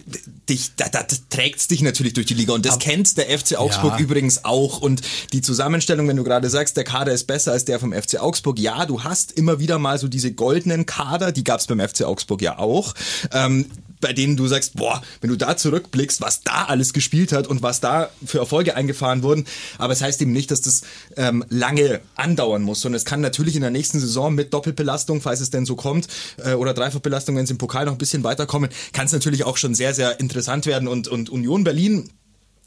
dich, 0.50 0.72
da, 0.76 0.88
da 0.90 1.06
trägt's 1.30 1.68
dich 1.68 1.82
natürlich 1.82 2.14
durch 2.14 2.28
die 2.28 2.36
Liga 2.36 2.54
und 2.54 2.66
das 2.66 2.80
kennt 2.80 3.18
der 3.18 3.26
FC 3.38 3.58
Augsburg 3.58 3.94
Ja. 3.94 4.00
übrigens 4.00 4.46
auch 4.46 4.80
und 4.82 5.02
die 5.34 5.42
Zusammenstellung, 5.42 6.08
wenn 6.08 6.18
du 6.18 6.24
gerade 6.24 6.50
sagst, 6.50 6.78
der 6.78 6.84
Kader 6.84 7.12
ist 7.12 7.26
besser 7.26 7.52
als 7.52 7.66
der 7.66 7.80
vom 7.80 7.92
FC 7.92 8.20
Augsburg, 8.22 8.60
ja, 8.60 8.86
du 8.86 9.04
hast 9.04 9.32
immer 9.34 9.60
wieder 9.60 9.80
mal 9.80 9.98
so 9.98 10.08
diese 10.08 10.32
goldenen 10.32 10.86
Kader, 10.86 11.32
die 11.32 11.44
gab's 11.44 11.68
beim 11.68 11.80
FC 11.80 12.04
Augsburg 12.04 12.42
ja 12.42 12.60
auch. 12.60 12.83
Ähm, 13.32 13.66
bei 14.04 14.14
denen 14.14 14.36
du 14.36 14.48
sagst, 14.48 14.76
boah, 14.76 15.02
wenn 15.22 15.30
du 15.30 15.38
da 15.38 15.56
zurückblickst, 15.56 16.20
was 16.22 16.42
da 16.42 16.66
alles 16.66 16.92
gespielt 16.92 17.32
hat 17.32 17.48
und 17.48 17.64
was 17.64 17.80
da 17.80 18.10
für 18.26 18.40
Erfolge 18.40 18.76
eingefahren 18.76 19.24
wurden. 19.24 19.46
Aber 19.78 19.94
es 19.94 20.02
heißt 20.02 20.22
eben 20.22 20.34
nicht, 20.34 20.52
dass 20.52 20.62
das 20.62 20.82
ähm, 21.16 21.46
lange 21.50 22.02
andauern 22.16 22.64
muss, 22.64 22.82
sondern 22.82 22.98
es 22.98 23.06
kann 23.06 23.22
natürlich 23.22 23.56
in 23.56 23.62
der 23.62 23.72
nächsten 23.72 24.02
Saison 24.02 24.36
mit 24.36 24.54
Doppelbelastung, 24.54 25.22
falls 25.22 25.40
es 25.40 25.52
denn 25.52 25.66
so 25.66 25.78
kommt, 25.78 26.08
äh, 26.44 26.54
oder 26.54 26.74
Dreifachbelastung, 26.74 27.38
wenn 27.38 27.46
es 27.46 27.52
im 27.52 27.58
Pokal 27.58 27.86
noch 27.86 27.94
ein 27.94 27.98
bisschen 27.98 28.26
weiterkommen, 28.26 28.70
kann 28.92 29.06
es 29.06 29.14
natürlich 29.14 29.46
auch 29.46 29.56
schon 29.56 29.74
sehr, 29.74 29.94
sehr 29.94 30.20
interessant 30.20 30.66
werden. 30.66 30.90
Und, 30.90 31.08
und 31.08 31.30
Union 31.30 31.64
Berlin 31.64 32.10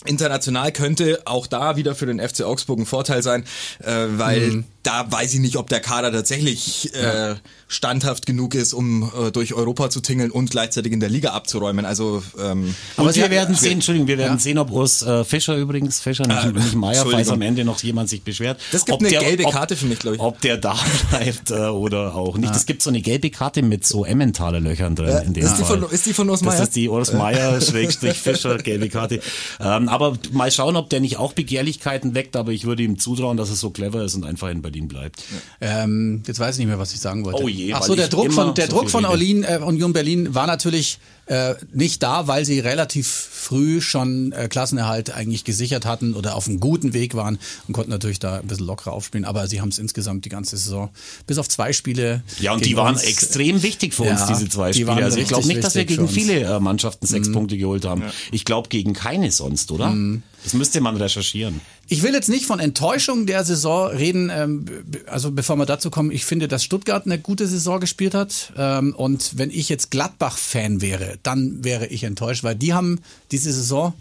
International 0.05 0.73
könnte 0.73 1.21
auch 1.25 1.47
da 1.47 1.77
wieder 1.77 1.95
für 1.95 2.07
den 2.07 2.21
FC 2.21 2.43
Augsburg 2.43 2.79
ein 2.79 2.87
Vorteil 2.87 3.23
sein, 3.23 3.45
äh, 3.81 4.07
weil 4.11 4.41
mhm. 4.41 4.65
da 4.83 5.11
weiß 5.11 5.35
ich 5.35 5.41
nicht, 5.41 5.57
ob 5.57 5.69
der 5.69 5.81
Kader 5.81 6.13
tatsächlich 6.13 6.95
äh, 6.95 7.35
standhaft 7.69 8.27
genug 8.27 8.55
ist, 8.55 8.73
um 8.73 9.03
äh, 9.03 9.33
durch 9.33 9.55
Europa 9.55 9.91
zu 9.91 10.01
tingeln 10.01 10.31
und 10.31 10.51
gleichzeitig 10.51 10.93
in 10.93 11.01
der 11.01 11.09
Liga 11.09 11.31
abzuräumen. 11.31 11.85
Also, 11.85 12.23
ähm, 12.41 12.75
aber 12.97 13.15
wir 13.15 13.31
werden 13.31 13.57
sehen, 13.57 13.73
Entschuldigung, 13.75 14.07
wir 14.07 14.19
werden 14.19 14.35
ja. 14.35 14.39
sehen, 14.39 14.59
ob 14.59 14.71
Urs 14.71 15.03
äh, 15.03 15.25
Fischer 15.25 15.57
übrigens, 15.57 15.99
Fischer, 15.99 16.27
nicht, 16.27 16.45
äh, 16.45 16.53
nicht 16.53 16.75
Meier, 16.77 17.05
falls 17.05 17.29
am 17.29 17.43
Ende 17.43 17.65
noch 17.65 17.83
jemand 17.83 18.09
sich 18.09 18.23
beschwert. 18.23 18.61
Das 18.71 18.85
gibt 18.85 19.01
eine 19.01 19.09
der, 19.09 19.21
gelbe 19.21 19.45
ob, 19.47 19.53
Karte 19.53 19.77
für 19.77 19.87
mich, 19.87 19.99
glaube 19.99 20.17
ich. 20.17 20.23
Ob 20.23 20.41
der 20.41 20.59
da 20.59 20.77
bleibt 21.11 21.51
äh, 21.51 21.55
oder 21.55 22.15
auch 22.15 22.39
nicht. 22.39 22.53
Es 22.53 22.63
ja. 22.63 22.67
gibt 22.67 22.83
so 22.83 22.91
eine 22.91 23.01
gelbe 23.01 23.31
Karte 23.31 23.63
mit 23.63 23.85
so 23.85 24.05
Emmentaler 24.05 24.61
Löchern 24.61 24.95
drin. 24.95 25.09
Ja, 25.09 25.19
in 25.19 25.35
dem 25.35 25.45
ist, 25.45 25.57
Fall. 25.57 25.59
Die 25.59 25.83
von, 25.83 25.91
ist 25.91 26.07
die 26.07 26.15
von 26.15 26.31
Urs 26.31 26.43
Meier? 26.43 26.59
Das 26.59 26.69
ist 26.69 26.77
die 26.77 26.89
Urs 26.89 27.13
Meier, 27.13 27.61
Schrägstrich 27.61 28.17
Fischer, 28.17 28.59
gelbe 28.59 28.89
Karte. 28.89 29.21
Ähm, 29.59 29.89
aber 29.89 30.17
mal 30.31 30.53
schauen, 30.53 30.77
ob 30.77 30.89
der 30.91 31.01
nicht 31.01 31.17
auch 31.17 31.33
Begehrlichkeiten 31.33 32.15
weckt, 32.15 32.37
aber 32.37 32.53
ich 32.53 32.65
würde 32.65 32.85
ihm 32.85 32.99
zutrauen, 32.99 33.37
dass 33.37 33.51
er 33.51 33.57
so 33.57 33.71
clever 33.71 34.05
ist 34.05 34.15
und 34.15 34.25
einfach 34.25 34.51
in 34.51 34.63
Berlin 34.63 34.87
bleibt. 34.87 35.25
Ähm, 35.61 36.23
jetzt 36.27 36.39
weiß 36.39 36.55
ich 36.55 36.59
nicht 36.61 36.69
mehr, 36.69 36.79
was 36.79 36.93
ich 36.93 37.01
sagen 37.01 37.25
wollte. 37.25 37.43
Oh 37.43 37.49
je, 37.57 37.73
Ach 37.73 37.83
so, 37.83 37.95
der 37.95 38.09
Druck 38.09 38.33
von, 38.33 38.55
der 38.55 38.67
so 38.67 38.77
Druck 38.77 38.91
von 38.91 39.05
Orlin, 39.05 39.45
äh, 39.45 39.59
Union 39.63 39.93
Berlin 39.93 40.35
war 40.35 40.47
natürlich 40.47 40.99
äh, 41.27 41.55
nicht 41.73 42.03
da, 42.03 42.29
weil 42.29 42.45
sie 42.45 42.61
relativ 42.61 43.09
früh 43.09 43.81
schon 43.81 44.33
äh, 44.33 44.49
Klassenerhalt 44.49 45.13
eigentlich 45.13 45.45
gesichert 45.45 45.85
hatten 45.85 46.15
oder 46.15 46.37
auf 46.37 46.47
einem 46.49 46.61
guten 46.61 46.93
Weg 46.93 47.15
waren 47.15 47.39
und 47.67 47.75
konnten 47.75 47.91
natürlich 47.91 48.21
da 48.21 48.39
ein 48.39 48.47
bisschen 48.47 48.67
lockerer 48.67 48.93
aufspielen. 48.93 49.25
Aber 49.25 49.49
sie 49.49 49.61
haben 49.61 49.71
es 49.71 49.79
insgesamt 49.79 50.25
die 50.25 50.29
ganze 50.29 50.57
Saison 50.57 50.91
bis 51.27 51.39
auf 51.39 51.49
zwei 51.49 51.73
Spiele. 51.73 52.23
Ja, 52.39 52.53
und 52.53 52.65
die 52.65 52.77
waren 52.77 52.95
uns, 52.95 53.03
extrem 53.03 53.63
wichtig 53.63 53.95
für 53.95 54.05
uns, 54.05 54.21
ja, 54.21 54.27
diese 54.29 54.49
zwei 54.49 54.73
Spiele. 54.73 54.93
Also 54.93 55.19
ich 55.19 55.29
glaube 55.29 55.47
nicht, 55.49 55.65
dass 55.65 55.75
wir 55.75 55.85
gegen 55.85 56.09
viele 56.09 56.41
äh, 56.41 56.61
Mannschaften 56.61 57.07
sechs 57.07 57.29
mhm. 57.29 57.33
Punkte 57.33 57.57
geholt 57.57 57.85
haben. 57.85 58.03
Ja. 58.03 58.13
Ich 58.31 58.45
glaube 58.45 58.69
gegen 58.69 58.93
keine 58.93 59.33
sonst, 59.33 59.73
oder? 59.73 59.89
Mhm. 59.89 60.23
Das 60.47 60.55
müsste 60.55 60.81
man 60.81 60.97
recherchieren. 60.97 61.61
Ich 61.89 62.05
will 62.05 62.13
jetzt 62.13 62.29
nicht 62.29 62.47
von 62.47 62.61
Enttäuschung 62.61 63.27
der 63.27 63.43
Saison 63.43 63.89
reden, 63.89 64.31
ähm, 64.33 64.65
also 65.07 65.33
bevor 65.33 65.57
wir 65.57 65.67
dazu 65.67 65.91
kommen, 65.91 66.13
ich 66.13 66.25
finde, 66.25 66.47
dass 66.47 66.63
Stuttgart 66.63 67.05
eine 67.05 67.19
gute 67.19 67.49
Saison 67.49 67.81
gespielt 67.81 68.15
hat. 68.15 68.53
Ähm, 68.57 68.95
und 68.95 69.39
wenn 69.39 69.51
ich 69.51 69.69
jetzt 69.69 69.91
Gladbach-Fan 69.91 70.81
wäre, 70.81 71.19
dann 71.25 71.65
wäre 71.65 71.89
ich 71.89 72.05
enttäuscht, 72.05 72.45
weil 72.45 72.55
die 72.55 72.75
haben 72.75 73.01
diese 73.33 73.53
Saison 73.53 73.93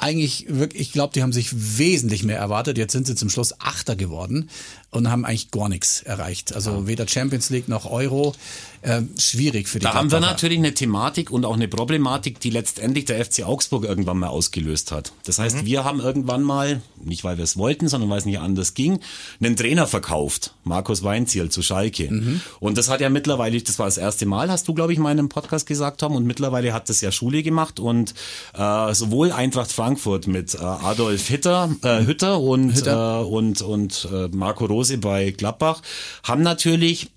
eigentlich 0.00 0.46
wirklich, 0.48 0.82
ich 0.82 0.92
glaube, 0.92 1.12
die 1.14 1.22
haben 1.22 1.32
sich 1.32 1.78
wesentlich 1.78 2.24
mehr 2.24 2.38
erwartet. 2.38 2.76
Jetzt 2.76 2.90
sind 2.90 3.06
sie 3.06 3.14
zum 3.14 3.30
Schluss 3.30 3.60
Achter 3.60 3.94
geworden 3.94 4.50
und 4.90 5.10
haben 5.10 5.24
eigentlich 5.24 5.50
gar 5.50 5.68
nichts 5.68 6.02
erreicht. 6.02 6.54
Also 6.54 6.70
ja. 6.70 6.86
weder 6.86 7.06
Champions 7.08 7.50
League 7.50 7.68
noch 7.68 7.90
Euro. 7.90 8.34
Äh, 8.82 9.02
schwierig 9.18 9.68
für 9.68 9.80
die 9.80 9.84
Da 9.84 9.94
haben 9.94 10.12
wir 10.12 10.20
natürlich 10.20 10.58
eine 10.58 10.72
Thematik 10.72 11.32
und 11.32 11.44
auch 11.44 11.54
eine 11.54 11.66
Problematik, 11.66 12.38
die 12.38 12.50
letztendlich 12.50 13.04
der 13.06 13.24
FC 13.24 13.42
Augsburg 13.42 13.84
irgendwann 13.84 14.18
mal 14.18 14.28
ausgelöst 14.28 14.92
hat. 14.92 15.12
Das 15.24 15.40
heißt, 15.40 15.62
mhm. 15.62 15.66
wir 15.66 15.84
haben 15.84 15.98
irgendwann 15.98 16.44
mal, 16.44 16.82
nicht 17.02 17.24
weil 17.24 17.36
wir 17.36 17.42
es 17.42 17.56
wollten, 17.56 17.88
sondern 17.88 18.10
weil 18.10 18.18
es 18.18 18.26
nicht 18.26 18.38
anders 18.38 18.74
ging, 18.74 19.00
einen 19.40 19.56
Trainer 19.56 19.88
verkauft, 19.88 20.54
Markus 20.62 21.02
Weinziel 21.02 21.48
zu 21.50 21.62
Schalke. 21.62 22.08
Mhm. 22.10 22.40
Und 22.60 22.78
das 22.78 22.88
hat 22.88 23.00
ja 23.00 23.08
mittlerweile, 23.08 23.60
das 23.60 23.78
war 23.80 23.86
das 23.86 23.98
erste 23.98 24.24
Mal, 24.24 24.50
hast 24.52 24.68
du, 24.68 24.74
glaube 24.74 24.92
ich, 24.92 25.00
mal 25.00 25.10
in 25.10 25.18
einem 25.18 25.28
Podcast 25.30 25.66
gesagt 25.66 26.04
haben, 26.04 26.14
und 26.14 26.24
mittlerweile 26.24 26.72
hat 26.72 26.88
das 26.88 27.00
ja 27.00 27.10
Schule 27.10 27.42
gemacht 27.42 27.80
und 27.80 28.14
äh, 28.54 28.94
sowohl 28.94 29.32
Eintracht 29.32 29.72
Frankfurt 29.72 30.28
mit 30.28 30.54
äh, 30.54 30.58
Adolf 30.58 31.26
Hitter, 31.26 31.74
äh, 31.82 32.04
Hütter 32.04 32.38
und, 32.38 32.76
Hütter. 32.76 33.22
Äh, 33.22 33.24
und, 33.24 33.62
und 33.62 34.08
äh, 34.12 34.28
Marco 34.28 34.66
Rose 34.76 34.98
bei 34.98 35.30
Gladbach 35.30 35.80
haben 36.22 36.42
natürlich 36.42 37.08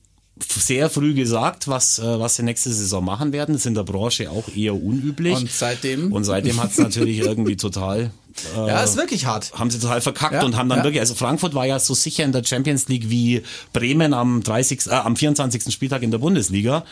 sehr 0.48 0.90
früh 0.90 1.14
gesagt, 1.14 1.68
was, 1.68 2.00
äh, 2.00 2.20
was 2.20 2.38
sie 2.38 2.44
nächste 2.44 2.72
Saison 2.72 3.04
machen 3.04 3.34
werden. 3.34 3.54
Das 3.54 3.64
ist 3.64 3.66
in 3.66 3.74
der 3.74 3.84
Branche 3.84 4.32
auch 4.32 4.48
eher 4.56 4.74
unüblich. 4.74 5.36
Und 5.36 5.52
seitdem? 5.52 6.14
Und 6.14 6.24
seitdem 6.24 6.62
hat 6.62 6.72
es 6.72 6.78
natürlich 6.78 7.20
irgendwie 7.20 7.58
total. 7.58 8.12
Äh, 8.56 8.68
ja, 8.68 8.82
ist 8.82 8.96
wirklich 8.96 9.26
hart. 9.26 9.52
Haben 9.60 9.70
sie 9.70 9.80
total 9.80 10.00
verkackt 10.00 10.36
ja, 10.36 10.46
und 10.46 10.56
haben 10.56 10.70
dann 10.70 10.80
ja. 10.80 10.84
wirklich, 10.86 11.02
also 11.02 11.14
Frankfurt 11.14 11.54
war 11.56 11.66
ja 11.66 11.78
so 11.78 11.94
sicher 11.94 12.24
in 12.24 12.32
der 12.32 12.46
Champions 12.46 12.88
League 12.88 13.10
wie 13.10 13.42
Bremen 13.74 14.14
am 14.14 14.42
30, 14.42 14.88
äh, 14.88 14.92
am 14.92 15.18
24. 15.18 15.74
Spieltag 15.74 16.04
in 16.04 16.12
der 16.12 16.20
Bundesliga. 16.20 16.86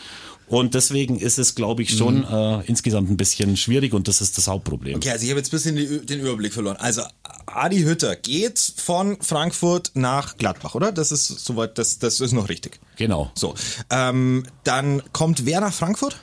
Und 0.48 0.74
deswegen 0.74 1.18
ist 1.18 1.38
es, 1.38 1.54
glaube 1.54 1.82
ich, 1.82 1.96
schon 1.96 2.20
mhm. 2.20 2.26
äh, 2.30 2.60
insgesamt 2.66 3.10
ein 3.10 3.16
bisschen 3.16 3.56
schwierig 3.56 3.92
und 3.92 4.08
das 4.08 4.20
ist 4.20 4.38
das 4.38 4.48
Hauptproblem. 4.48 4.96
Okay, 4.96 5.10
also 5.10 5.24
ich 5.24 5.30
habe 5.30 5.40
jetzt 5.40 5.48
ein 5.48 5.74
bisschen 5.76 6.06
den 6.06 6.20
Überblick 6.20 6.54
verloren. 6.54 6.76
Also 6.78 7.02
Adi 7.46 7.82
Hütter 7.82 8.16
geht 8.16 8.58
von 8.76 9.20
Frankfurt 9.20 9.92
nach 9.94 10.36
Gladbach, 10.36 10.74
oder? 10.74 10.92
Das 10.92 11.12
ist 11.12 11.26
soweit, 11.26 11.78
das, 11.78 11.98
das 11.98 12.20
ist 12.20 12.32
noch 12.32 12.48
richtig. 12.48 12.80
Genau. 12.96 13.30
So. 13.34 13.54
Ähm, 13.90 14.44
dann 14.64 15.02
kommt 15.12 15.46
wer 15.46 15.60
nach 15.60 15.72
Frankfurt? 15.72 16.16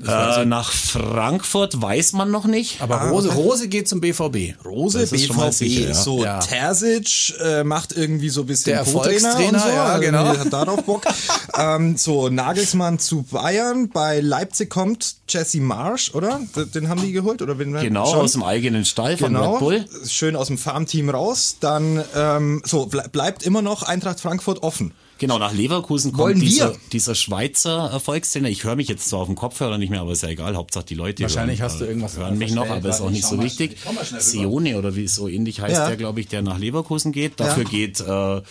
Äh, 0.00 0.46
nach 0.46 0.72
Frankfurt 0.72 1.80
weiß 1.80 2.14
man 2.14 2.30
noch 2.30 2.46
nicht. 2.46 2.80
Aber 2.80 3.02
ah, 3.02 3.10
Rose, 3.10 3.30
Rose 3.34 3.68
geht 3.68 3.88
zum 3.88 4.00
BVB. 4.00 4.64
Rose, 4.64 5.00
das 5.00 5.10
BVB. 5.10 5.52
Sicher, 5.52 5.88
ja. 5.88 5.94
So, 5.94 6.24
ja. 6.24 6.38
Terzic 6.38 7.34
äh, 7.40 7.62
macht 7.62 7.92
irgendwie 7.92 8.30
so 8.30 8.40
ein 8.40 8.46
bisschen 8.46 8.72
Der 8.72 8.78
Erfolgstrainer, 8.78 9.58
so, 9.60 9.68
ja, 9.68 9.98
genau. 9.98 10.24
Hat 10.24 10.50
darauf 10.50 10.82
Bock. 10.84 11.02
ähm, 11.58 11.98
so, 11.98 12.30
Nagelsmann 12.30 12.98
zu 12.98 13.22
Bayern. 13.24 13.90
Bei 13.90 14.20
Leipzig 14.20 14.70
kommt 14.70 15.16
Jesse 15.28 15.60
Marsch, 15.60 16.14
oder? 16.14 16.40
Den 16.74 16.88
haben 16.88 17.02
die 17.02 17.12
geholt? 17.12 17.42
Oder 17.42 17.58
wen 17.58 17.74
genau, 17.74 18.06
schon? 18.06 18.20
aus 18.20 18.32
dem 18.32 18.44
eigenen 18.44 18.86
Stall 18.86 19.18
von 19.18 19.34
genau, 19.34 19.52
Red 19.52 19.60
Bull. 19.60 19.84
Schön 20.08 20.36
aus 20.36 20.46
dem 20.46 20.56
Farmteam 20.56 21.10
raus. 21.10 21.56
Dann, 21.60 22.02
ähm, 22.16 22.62
so, 22.64 22.86
bleibt 22.86 23.42
immer 23.42 23.60
noch 23.60 23.82
Eintracht 23.82 24.20
Frankfurt 24.20 24.62
offen. 24.62 24.94
Genau, 25.22 25.38
nach 25.38 25.54
Leverkusen 25.54 26.10
kommt 26.10 26.24
Wollen 26.24 26.40
dieser, 26.40 26.74
dieser 26.90 27.14
Schweizer 27.14 27.88
Erfolgstrainer. 27.92 28.48
Ich 28.48 28.64
höre 28.64 28.74
mich 28.74 28.88
jetzt 28.88 29.08
zwar 29.08 29.20
auf 29.20 29.28
dem 29.28 29.36
Kopfhörer 29.36 29.78
nicht 29.78 29.90
mehr, 29.90 30.00
aber 30.00 30.10
ist 30.10 30.24
ja 30.24 30.30
egal. 30.30 30.56
Hauptsache 30.56 30.84
die 30.84 30.96
Leute 30.96 31.22
Wahrscheinlich 31.22 31.60
hören, 31.60 31.70
hast 31.70 31.80
du 31.80 31.84
irgendwas 31.84 32.16
hören 32.16 32.38
mich 32.38 32.52
noch, 32.52 32.68
aber 32.68 32.88
ist 32.88 33.00
auch 33.00 33.08
nicht 33.08 33.24
so 33.24 33.40
wichtig. 33.40 33.76
Sione 34.18 34.76
oder 34.76 34.96
wie 34.96 35.04
es 35.04 35.14
so 35.14 35.28
ähnlich 35.28 35.60
heißt 35.60 35.76
ja. 35.76 35.86
der, 35.86 35.96
glaube 35.96 36.18
ich, 36.18 36.26
der 36.26 36.42
nach 36.42 36.58
Leverkusen 36.58 37.12
geht. 37.12 37.38
Dafür 37.38 37.62
ja. 37.62 37.68
geht 37.68 38.00
äh, 38.00 38.42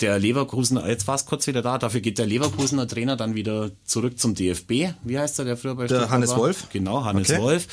der 0.00 0.18
Leverkusen, 0.18 0.78
jetzt 0.86 1.06
war 1.08 1.14
es 1.14 1.24
kurz 1.24 1.46
wieder 1.46 1.62
da, 1.62 1.78
dafür 1.78 2.00
geht 2.00 2.18
der 2.18 2.26
Leverkusener 2.26 2.86
Trainer 2.86 3.16
dann 3.16 3.34
wieder 3.34 3.70
zurück 3.84 4.18
zum 4.18 4.34
DFB. 4.34 4.94
Wie 5.02 5.18
heißt 5.18 5.38
der, 5.38 5.46
der 5.46 5.56
früher 5.56 5.74
bei 5.74 5.86
Der 5.86 6.10
Hannes 6.10 6.30
war? 6.30 6.38
Wolf. 6.38 6.68
Genau, 6.70 7.04
Hannes 7.04 7.30
okay. 7.30 7.40
Wolf. 7.40 7.66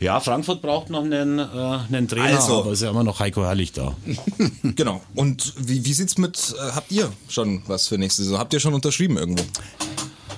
Ja, 0.00 0.20
Frankfurt 0.20 0.62
braucht 0.62 0.90
noch 0.90 1.04
einen, 1.04 1.38
äh, 1.38 1.42
einen 1.42 2.06
Trainer, 2.08 2.36
also. 2.36 2.60
aber 2.60 2.72
ist 2.72 2.82
ja 2.82 2.90
immer 2.90 3.04
noch 3.04 3.18
Heiko 3.18 3.42
Herrlich 3.42 3.72
da. 3.72 3.96
genau. 4.62 5.00
Und 5.14 5.52
wie, 5.58 5.84
wie 5.84 5.92
sieht's 5.92 6.16
mit, 6.18 6.54
äh, 6.56 6.72
habt 6.72 6.92
ihr 6.92 7.12
schon 7.28 7.62
was 7.66 7.88
für 7.88 7.98
nächste 7.98 8.22
Saison? 8.22 8.38
Habt 8.38 8.52
ihr 8.52 8.60
schon 8.60 8.74
unterschrieben 8.74 9.16
irgendwo? 9.16 9.44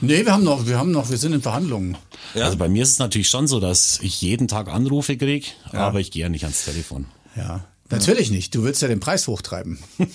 Nee, 0.01 0.25
wir 0.25 0.33
haben 0.33 0.45
noch, 0.45 0.67
wir 0.67 0.79
haben 0.79 0.91
noch, 0.91 1.11
wir 1.11 1.19
sind 1.19 1.33
in 1.33 1.43
Verhandlungen. 1.43 1.97
Ja. 2.35 2.45
Also 2.45 2.59
bei 2.59 2.69
mir 2.69 2.83
ist 2.83 2.93
es 2.93 2.99
natürlich 2.99 3.29
schon 3.29 3.47
so, 3.47 3.61
dass 3.61 3.99
ich 4.03 4.21
jeden 4.21 4.49
Tag 4.49 4.69
Anrufe 4.69 5.17
kriege, 5.17 5.47
ja. 5.73 5.81
aber 5.81 6.01
ich 6.01 6.11
gehe 6.11 6.23
ja 6.23 6.29
nicht 6.29 6.45
ans 6.45 6.65
Telefon. 6.65 7.07
Ja. 7.35 7.65
Natürlich 7.91 8.31
nicht. 8.31 8.55
Du 8.55 8.65
willst 8.65 8.83
ja 8.83 8.89
den 8.89 9.01
Preis 9.01 9.27
hochtreiben. 9.27 9.79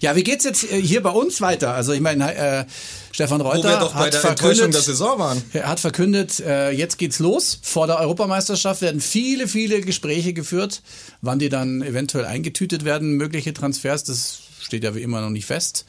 ja, 0.00 0.16
wie 0.16 0.22
geht's 0.22 0.44
jetzt 0.44 0.70
äh, 0.70 0.80
hier 0.80 1.02
bei 1.02 1.10
uns 1.10 1.40
weiter? 1.40 1.74
Also 1.74 1.92
ich 1.92 2.00
meine, 2.00 2.34
äh, 2.34 2.64
Stefan 3.10 3.40
Reuter 3.40 3.58
Wo 3.58 3.68
wir 3.68 3.78
doch 3.78 3.94
bei 3.94 4.06
hat 4.06 4.14
der 4.14 4.20
verkündet, 4.20 4.74
der 4.74 4.80
Saison 4.80 5.18
waren. 5.18 5.42
Er 5.52 5.68
hat 5.68 5.80
verkündet, 5.80 6.40
äh, 6.40 6.70
jetzt 6.70 6.98
geht's 6.98 7.18
los. 7.18 7.58
Vor 7.62 7.86
der 7.86 7.98
Europameisterschaft 7.98 8.80
werden 8.80 9.00
viele, 9.00 9.48
viele 9.48 9.80
Gespräche 9.80 10.32
geführt, 10.32 10.82
wann 11.20 11.38
die 11.38 11.48
dann 11.48 11.82
eventuell 11.82 12.24
eingetütet 12.24 12.84
werden, 12.84 13.12
mögliche 13.12 13.52
Transfers. 13.52 14.04
Das 14.04 14.38
steht 14.60 14.84
ja 14.84 14.94
wie 14.94 15.02
immer 15.02 15.20
noch 15.20 15.30
nicht 15.30 15.46
fest. 15.46 15.84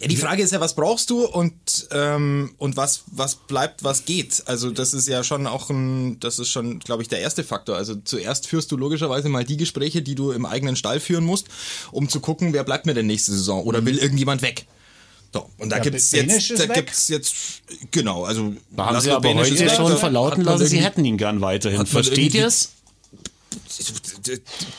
Ja, 0.00 0.06
die 0.06 0.16
Frage 0.16 0.42
ist 0.42 0.52
ja, 0.52 0.60
was 0.60 0.74
brauchst 0.74 1.10
du 1.10 1.24
und 1.24 1.54
ähm, 1.90 2.54
und 2.58 2.76
was 2.76 3.02
was 3.06 3.34
bleibt, 3.34 3.82
was 3.82 4.04
geht. 4.04 4.44
Also 4.46 4.70
das 4.70 4.94
ist 4.94 5.08
ja 5.08 5.24
schon 5.24 5.48
auch 5.48 5.70
ein, 5.70 6.20
das 6.20 6.38
ist 6.38 6.50
schon, 6.50 6.78
glaube 6.78 7.02
ich, 7.02 7.08
der 7.08 7.18
erste 7.18 7.42
Faktor. 7.42 7.76
Also 7.76 7.96
zuerst 7.96 8.46
führst 8.46 8.70
du 8.70 8.76
logischerweise 8.76 9.28
mal 9.28 9.44
die 9.44 9.56
Gespräche, 9.56 10.00
die 10.00 10.14
du 10.14 10.30
im 10.30 10.46
eigenen 10.46 10.76
Stall 10.76 11.00
führen 11.00 11.24
musst, 11.24 11.48
um 11.90 12.08
zu 12.08 12.20
gucken, 12.20 12.52
wer 12.52 12.62
bleibt 12.62 12.86
mir 12.86 12.94
denn 12.94 13.06
nächste 13.06 13.32
Saison 13.32 13.64
oder 13.64 13.84
will 13.84 13.98
irgendjemand 13.98 14.42
weg. 14.42 14.66
So, 15.32 15.50
und 15.58 15.70
da 15.70 15.76
ja, 15.76 15.82
gibt's 15.82 16.12
jetzt, 16.12 16.50
da 16.52 16.68
weg. 16.68 16.74
gibt's 16.74 17.08
jetzt, 17.08 17.34
genau, 17.90 18.24
also. 18.24 18.54
Da 18.70 18.86
haben 18.86 19.00
sie 19.00 19.10
aber 19.10 19.34
heute 19.34 19.58
weg, 19.58 19.70
schon 19.70 19.96
verlauten 19.98 20.42
lassen, 20.42 20.66
sie 20.66 20.80
hätten 20.80 21.04
ihn 21.04 21.18
gern 21.18 21.40
weiterhin. 21.40 21.84
Versteht 21.84 22.34
ihr 22.34 22.46
es? 22.46 22.70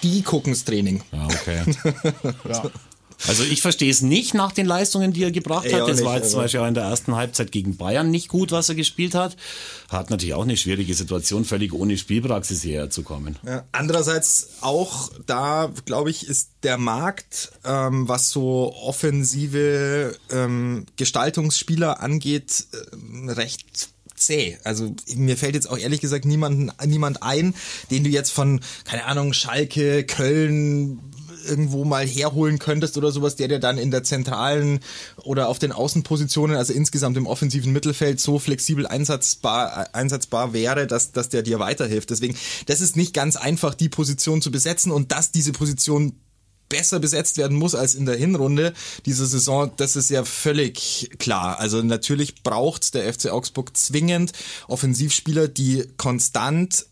Die 0.02 0.22
gucken's 0.24 0.64
Training. 0.66 1.04
Ja, 1.12 1.26
okay. 1.26 1.64
ja. 2.50 2.72
Also 3.28 3.44
ich 3.44 3.62
verstehe 3.62 3.92
es 3.92 4.02
nicht 4.02 4.34
nach 4.34 4.52
den 4.52 4.66
Leistungen, 4.66 5.14
die 5.14 5.24
er 5.24 5.32
gebracht 5.32 5.72
hat. 5.72 5.88
Das 5.88 6.04
war 6.04 6.18
jetzt 6.18 6.32
zum 6.32 6.42
Beispiel 6.42 6.62
auch 6.62 6.68
in 6.68 6.74
der 6.74 6.86
ersten 6.86 7.16
Halbzeit 7.16 7.52
gegen 7.52 7.78
Bayern 7.78 8.10
nicht 8.12 8.30
gut, 8.30 8.52
was 8.52 8.70
er 8.70 8.76
gespielt 8.76 9.16
hat. 9.16 9.36
Hat 9.90 10.10
natürlich 10.10 10.34
auch 10.34 10.44
eine 10.44 10.58
schwierige 10.58 10.94
Situation, 10.94 11.46
völlig 11.46 11.74
ohne 11.74 11.98
Spielpraxis 11.98 12.62
hierher 12.62 12.90
zu 12.90 13.04
kommen. 13.04 13.38
Ja, 13.46 13.66
andererseits 13.72 14.50
auch 14.62 15.12
da, 15.26 15.72
glaube 15.86 16.10
ich, 16.10 16.28
ist 16.28 16.52
der 16.64 16.78
Markt, 16.78 17.52
ähm, 17.66 18.08
was 18.08 18.30
so 18.30 18.74
offensive 18.74 20.16
ähm, 20.32 20.86
Gestaltungsspieler 20.96 22.02
angeht, 22.02 22.66
äh, 22.72 23.32
recht 23.32 23.90
zäh. 24.16 24.58
Also 24.64 24.94
mir 25.16 25.38
fällt 25.38 25.56
jetzt 25.56 25.70
auch 25.70 25.78
ehrlich 25.78 26.02
gesagt 26.02 26.26
niemanden, 26.26 26.72
niemand 26.86 27.24
ein, 27.24 27.56
den 27.90 28.04
du 28.04 28.10
jetzt 28.10 28.32
von, 28.32 28.60
keine 28.84 29.06
Ahnung, 29.06 29.34
Schalke, 29.34 30.04
Köln, 30.04 31.00
irgendwo 31.50 31.84
mal 31.84 32.06
herholen 32.06 32.60
könntest 32.60 32.98
oder 32.98 33.12
sowas, 33.12 33.36
der 33.36 33.48
dir 33.48 33.60
dann 33.60 33.78
in 33.78 33.92
der 33.92 34.04
zentralen 34.04 34.80
oder 35.18 35.50
auf 35.50 35.60
den 35.60 35.72
Außenpositionen, 35.72 36.56
also 36.56 36.72
insgesamt 36.72 37.18
im 37.18 37.28
offensiven 37.28 37.74
Mittelfeld 37.74 38.20
so 38.20 38.40
flexibel 38.40 38.88
einsatzbar, 38.88 39.90
einsatzbar 39.94 40.54
wäre, 40.54 40.88
dass, 40.88 41.12
dass 41.12 41.30
der 41.30 41.42
dir 41.42 41.60
weiterhilft. 41.60 42.10
Deswegen, 42.12 42.38
das 42.68 42.82
ist 42.82 42.96
nicht 42.96 43.14
ganz 43.14 43.36
einfach, 43.36 43.74
die 43.74 43.90
Position 43.90 44.42
zu 44.42 44.52
besetzen 44.52 44.92
und 44.92 45.12
dass 45.12 45.32
diese 45.32 45.52
Position 45.52 46.14
besser 46.70 47.00
besetzt 47.00 47.38
werden 47.38 47.58
muss 47.58 47.76
als 47.76 47.96
in 47.96 48.06
der 48.06 48.16
Hinrunde 48.16 48.74
dieser 49.06 49.26
Saison, 49.26 49.72
das 49.78 49.96
ist 49.96 50.10
ja 50.10 50.24
völlig 50.24 51.10
klar. 51.18 51.60
Also 51.60 51.82
natürlich 51.82 52.44
braucht 52.44 52.94
der 52.94 53.12
FC 53.12 53.30
Augsburg 53.30 53.76
zwingend 53.76 54.32
Offensivspieler, 54.68 55.48
die 55.48 55.86
konstant 55.98 56.86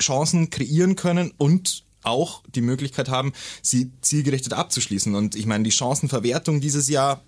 Chancen 0.00 0.50
kreieren 0.50 0.96
können 0.96 1.32
und 1.36 1.84
auch 2.06 2.42
die 2.54 2.60
Möglichkeit 2.60 3.08
haben, 3.08 3.32
sie 3.62 3.90
zielgerichtet 4.00 4.52
abzuschließen. 4.52 5.14
Und 5.14 5.34
ich 5.34 5.46
meine, 5.46 5.64
die 5.64 5.72
Chancenverwertung 5.72 6.60
dieses 6.60 6.88
Jahr 6.88 7.22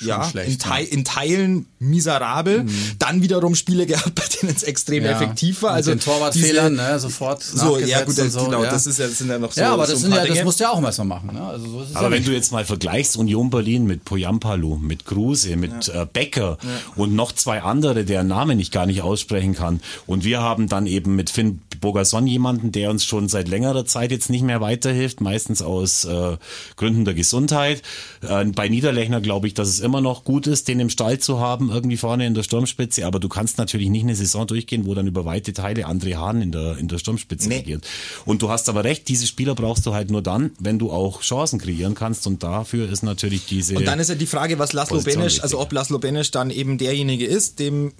ja, 0.00 0.24
schlecht, 0.24 0.50
in, 0.50 0.58
Te 0.58 0.82
in, 0.82 1.04
Teilen 1.04 1.66
miserabel. 1.78 2.64
Mhm. 2.64 2.70
Dann 2.98 3.22
wiederum 3.22 3.54
Spiele 3.54 3.86
gehabt, 3.90 4.14
bei 4.14 4.24
denen 4.40 4.54
es 4.54 4.62
extrem 4.62 5.04
ja. 5.04 5.12
effektiv 5.12 5.62
war. 5.62 5.72
Also 5.72 5.90
den 5.90 6.00
Torwartfehlern, 6.00 6.74
ne, 6.74 6.98
sofort 6.98 7.42
so, 7.42 7.78
ja 7.78 8.02
gut, 8.02 8.14
so, 8.14 8.44
genau, 8.44 8.64
ja. 8.64 8.70
das 8.70 8.86
ist 8.86 8.98
ja, 8.98 9.06
das 9.06 9.18
sind 9.18 9.30
ja 9.30 9.38
noch 9.38 9.52
so. 9.52 9.60
Ja, 9.60 9.72
aber 9.72 9.82
das, 9.82 9.92
so 9.92 9.96
sind 9.96 10.14
ja, 10.14 10.26
das 10.26 10.44
musst 10.44 10.60
du 10.60 10.64
ja 10.64 10.70
auch 10.70 10.82
erstmal 10.82 11.06
machen. 11.06 11.30
Ne? 11.32 11.42
Also 11.42 11.66
so 11.68 11.82
ist 11.82 11.90
es 11.90 11.96
aber 11.96 12.10
wenn 12.10 12.24
du 12.24 12.32
jetzt 12.32 12.52
mal 12.52 12.64
vergleichst 12.64 13.16
Union 13.16 13.50
Berlin 13.50 13.86
mit 13.86 14.04
Poyampalu, 14.04 14.76
mit 14.76 15.04
Kruse, 15.04 15.56
mit 15.56 15.86
ja. 15.86 16.02
äh, 16.02 16.06
Becker 16.10 16.58
und 16.96 17.14
noch 17.14 17.32
zwei 17.32 17.62
andere, 17.62 18.04
deren 18.04 18.28
Namen 18.28 18.58
ich 18.60 18.70
gar 18.70 18.86
nicht 18.86 19.02
aussprechen 19.02 19.54
kann. 19.54 19.80
Und 20.06 20.24
wir 20.24 20.40
haben 20.40 20.68
dann 20.68 20.86
eben 20.86 21.16
mit 21.16 21.30
Finn 21.30 21.60
Bogason 21.80 22.26
jemanden, 22.26 22.72
der 22.72 22.90
uns 22.90 23.04
schon 23.04 23.28
seit 23.28 23.48
längerer 23.48 23.84
Zeit 23.86 24.10
jetzt 24.10 24.30
nicht 24.30 24.42
mehr 24.42 24.60
weiterhilft, 24.60 25.20
meistens 25.20 25.62
aus 25.62 26.04
äh, 26.04 26.36
Gründen 26.76 27.04
der 27.04 27.14
Gesundheit. 27.14 27.82
Äh, 28.22 28.44
bei 28.46 28.68
Niederlechner 28.68 29.20
glaube 29.20 29.46
ich, 29.46 29.54
dass 29.54 29.68
es 29.68 29.80
immer 29.80 29.89
noch 29.98 30.24
gut 30.24 30.46
ist, 30.46 30.68
den 30.68 30.78
im 30.78 30.90
Stall 30.90 31.18
zu 31.18 31.40
haben, 31.40 31.70
irgendwie 31.70 31.96
vorne 31.96 32.26
in 32.26 32.34
der 32.34 32.44
Sturmspitze. 32.44 33.04
Aber 33.06 33.18
du 33.18 33.28
kannst 33.28 33.58
natürlich 33.58 33.88
nicht 33.88 34.04
eine 34.04 34.14
Saison 34.14 34.46
durchgehen, 34.46 34.86
wo 34.86 34.94
dann 34.94 35.06
über 35.06 35.24
weite 35.24 35.52
Teile 35.52 35.88
André 35.88 36.16
Hahn 36.16 36.40
in 36.40 36.52
der, 36.52 36.78
in 36.78 36.86
der 36.86 36.98
Sturmspitze 36.98 37.48
nee. 37.48 37.56
regiert. 37.56 37.86
Und 38.24 38.42
du 38.42 38.50
hast 38.50 38.68
aber 38.68 38.84
recht, 38.84 39.08
diese 39.08 39.26
Spieler 39.26 39.54
brauchst 39.54 39.84
du 39.86 39.92
halt 39.94 40.10
nur 40.10 40.22
dann, 40.22 40.52
wenn 40.60 40.78
du 40.78 40.92
auch 40.92 41.22
Chancen 41.22 41.58
kreieren 41.58 41.94
kannst. 41.94 42.26
Und 42.28 42.44
dafür 42.44 42.88
ist 42.88 43.02
natürlich 43.02 43.46
diese. 43.46 43.76
Und 43.76 43.86
dann 43.86 43.98
ist 43.98 44.08
ja 44.08 44.14
die 44.14 44.26
Frage, 44.26 44.58
was 44.60 44.72
Laszlo 44.72 45.00
Benisch, 45.02 45.42
also 45.42 45.58
ob 45.58 45.72
Laszlo 45.72 45.98
Benisch 45.98 46.30
dann 46.30 46.50
eben 46.50 46.78
derjenige 46.78 47.26
ist, 47.26 47.58
dem 47.58 47.92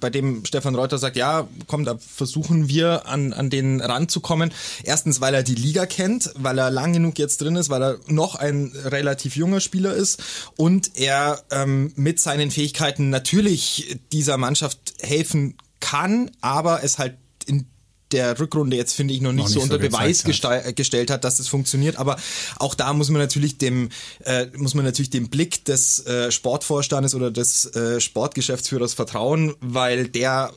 bei 0.00 0.10
dem 0.10 0.44
Stefan 0.44 0.74
Reuter 0.74 0.98
sagt, 0.98 1.16
ja, 1.16 1.48
komm, 1.66 1.84
da 1.84 1.96
versuchen 1.98 2.68
wir 2.68 3.06
an, 3.06 3.32
an 3.32 3.50
den 3.50 3.80
ranzukommen. 3.80 4.52
Erstens, 4.82 5.20
weil 5.20 5.34
er 5.34 5.42
die 5.42 5.54
Liga 5.54 5.86
kennt, 5.86 6.30
weil 6.36 6.58
er 6.58 6.70
lang 6.70 6.92
genug 6.92 7.18
jetzt 7.18 7.40
drin 7.40 7.56
ist, 7.56 7.70
weil 7.70 7.82
er 7.82 7.98
noch 8.06 8.34
ein 8.34 8.72
relativ 8.84 9.36
junger 9.36 9.60
Spieler 9.60 9.94
ist 9.94 10.22
und 10.56 10.98
er 10.98 11.40
ähm, 11.50 11.92
mit 11.96 12.20
seinen 12.20 12.50
Fähigkeiten 12.50 13.10
natürlich 13.10 13.98
dieser 14.12 14.36
Mannschaft 14.36 14.94
helfen 15.00 15.56
kann, 15.80 16.30
aber 16.40 16.82
es 16.82 16.98
halt 16.98 17.16
in 17.46 17.66
der 18.12 18.38
Rückrunde 18.38 18.76
jetzt, 18.76 18.94
finde 18.94 19.14
ich, 19.14 19.20
noch 19.20 19.32
nicht, 19.32 19.38
noch 19.38 19.48
nicht 19.48 19.54
so, 19.54 19.60
so 19.60 19.64
unter 19.64 19.78
Beweis 19.78 20.24
hat. 20.24 20.76
gestellt 20.76 21.10
hat, 21.10 21.24
dass 21.24 21.38
es 21.38 21.48
funktioniert. 21.48 21.96
Aber 21.96 22.16
auch 22.56 22.74
da 22.74 22.92
muss 22.92 23.10
man 23.10 23.20
natürlich 23.20 23.58
dem, 23.58 23.90
äh, 24.24 24.46
muss 24.56 24.74
man 24.74 24.84
natürlich 24.84 25.10
dem 25.10 25.28
Blick 25.28 25.64
des 25.64 26.04
äh, 26.06 26.30
Sportvorstandes 26.30 27.14
oder 27.14 27.30
des 27.30 27.66
äh, 27.74 28.00
Sportgeschäftsführers 28.00 28.94
vertrauen, 28.94 29.54
weil 29.60 30.08
der 30.08 30.52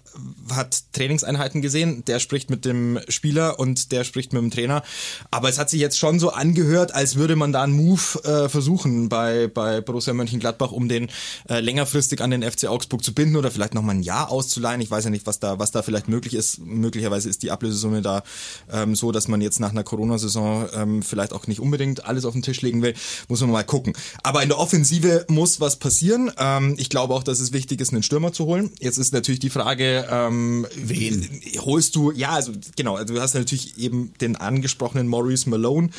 hat 0.51 0.83
Trainingseinheiten 0.93 1.61
gesehen, 1.61 2.03
der 2.05 2.19
spricht 2.19 2.49
mit 2.49 2.65
dem 2.65 2.99
Spieler 3.07 3.59
und 3.59 3.91
der 3.91 4.03
spricht 4.03 4.33
mit 4.33 4.41
dem 4.41 4.51
Trainer. 4.51 4.83
Aber 5.29 5.49
es 5.49 5.57
hat 5.57 5.69
sich 5.69 5.79
jetzt 5.79 5.97
schon 5.97 6.19
so 6.19 6.31
angehört, 6.31 6.93
als 6.93 7.15
würde 7.15 7.35
man 7.35 7.51
da 7.51 7.63
einen 7.63 7.73
Move 7.73 8.23
äh, 8.23 8.49
versuchen 8.49 9.09
bei, 9.09 9.47
bei 9.47 9.81
Borussia 9.81 10.13
Mönchengladbach, 10.13 10.71
um 10.71 10.87
den 10.87 11.09
äh, 11.49 11.59
längerfristig 11.59 12.21
an 12.21 12.31
den 12.31 12.43
FC 12.43 12.65
Augsburg 12.65 13.03
zu 13.03 13.13
binden 13.13 13.35
oder 13.35 13.51
vielleicht 13.51 13.73
nochmal 13.73 13.95
ein 13.95 14.03
Jahr 14.03 14.31
auszuleihen. 14.31 14.81
Ich 14.81 14.91
weiß 14.91 15.05
ja 15.05 15.09
nicht, 15.09 15.25
was 15.25 15.39
da, 15.39 15.59
was 15.59 15.71
da 15.71 15.81
vielleicht 15.81 16.07
möglich 16.07 16.33
ist. 16.33 16.59
Möglicherweise 16.59 17.29
ist 17.29 17.40
die 17.43 17.51
Ablösesumme 17.51 18.01
da 18.01 18.23
ähm, 18.71 18.95
so, 18.95 19.11
dass 19.11 19.27
man 19.27 19.41
jetzt 19.41 19.59
nach 19.59 19.71
einer 19.71 19.83
Corona-Saison 19.83 20.69
ähm, 20.73 21.03
vielleicht 21.03 21.33
auch 21.33 21.47
nicht 21.47 21.59
unbedingt 21.59 22.05
alles 22.05 22.25
auf 22.25 22.33
den 22.33 22.41
Tisch 22.41 22.61
legen 22.61 22.81
will. 22.81 22.93
Muss 23.27 23.41
man 23.41 23.51
mal 23.51 23.63
gucken. 23.63 23.93
Aber 24.23 24.43
in 24.43 24.49
der 24.49 24.59
Offensive 24.59 25.25
muss 25.29 25.59
was 25.59 25.77
passieren. 25.77 26.31
Ähm, 26.37 26.75
ich 26.77 26.89
glaube 26.89 27.13
auch, 27.13 27.23
dass 27.23 27.39
es 27.39 27.53
wichtig 27.53 27.81
ist, 27.81 27.91
einen 27.91 28.03
Stürmer 28.03 28.33
zu 28.33 28.45
holen. 28.45 28.71
Jetzt 28.79 28.97
ist 28.97 29.13
natürlich 29.13 29.39
die 29.39 29.49
Frage, 29.49 30.07
ähm, 30.09 30.67
wen 30.75 31.41
holst 31.59 31.95
du? 31.95 32.11
Ja, 32.11 32.31
also 32.31 32.53
genau, 32.75 32.95
also 32.95 33.13
du 33.13 33.21
hast 33.21 33.33
natürlich 33.33 33.77
eben 33.77 34.13
den 34.21 34.35
angesprochenen 34.35 35.07
Maurice 35.07 35.49
Malone, 35.49 35.89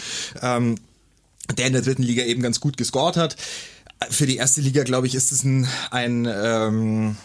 ähm, 0.40 0.76
der 1.56 1.66
in 1.66 1.72
der 1.72 1.82
dritten 1.82 2.02
Liga 2.02 2.24
eben 2.24 2.42
ganz 2.42 2.60
gut 2.60 2.76
gescored 2.76 3.16
hat. 3.16 3.36
Für 4.10 4.26
die 4.26 4.36
erste 4.36 4.60
Liga, 4.60 4.82
glaube 4.82 5.06
ich, 5.06 5.14
ist 5.14 5.32
es 5.32 5.44
ein, 5.44 5.68
ein, 5.90 6.28
ähm, 6.30 7.16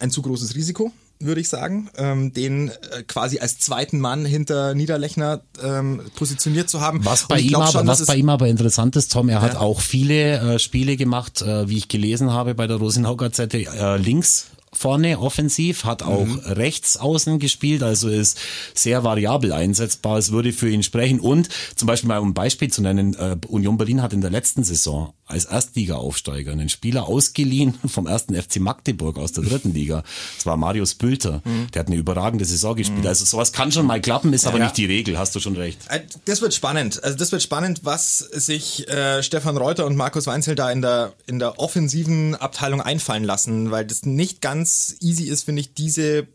ein 0.00 0.10
zu 0.10 0.22
großes 0.22 0.54
Risiko 0.54 0.92
würde 1.20 1.40
ich 1.40 1.48
sagen, 1.48 1.88
ähm, 1.96 2.32
den 2.32 2.68
äh, 2.68 3.02
quasi 3.06 3.38
als 3.38 3.58
zweiten 3.58 4.00
Mann 4.00 4.24
hinter 4.24 4.74
Niederlechner 4.74 5.42
ähm, 5.62 6.02
positioniert 6.16 6.68
zu 6.68 6.80
haben. 6.80 7.04
Was 7.04 7.28
bei, 7.28 7.40
ihm 7.40 7.54
aber, 7.54 7.66
schon, 7.66 7.86
was 7.86 8.04
bei 8.06 8.16
ihm 8.16 8.28
aber 8.28 8.48
interessant 8.48 8.96
ist, 8.96 9.12
Tom, 9.12 9.28
er 9.28 9.36
ja. 9.36 9.42
hat 9.42 9.56
auch 9.56 9.80
viele 9.80 10.54
äh, 10.54 10.58
Spiele 10.58 10.96
gemacht, 10.96 11.42
äh, 11.42 11.68
wie 11.68 11.78
ich 11.78 11.88
gelesen 11.88 12.32
habe 12.32 12.54
bei 12.54 12.66
der 12.66 12.76
Rosenau 12.76 13.16
Gazette, 13.16 13.58
äh, 13.58 13.96
links 13.96 14.46
vorne 14.76 15.18
offensiv, 15.18 15.84
hat 15.84 16.02
auch 16.02 16.26
mhm. 16.26 16.40
rechts 16.44 16.96
außen 16.96 17.38
gespielt, 17.38 17.82
also 17.82 18.08
ist 18.08 18.38
sehr 18.74 19.04
variabel 19.04 19.52
einsetzbar. 19.52 20.18
Es 20.18 20.32
würde 20.32 20.52
für 20.52 20.68
ihn 20.68 20.82
sprechen. 20.82 21.20
Und 21.20 21.48
zum 21.76 21.86
Beispiel 21.86 22.08
mal 22.08 22.18
um 22.18 22.30
ein 22.30 22.34
Beispiel 22.34 22.70
zu 22.70 22.82
nennen, 22.82 23.14
äh, 23.14 23.36
Union 23.48 23.78
Berlin 23.78 24.02
hat 24.02 24.12
in 24.12 24.20
der 24.20 24.30
letzten 24.30 24.64
Saison 24.64 25.14
als 25.26 25.46
Erstliga-Aufsteiger 25.46 26.52
einen 26.52 26.68
Spieler 26.68 27.08
ausgeliehen 27.08 27.74
vom 27.86 28.06
ersten 28.06 28.34
FC 28.34 28.60
Magdeburg 28.60 29.18
aus 29.18 29.32
der 29.32 29.44
dritten 29.44 29.72
Liga. 29.72 30.02
Das 30.36 30.46
war 30.46 30.56
Marius 30.56 30.94
Bülter. 30.94 31.40
Mhm. 31.44 31.70
Der 31.72 31.80
hat 31.80 31.86
eine 31.86 31.96
überragende 31.96 32.44
Saison 32.44 32.76
gespielt. 32.76 33.02
Mhm. 33.02 33.06
Also 33.06 33.24
sowas 33.24 33.52
kann 33.52 33.72
schon 33.72 33.86
mal 33.86 34.00
klappen, 34.00 34.32
ist 34.32 34.46
aber 34.46 34.58
ja. 34.58 34.64
nicht 34.64 34.76
die 34.76 34.86
Regel. 34.86 35.18
Hast 35.18 35.34
du 35.34 35.40
schon 35.40 35.56
recht. 35.56 35.78
Äh, 35.88 36.02
das 36.26 36.42
wird 36.42 36.54
spannend. 36.54 37.02
Also 37.02 37.16
das 37.16 37.32
wird 37.32 37.42
spannend, 37.42 37.80
was 37.84 38.18
sich 38.18 38.88
äh, 38.88 39.22
Stefan 39.22 39.56
Reuter 39.56 39.86
und 39.86 39.96
Markus 39.96 40.26
Weinzel 40.26 40.54
da 40.54 40.70
in 40.70 40.82
der, 40.82 41.12
in 41.26 41.38
der 41.38 41.58
offensiven 41.58 42.34
Abteilung 42.34 42.80
einfallen 42.80 43.24
lassen, 43.24 43.70
weil 43.70 43.86
das 43.86 44.04
nicht 44.04 44.40
ganz 44.40 44.96
easy 45.00 45.24
ist, 45.24 45.44
finde 45.44 45.60
ich, 45.60 45.74
diese 45.74 46.26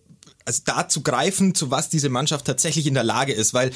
also 0.49 0.63
da 0.65 0.88
zu 0.88 1.02
greifen, 1.02 1.54
zu 1.54 1.69
was 1.69 1.89
diese 1.89 2.10
Mannschaft 2.10 2.45
tatsächlich 2.45 2.88
in 2.88 2.95
der 2.95 3.04
Lage 3.04 3.34
ist, 3.34 3.54
weil 3.54 3.69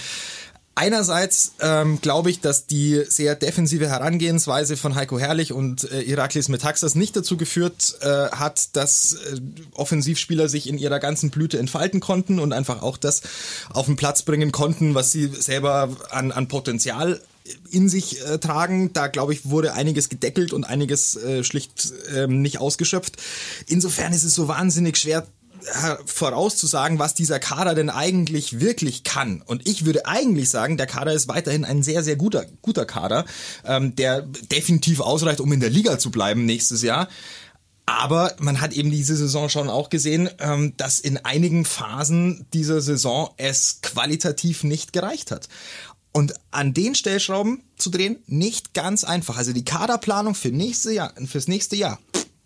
Einerseits 0.75 1.53
ähm, 1.61 2.01
glaube 2.01 2.31
ich, 2.31 2.39
dass 2.39 2.65
die 2.65 3.03
sehr 3.07 3.35
defensive 3.35 3.87
Herangehensweise 3.87 4.75
von 4.75 4.95
Heiko 4.95 5.19
Herrlich 5.19 5.53
und 5.53 5.89
äh, 5.91 6.01
Iraklis 6.01 6.49
Metaxas 6.49 6.95
nicht 6.95 7.15
dazu 7.15 7.37
geführt 7.37 7.95
äh, 8.01 8.29
hat, 8.31 8.75
dass 8.75 9.13
äh, 9.13 9.39
Offensivspieler 9.75 10.49
sich 10.49 10.67
in 10.67 10.79
ihrer 10.79 10.99
ganzen 10.99 11.29
Blüte 11.29 11.59
entfalten 11.59 11.99
konnten 11.99 12.39
und 12.39 12.53
einfach 12.53 12.81
auch 12.81 12.97
das 12.97 13.21
auf 13.69 13.85
den 13.85 13.97
Platz 13.97 14.23
bringen 14.23 14.51
konnten, 14.51 14.95
was 14.95 15.11
sie 15.11 15.27
selber 15.27 15.89
an, 16.09 16.31
an 16.31 16.47
Potenzial 16.47 17.21
in 17.69 17.89
sich 17.89 18.25
äh, 18.25 18.39
tragen. 18.39 18.93
Da 18.93 19.07
glaube 19.07 19.33
ich 19.33 19.45
wurde 19.45 19.73
einiges 19.73 20.09
gedeckelt 20.09 20.53
und 20.53 20.63
einiges 20.63 21.15
äh, 21.15 21.43
schlicht 21.43 21.93
äh, 22.15 22.27
nicht 22.27 22.59
ausgeschöpft. 22.59 23.17
Insofern 23.67 24.13
ist 24.13 24.23
es 24.23 24.33
so 24.33 24.47
wahnsinnig 24.47 24.97
schwer 24.97 25.27
vorauszusagen, 26.05 26.99
was 26.99 27.13
dieser 27.13 27.39
Kader 27.39 27.75
denn 27.75 27.89
eigentlich 27.89 28.59
wirklich 28.59 29.03
kann. 29.03 29.41
Und 29.45 29.67
ich 29.67 29.85
würde 29.85 30.05
eigentlich 30.05 30.49
sagen, 30.49 30.77
der 30.77 30.87
Kader 30.87 31.13
ist 31.13 31.27
weiterhin 31.27 31.65
ein 31.65 31.83
sehr, 31.83 32.03
sehr 32.03 32.15
guter, 32.15 32.45
guter 32.61 32.85
Kader, 32.85 33.25
ähm, 33.65 33.95
der 33.95 34.21
definitiv 34.51 34.99
ausreicht, 34.99 35.39
um 35.39 35.51
in 35.51 35.59
der 35.59 35.69
Liga 35.69 35.99
zu 35.99 36.11
bleiben 36.11 36.45
nächstes 36.45 36.81
Jahr. 36.81 37.07
Aber 37.85 38.33
man 38.39 38.61
hat 38.61 38.73
eben 38.73 38.91
diese 38.91 39.15
Saison 39.15 39.49
schon 39.49 39.69
auch 39.69 39.89
gesehen, 39.89 40.29
ähm, 40.39 40.73
dass 40.77 40.99
in 40.99 41.17
einigen 41.17 41.65
Phasen 41.65 42.45
dieser 42.53 42.81
Saison 42.81 43.29
es 43.37 43.79
qualitativ 43.81 44.63
nicht 44.63 44.93
gereicht 44.93 45.31
hat. 45.31 45.49
Und 46.13 46.35
an 46.51 46.73
den 46.73 46.95
Stellschrauben 46.95 47.63
zu 47.75 47.89
drehen, 47.89 48.17
nicht 48.27 48.73
ganz 48.73 49.03
einfach. 49.03 49.35
Also 49.37 49.51
die 49.51 49.65
Kaderplanung 49.65 50.35
für 50.35 50.49
nächste 50.49 50.93
Jahr, 50.93 51.13
fürs 51.25 51.47
nächste 51.47 51.75
Jahr 51.75 51.99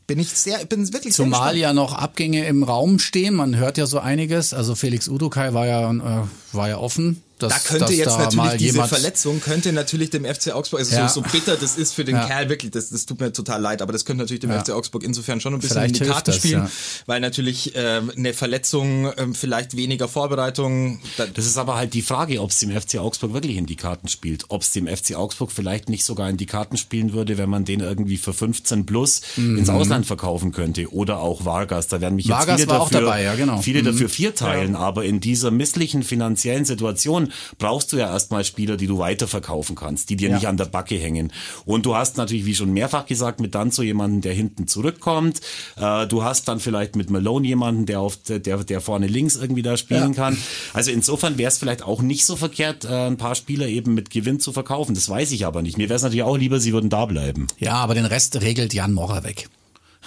bin 0.08 0.20
ich 0.20 0.30
sehr, 0.30 0.66
bin 0.66 0.92
wirklich 0.94 1.14
Zumal 1.14 1.52
sehr 1.52 1.62
ja 1.62 1.74
noch 1.74 1.94
Abgänge 1.94 2.48
im 2.48 2.64
Raum 2.64 2.98
stehen. 2.98 3.36
Man 3.36 3.58
hört 3.58 3.78
ja 3.78 3.86
so 3.86 4.00
einiges. 4.00 4.54
Also 4.54 4.74
Felix 4.74 5.08
Udukai 5.08 5.54
war 5.54 5.68
ja, 5.68 5.92
äh, 5.92 6.24
war 6.54 6.70
ja 6.70 6.78
offen 6.78 7.22
dass, 7.40 7.54
da 7.54 7.60
könnte 7.60 7.86
dass 7.86 7.96
jetzt 7.96 8.08
da 8.08 8.18
natürlich 8.20 8.58
diese 8.58 8.84
Verletzung 8.88 9.40
könnte 9.42 9.72
natürlich 9.74 10.10
dem 10.10 10.26
FC 10.26 10.52
Augsburg, 10.54 10.80
also 10.80 10.96
Ja. 10.96 11.08
so, 11.08 11.22
so 11.22 11.30
bitter 11.32 11.56
das 11.56 11.78
ist 11.78 11.94
für 11.94 12.04
den 12.04 12.16
Ja. 12.16 12.26
Kerl 12.28 12.50
wirklich, 12.50 12.72
das, 12.72 12.90
das 12.90 13.06
tut 13.06 13.20
mir 13.20 13.32
total 13.32 13.62
leid, 13.62 13.82
aber 13.82 13.94
das 13.94 14.06
könnte 14.06 14.24
natürlich 14.24 14.42
dem 14.42 14.52
Ja. 14.52 14.62
FC 14.64 14.72
Augsburg 14.72 15.04
insofern 15.04 15.40
schon 15.42 15.54
ein 15.54 15.60
bisschen 15.60 15.76
Vielleicht 15.78 15.98
in 15.98 16.04
die 16.06 16.10
Karten 16.10 16.26
das, 16.26 16.36
spielen, 16.38 16.64
ja. 16.64 16.70
weil 17.06 17.20
natürlich 17.20 17.74
ähm, 17.76 18.12
eine 18.16 18.34
Verletzung, 18.34 19.12
ähm, 19.18 19.36
vielleicht 19.36 19.76
weniger 19.78 20.08
Vorbereitung, 20.08 21.00
da, 21.18 21.26
Das 21.26 21.46
ist 21.46 21.58
aber 21.58 21.76
halt 21.76 21.94
die 21.94 22.02
Frage, 22.02 22.42
ob 22.42 22.52
es 22.52 22.60
dem 22.60 22.72
FC 22.72 22.98
Augsburg 23.00 23.34
wirklich 23.34 23.58
in 23.58 23.66
die 23.66 23.76
Karten 23.76 24.08
spielt. 24.08 24.46
Ob 24.50 24.62
es 24.62 24.72
dem 24.72 24.88
FC 24.88 25.16
Augsburg 25.16 25.52
vielleicht 25.52 25.90
nicht 25.90 26.06
sogar 26.06 26.30
in 26.30 26.38
die 26.38 26.46
Karten 26.46 26.78
spielen 26.78 27.14
würde, 27.14 27.38
wenn 27.38 27.50
man 27.50 27.66
den 27.66 27.80
irgendwie 27.82 28.18
für 28.18 28.34
15 28.34 28.86
plus 28.86 29.22
ins 29.38 29.70
Ausland 29.70 30.06
verkaufen 30.06 30.52
könnte. 30.52 30.92
Oder 30.94 31.20
auch 31.20 31.46
Vargas. 31.46 31.88
Da 31.88 32.02
werden 32.02 32.16
mich 32.16 32.26
jetzt 32.26 32.34
Mhm. 32.36 32.40
Vargas 32.40 32.62
viele 32.62 32.72
war 32.72 32.82
auch 32.82 32.90
dafür, 32.90 33.08
dabei, 33.08 33.24
ja, 33.24 33.36
genau. 33.36 33.62
viele 33.62 33.84
dafür 33.84 34.10
vierteilen. 34.10 34.76
Aber 34.76 35.06
in 35.06 35.20
dieser 35.20 35.52
misslichen 35.52 36.04
finanziellen 36.04 36.66
Situation 36.66 37.27
brauchst 37.58 37.92
du 37.94 37.98
ja 37.98 38.12
erstmal 38.12 38.44
Spieler, 38.44 38.78
die 38.78 38.88
du 38.88 38.98
weiterverkaufen 39.00 39.76
kannst, 39.76 40.10
die 40.10 40.16
dir 40.16 40.34
nicht 40.34 40.48
an 40.48 40.58
der 40.58 40.66
Backe 40.66 40.96
hängen. 40.96 41.32
Und 41.66 41.86
du 41.86 41.96
hast 41.96 42.18
natürlich, 42.18 42.46
wie 42.46 42.56
schon 42.56 42.72
mehrfach 42.72 43.06
gesagt, 43.06 43.40
mit 43.40 43.56
dann 43.56 43.72
so 43.72 43.84
jemanden, 43.84 44.22
der 44.22 44.34
hinten 44.34 44.68
zurückkommt. 44.68 45.42
Äh, 45.78 46.08
du 46.08 46.24
hast 46.24 46.48
dann 46.48 46.60
vielleicht 46.60 46.96
mit 46.96 47.10
Malone 47.10 47.48
jemanden, 47.48 47.86
der 47.86 48.00
auf 48.00 48.18
der, 48.18 48.40
der, 48.40 48.82
vorne 48.82 49.08
links 49.08 49.36
irgendwie 49.36 49.62
da 49.62 49.78
spielen 49.78 50.14
kann. 50.14 50.38
Also 50.74 50.92
insofern 50.92 51.38
wäre 51.38 51.50
es 51.50 51.58
vielleicht 51.58 51.84
auch 51.84 52.02
nicht 52.02 52.26
so 52.26 52.36
verkehrt, 52.36 52.86
äh, 52.86 53.08
ein 53.08 53.18
paar 53.18 53.36
Spieler 53.36 53.68
eben 53.68 53.94
mit 53.94 54.10
Gewinn 54.10 54.40
zu 54.40 54.54
verkaufen. 54.54 54.96
Das 54.96 55.10
weiß 55.10 55.32
ich 55.32 55.46
aber 55.46 55.62
nicht. 55.62 55.78
Mir 55.78 55.90
wäre 55.90 55.98
es 55.98 56.04
natürlich 56.04 56.24
auch 56.24 56.38
lieber, 56.38 56.60
sie 56.60 56.74
würden 56.74 56.90
da 56.90 57.06
bleiben. 57.06 57.48
Ja, 57.58 57.74
aber 57.76 57.96
den 57.96 58.06
Rest 58.06 58.42
regelt 58.42 58.74
Jan 58.74 58.94
Morrer 58.94 59.24
weg. 59.24 59.50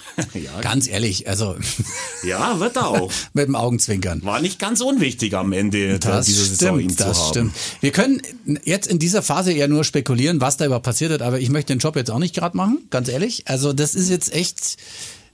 ja, 0.33 0.61
Ganz 0.61 0.87
ehrlich, 0.87 1.27
also 1.27 1.55
ja, 2.23 2.59
wird 2.59 2.75
er 2.75 2.87
auch. 2.87 3.11
mit 3.33 3.47
dem 3.47 3.55
Augenzwinkern. 3.55 4.23
War 4.23 4.41
nicht 4.41 4.59
ganz 4.59 4.81
unwichtig 4.81 5.33
am 5.35 5.53
Ende 5.53 5.99
Das 5.99 6.25
dieser 6.25 6.45
Saison 6.45 6.79
ihn 6.79 6.89
stimmt, 6.89 6.99
das 6.99 7.19
haben. 7.19 7.29
stimmt. 7.29 7.53
Wir 7.81 7.91
können 7.91 8.21
jetzt 8.63 8.87
in 8.87 8.99
dieser 8.99 9.21
Phase 9.21 9.53
ja 9.53 9.67
nur 9.67 9.83
spekulieren, 9.83 10.41
was 10.41 10.57
da 10.57 10.65
überhaupt 10.65 10.85
passiert 10.85 11.11
ist, 11.11 11.21
aber 11.21 11.39
ich 11.39 11.49
möchte 11.49 11.73
den 11.73 11.79
Job 11.79 11.95
jetzt 11.95 12.11
auch 12.11 12.19
nicht 12.19 12.35
gerade 12.35 12.57
machen, 12.57 12.79
ganz 12.89 13.07
ehrlich. 13.09 13.43
Also 13.47 13.73
das 13.73 13.95
ist 13.95 14.09
jetzt 14.09 14.33
echt 14.33 14.77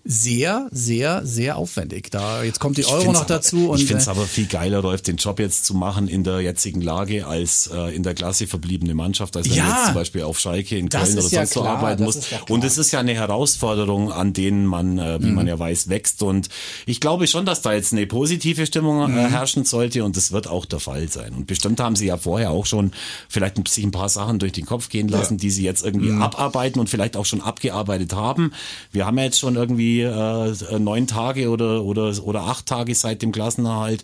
sehr, 0.10 0.70
sehr, 0.72 1.26
sehr 1.26 1.58
aufwendig. 1.58 2.10
Da 2.12 2.41
jetzt 2.41 2.62
kommt 2.62 2.78
die 2.78 2.86
Euro 2.86 3.12
noch 3.12 3.22
aber, 3.22 3.26
dazu 3.28 3.72
und 3.72 3.80
ich 3.82 3.86
finde 3.88 4.01
es 4.01 4.08
äh, 4.08 4.12
aber 4.12 4.22
viel 4.26 4.45
geiler, 4.45 4.80
Rolf, 4.80 5.01
den 5.01 5.18
Job 5.18 5.38
jetzt 5.39 5.66
zu 5.66 5.74
machen 5.74 6.08
in 6.08 6.24
der 6.24 6.39
jetzigen 6.39 6.82
Lage, 6.82 7.28
als 7.28 7.70
äh, 7.74 7.93
in 7.93 8.03
der 8.03 8.14
Klasse 8.14 8.47
verbliebene 8.47 8.93
Mannschaft, 8.93 9.36
als 9.36 9.49
wenn 9.49 9.58
Ja. 9.58 9.66
du 9.66 9.70
jetzt 9.72 9.86
zum 9.88 9.93
Beispiel 9.95 10.22
auf 10.24 10.39
Schalke 10.39 10.78
in 10.78 10.88
Köln 10.88 11.03
oder 11.12 11.22
ja 11.24 11.30
sonst 11.30 11.53
so 11.53 11.62
klar, 11.62 11.78
arbeiten 11.78 12.03
ist 12.05 12.32
ja. 12.32 12.39
Und 12.47 12.64
es 12.64 12.78
ist 12.78 12.93
ja 12.93 13.01
eine 13.01 13.16
Herausforderung, 13.16 14.12
an 14.14 14.32
denen 14.32 14.66
man, 14.66 14.97
äh, 14.97 15.22
wie 15.22 15.32
man 15.32 15.45
ja 15.45 15.60
weiß, 15.60 15.89
wächst. 15.89 16.24
Und 16.24 16.47
ich 16.86 17.01
glaube 17.01 17.28
schon, 17.28 17.45
dass 17.45 17.62
da 17.62 17.74
jetzt 17.74 17.91
eine 17.91 18.08
positive 18.08 18.66
Stimmung 18.66 19.10
äh, 19.14 19.30
herrschen 19.30 19.66
sollte 19.66 20.05
und 20.05 20.16
das 20.16 20.32
wird 20.32 20.47
auch 20.47 20.66
der 20.66 20.80
Fall 20.80 21.10
sein. 21.10 21.34
Und 21.34 21.47
bestimmt 21.47 21.82
haben 21.82 21.97
sie 21.97 22.05
ja 22.05 22.16
vorher 22.18 22.51
auch 22.51 22.66
schon 22.66 22.91
vielleicht 23.28 23.58
sich 23.68 23.84
ein 23.84 23.91
paar 23.91 24.08
Sachen 24.10 24.39
durch 24.39 24.53
den 24.53 24.66
Kopf 24.66 24.88
gehen 24.88 25.10
lassen, 25.10 25.38
die 25.38 25.49
sie 25.51 25.64
jetzt 25.64 25.84
irgendwie 25.84 26.12
abarbeiten 26.12 26.80
und 26.80 26.89
vielleicht 26.89 27.18
auch 27.18 27.26
schon 27.26 27.41
abgearbeitet 27.41 28.14
haben. 28.14 28.53
Wir 28.93 29.05
haben 29.05 29.18
ja 29.18 29.26
jetzt 29.26 29.39
schon 29.39 29.55
irgendwie 29.55 29.96
äh, 30.01 30.79
neun 30.79 31.07
Tage 31.07 31.49
oder, 31.49 31.83
oder, 31.83 32.13
oder 32.23 32.41
acht 32.43 32.65
Tage 32.65 32.93
seit 32.95 33.21
dem 33.21 33.31
Klassenerhalt. 33.31 34.03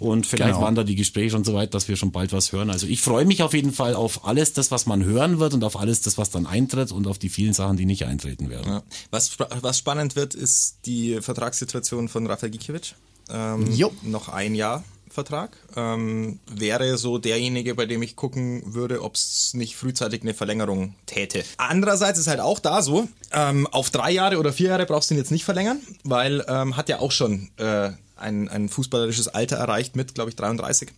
Und 0.00 0.26
vielleicht 0.26 0.54
Genau. 0.54 0.64
waren 0.64 0.74
da 0.74 0.82
die 0.84 0.96
Gespräche 0.96 1.30
schon 1.30 1.44
so 1.44 1.54
weit, 1.54 1.74
dass 1.74 1.86
wir 1.88 1.96
schon 1.96 2.10
bald 2.10 2.32
was 2.32 2.50
hören. 2.52 2.70
Also 2.70 2.86
ich 2.86 3.00
freue 3.00 3.24
mich 3.24 3.42
auf 3.42 3.54
jeden 3.54 3.72
Fall 3.72 3.94
auf 3.94 4.26
alles 4.26 4.52
das, 4.52 4.70
was 4.70 4.86
man 4.86 5.04
hören 5.04 5.38
wird 5.38 5.54
und 5.54 5.62
auf 5.62 5.78
alles 5.78 6.00
das, 6.00 6.18
was 6.18 6.30
dann 6.30 6.46
eintritt 6.46 6.90
und 6.90 7.06
auf 7.06 7.18
die 7.18 7.28
vielen 7.28 7.52
Sachen, 7.52 7.76
die 7.76 7.84
nicht 7.86 8.04
eintreten 8.04 8.50
werden. 8.50 8.66
Ja. 8.72 8.82
Was, 9.10 9.36
was 9.38 9.78
spannend 9.78 10.16
wird, 10.16 10.34
ist 10.34 10.78
die 10.86 11.20
Vertragssituation 11.20 12.08
von 12.08 12.26
Rafael 12.26 12.50
Gikiewicz. 12.50 12.94
Ähm, 13.30 13.70
Jo. 13.72 13.92
Noch 14.02 14.28
ein 14.28 14.54
Jahr 14.56 14.82
Vertrag. 15.12 15.56
Ähm, 15.76 16.40
wäre 16.50 16.96
so 16.98 17.18
derjenige, 17.18 17.74
bei 17.74 17.86
dem 17.86 18.02
ich 18.02 18.16
gucken 18.16 18.62
würde, 18.74 19.02
ob 19.02 19.14
es 19.14 19.54
nicht 19.54 19.76
frühzeitig 19.76 20.22
eine 20.22 20.34
Verlängerung 20.34 20.94
täte. 21.06 21.44
Andererseits 21.58 22.18
ist 22.18 22.26
halt 22.26 22.40
auch 22.40 22.58
da 22.58 22.82
so, 22.82 23.08
ähm, 23.32 23.66
auf 23.68 23.90
drei 23.90 24.10
Jahre 24.10 24.38
oder 24.38 24.52
vier 24.52 24.70
Jahre 24.70 24.86
brauchst 24.86 25.10
du 25.10 25.14
ihn 25.14 25.18
jetzt 25.18 25.30
nicht 25.30 25.44
verlängern, 25.44 25.80
weil 26.04 26.44
ähm, 26.48 26.76
hat 26.76 26.88
ja 26.88 26.98
auch 26.98 27.12
schon 27.12 27.50
äh, 27.58 27.90
ein, 28.16 28.48
ein 28.48 28.68
fußballerisches 28.68 29.28
Alter 29.28 29.56
erreicht 29.56 29.96
mit, 29.96 30.14
glaube 30.14 30.30
ich, 30.30 30.36
33 30.36 30.90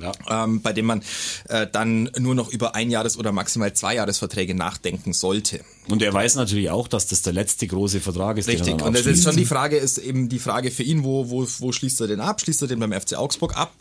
Ja. 0.00 0.44
ähm, 0.44 0.62
bei 0.62 0.72
dem 0.72 0.86
man 0.86 1.02
äh, 1.48 1.66
dann 1.70 2.10
nur 2.18 2.34
noch 2.34 2.48
über 2.50 2.74
Einjahres- 2.74 3.16
oder 3.16 3.32
maximal 3.32 3.72
Zweijahresverträge 3.72 4.54
nachdenken 4.54 5.12
sollte. 5.12 5.60
Und 5.88 6.02
er 6.02 6.12
weiß 6.12 6.36
natürlich 6.36 6.70
auch, 6.70 6.88
dass 6.88 7.06
das 7.06 7.22
der 7.22 7.32
letzte 7.32 7.66
große 7.66 8.00
Vertrag 8.00 8.38
ist. 8.38 8.46
den 8.46 8.54
er 8.54 8.60
Richtig. 8.60 8.76
dann 8.78 8.88
Und 8.88 8.96
das 8.96 9.06
ist 9.06 9.24
schon 9.24 9.36
die 9.36 9.44
Frage, 9.44 9.76
ist 9.76 9.98
eben 9.98 10.28
die 10.28 10.38
Frage 10.38 10.70
für 10.70 10.82
ihn, 10.82 11.04
wo, 11.04 11.30
wo, 11.30 11.46
wo 11.58 11.72
schließt 11.72 12.00
er 12.00 12.06
den 12.06 12.20
ab? 12.20 12.40
Schließt 12.40 12.62
er 12.62 12.68
den 12.68 12.78
beim 12.78 12.92
FC 12.92 13.14
Augsburg 13.14 13.56
ab? 13.56 13.72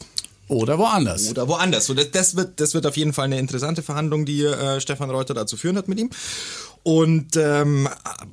oder 0.50 0.80
woanders. 0.80 1.30
Oder 1.30 1.48
woanders. 1.48 1.86
So, 1.86 1.94
das, 1.94 2.12
das, 2.12 2.36
wird, 2.36 2.60
das 2.60 2.74
wird 2.74 2.86
auf 2.88 2.98
jeden 2.98 3.14
Fall 3.14 3.26
eine 3.26 3.40
interessante 3.40 3.84
Verhandlung, 3.84 4.26
die 4.26 4.44
äh, 4.44 4.82
Stefan 4.82 5.10
Reuter 5.12 5.36
da 5.36 5.46
zu 5.46 5.56
führen 5.58 5.78
hat 5.78 5.88
mit 5.88 6.00
ihm. 6.00 6.10
Und 6.84 7.36
ähm, 7.38 7.88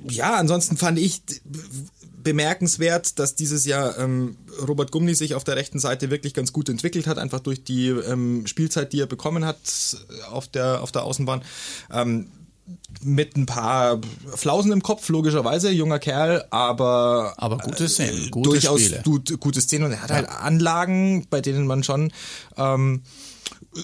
ja, 0.09 0.35
ansonsten 0.35 0.77
fand 0.77 0.99
ich 0.99 1.23
bemerkenswert, 2.27 3.21
dass 3.21 3.37
dieses 3.37 3.67
Jahr 3.67 3.97
ähm, 3.99 4.37
Robert 4.67 4.91
Gumni 4.91 5.15
sich 5.15 5.37
auf 5.37 5.45
der 5.45 5.55
rechten 5.55 5.79
Seite 5.79 6.11
wirklich 6.11 6.35
ganz 6.35 6.53
gut 6.53 6.69
entwickelt 6.69 7.07
hat, 7.07 7.19
einfach 7.19 7.39
durch 7.39 7.63
die 7.63 7.87
ähm, 7.87 8.49
Spielzeit, 8.49 8.93
die 8.93 9.01
er 9.01 9.07
bekommen 9.07 9.45
hat 9.45 9.57
äh, 10.11 10.25
auf 10.25 10.49
der, 10.49 10.83
auf 10.83 10.91
der 10.91 11.05
Außenbahn. 11.05 11.43
Ähm, 11.93 12.27
mit 13.05 13.37
ein 13.37 13.47
paar 13.47 14.01
Flausen 14.35 14.73
im 14.73 14.83
Kopf, 14.83 15.09
logischerweise, 15.09 15.71
junger 15.71 16.01
Kerl, 16.01 16.45
aber 16.51 17.35
Aber 17.37 17.59
gute 17.59 17.89
Szenen, 17.89 18.29
gute 18.33 18.51
durchaus 18.51 18.81
Spiele. 18.81 19.03
gut, 19.05 19.39
gute 19.39 19.61
Szenen 19.61 19.85
und 19.85 19.93
er 19.93 20.03
hat 20.03 20.11
halt 20.11 20.29
Anlagen, 20.29 21.29
bei 21.31 21.41
denen 21.41 21.69
man 21.69 21.85
schon 21.85 22.13
ähm, 22.57 23.03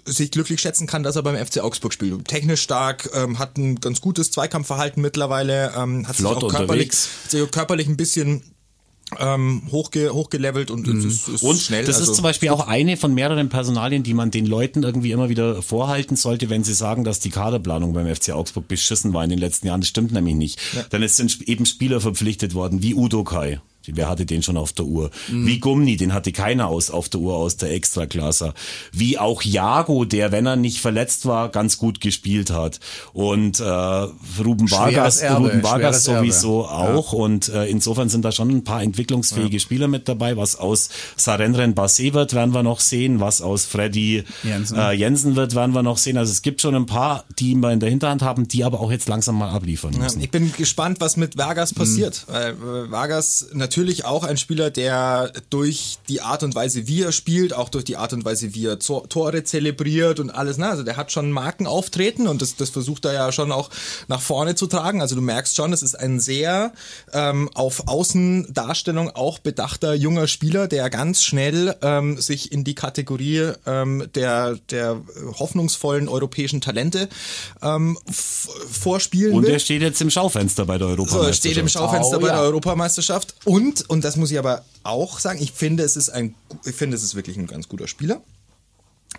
sich 0.04 0.30
glücklich 0.30 0.60
schätzen 0.60 0.86
kann, 0.86 1.02
dass 1.02 1.16
er 1.16 1.22
beim 1.22 1.36
FC 1.36 1.60
Augsburg 1.60 1.92
spielt. 1.92 2.26
Technisch 2.26 2.62
stark, 2.62 3.10
ähm, 3.14 3.38
hat 3.38 3.56
ein 3.56 3.76
ganz 3.80 4.00
gutes 4.00 4.30
Zweikampfverhalten 4.30 5.02
mittlerweile, 5.02 5.72
ähm, 5.76 6.06
hat 6.06 6.16
Flott 6.16 6.34
sich 6.34 6.44
auch 6.44 6.54
körperlich, 6.54 6.88
hat 6.88 7.30
sich 7.30 7.42
auch 7.42 7.50
körperlich 7.50 7.88
ein 7.88 7.96
bisschen 7.96 8.42
ähm, 9.18 9.62
hochge, 9.70 10.12
hochgelevelt 10.12 10.70
und 10.70 10.88
es 10.88 11.04
ist, 11.04 11.28
ist 11.28 11.42
Und 11.42 11.58
schnell. 11.58 11.84
das 11.84 11.96
also, 11.98 12.12
ist 12.12 12.16
zum 12.16 12.22
Beispiel 12.22 12.48
auch 12.50 12.66
eine 12.66 12.96
von 12.96 13.14
mehreren 13.14 13.48
Personalien, 13.48 14.02
die 14.02 14.14
man 14.14 14.30
den 14.30 14.46
Leuten 14.46 14.82
irgendwie 14.82 15.12
immer 15.12 15.28
wieder 15.28 15.62
vorhalten 15.62 16.16
sollte, 16.16 16.50
wenn 16.50 16.64
sie 16.64 16.74
sagen, 16.74 17.04
dass 17.04 17.20
die 17.20 17.30
Kaderplanung 17.30 17.92
beim 17.92 18.12
FC 18.12 18.30
Augsburg 18.30 18.68
beschissen 18.68 19.12
war 19.12 19.24
in 19.24 19.30
den 19.30 19.38
letzten 19.38 19.66
Jahren. 19.66 19.80
Das 19.80 19.88
stimmt 19.88 20.12
nämlich 20.12 20.34
nicht. 20.34 20.58
Denn 20.92 21.02
es 21.02 21.16
sind 21.16 21.42
eben 21.48 21.66
Spieler 21.66 22.00
verpflichtet 22.00 22.54
worden, 22.54 22.82
wie 22.82 22.94
Udo 22.94 23.24
Kai. 23.24 23.60
Wer 23.86 24.08
hatte 24.08 24.26
den 24.26 24.42
schon 24.42 24.56
auf 24.56 24.72
der 24.72 24.86
Uhr? 24.86 25.10
Wie 25.28 25.58
Gumni, 25.58 25.96
den 25.96 26.12
hatte 26.14 26.32
keiner 26.32 26.68
aus 26.68 26.90
auf 26.90 27.08
der 27.08 27.20
Uhr 27.20 27.34
aus 27.36 27.56
der 27.56 27.70
Extraklasse. 27.72 28.54
Wie 28.92 29.18
auch 29.18 29.42
Jago, 29.42 30.04
der, 30.04 30.32
wenn 30.32 30.46
er 30.46 30.56
nicht 30.56 30.80
verletzt 30.80 31.26
war, 31.26 31.48
ganz 31.48 31.78
gut 31.78 32.00
gespielt 32.00 32.50
hat. 32.50 32.80
Und 33.12 33.60
äh, 33.60 33.64
Ruben 33.64 34.70
Vargas, 34.70 35.18
Erbe, 35.20 35.48
Ruben 35.48 35.62
Vargas 35.62 36.04
schweres 36.04 36.08
Erbe. 36.08 36.18
sowieso 36.20 36.66
auch. 36.66 37.12
Und 37.12 37.48
äh, 37.48 37.66
insofern 37.66 38.08
sind 38.08 38.24
da 38.24 38.32
schon 38.32 38.50
ein 38.50 38.64
paar 38.64 38.82
entwicklungsfähige 38.82 39.60
Spieler 39.60 39.88
mit 39.88 40.08
dabei. 40.08 40.36
Was 40.36 40.56
aus 40.56 40.88
Sarenren 41.16 41.74
Basse 41.74 42.12
wird, 42.14 42.34
werden 42.34 42.54
wir 42.54 42.62
noch 42.62 42.80
sehen. 42.80 43.20
Was 43.20 43.42
aus 43.42 43.64
Freddy 43.64 44.24
Jensen. 44.42 44.78
Äh, 44.78 44.92
Jensen 44.92 45.36
wird, 45.36 45.54
werden 45.54 45.74
wir 45.74 45.82
noch 45.82 45.98
sehen. 45.98 46.16
Also 46.18 46.30
es 46.32 46.42
gibt 46.42 46.60
schon 46.60 46.74
ein 46.74 46.86
paar, 46.86 47.24
die 47.38 47.54
wir 47.54 47.70
in 47.72 47.80
der 47.80 47.90
Hinterhand 47.90 48.22
haben, 48.22 48.48
die 48.48 48.64
aber 48.64 48.80
auch 48.80 48.90
jetzt 48.90 49.08
langsam 49.08 49.38
mal 49.38 49.50
abliefern 49.50 49.92
Ja, 49.94 50.00
müssen. 50.00 50.20
ich 50.20 50.30
bin 50.30 50.52
gespannt, 50.56 51.00
was 51.00 51.16
mit 51.16 51.36
Vargas 51.36 51.74
passiert. 51.74 52.24
Weil 52.28 52.50
äh, 52.52 52.90
Vargas 52.90 53.46
natürlich 53.52 53.71
auch 54.04 54.24
ein 54.24 54.36
Spieler, 54.36 54.70
der 54.70 55.32
durch 55.50 55.98
die 56.08 56.20
Art 56.20 56.42
und 56.42 56.54
Weise, 56.54 56.86
wie 56.86 57.02
er 57.02 57.12
spielt, 57.12 57.54
auch 57.54 57.68
durch 57.68 57.84
die 57.84 57.96
Art 57.96 58.12
und 58.12 58.24
Weise, 58.24 58.54
wie 58.54 58.66
er 58.66 58.78
Tore 58.78 59.44
zelebriert 59.44 60.20
und 60.20 60.30
alles, 60.30 60.58
ne? 60.58 60.68
also 60.68 60.82
der 60.82 60.96
hat 60.96 61.10
schon 61.12 61.30
Markenauftreten 61.32 62.26
und 62.28 62.42
das, 62.42 62.56
das 62.56 62.70
versucht 62.70 63.04
er 63.04 63.12
ja 63.14 63.32
schon 63.32 63.50
auch 63.52 63.70
nach 64.08 64.20
vorne 64.20 64.54
zu 64.54 64.66
tragen. 64.66 65.00
Also 65.00 65.14
du 65.14 65.20
merkst 65.22 65.56
schon, 65.56 65.72
es 65.72 65.82
ist 65.82 65.94
ein 65.98 66.20
sehr 66.20 66.72
ähm, 67.12 67.48
auf 67.54 67.88
Außendarstellung 67.88 69.10
auch 69.10 69.38
bedachter 69.38 69.94
junger 69.94 70.26
Spieler, 70.26 70.68
der 70.68 70.90
ganz 70.90 71.22
schnell 71.22 71.74
ähm, 71.82 72.20
sich 72.20 72.52
in 72.52 72.64
die 72.64 72.74
Kategorie 72.74 73.52
ähm, 73.66 74.06
der, 74.14 74.56
der 74.70 75.00
hoffnungsvollen 75.38 76.08
europäischen 76.08 76.60
Talente 76.60 77.08
ähm, 77.62 77.98
vorspielen 78.70 79.34
Und 79.34 79.44
will. 79.44 79.50
er 79.52 79.58
steht 79.58 79.82
jetzt 79.82 80.00
im 80.00 80.10
Schaufenster 80.10 80.66
bei 80.66 80.78
der 80.78 80.88
So, 80.88 80.92
er 80.92 80.98
Europameisterschaft. 80.98 81.36
steht 81.38 81.56
im 81.56 81.68
Schaufenster 81.68 82.16
Oh, 82.16 82.20
bei 82.20 82.26
ja. 82.28 82.34
der 82.34 82.42
Europameisterschaft. 82.42 83.34
Und, 83.44 83.61
und 83.88 84.04
das 84.04 84.16
muss 84.16 84.30
ich 84.30 84.38
aber 84.38 84.64
auch 84.82 85.18
sagen, 85.18 85.40
ich 85.40 85.52
finde, 85.52 85.82
es 85.82 85.96
ist 85.96 86.10
ein, 86.10 86.34
ich 86.64 86.74
finde, 86.74 86.96
es 86.96 87.02
ist 87.02 87.14
wirklich 87.14 87.36
ein 87.36 87.46
ganz 87.46 87.68
guter 87.68 87.88
Spieler. 87.88 88.22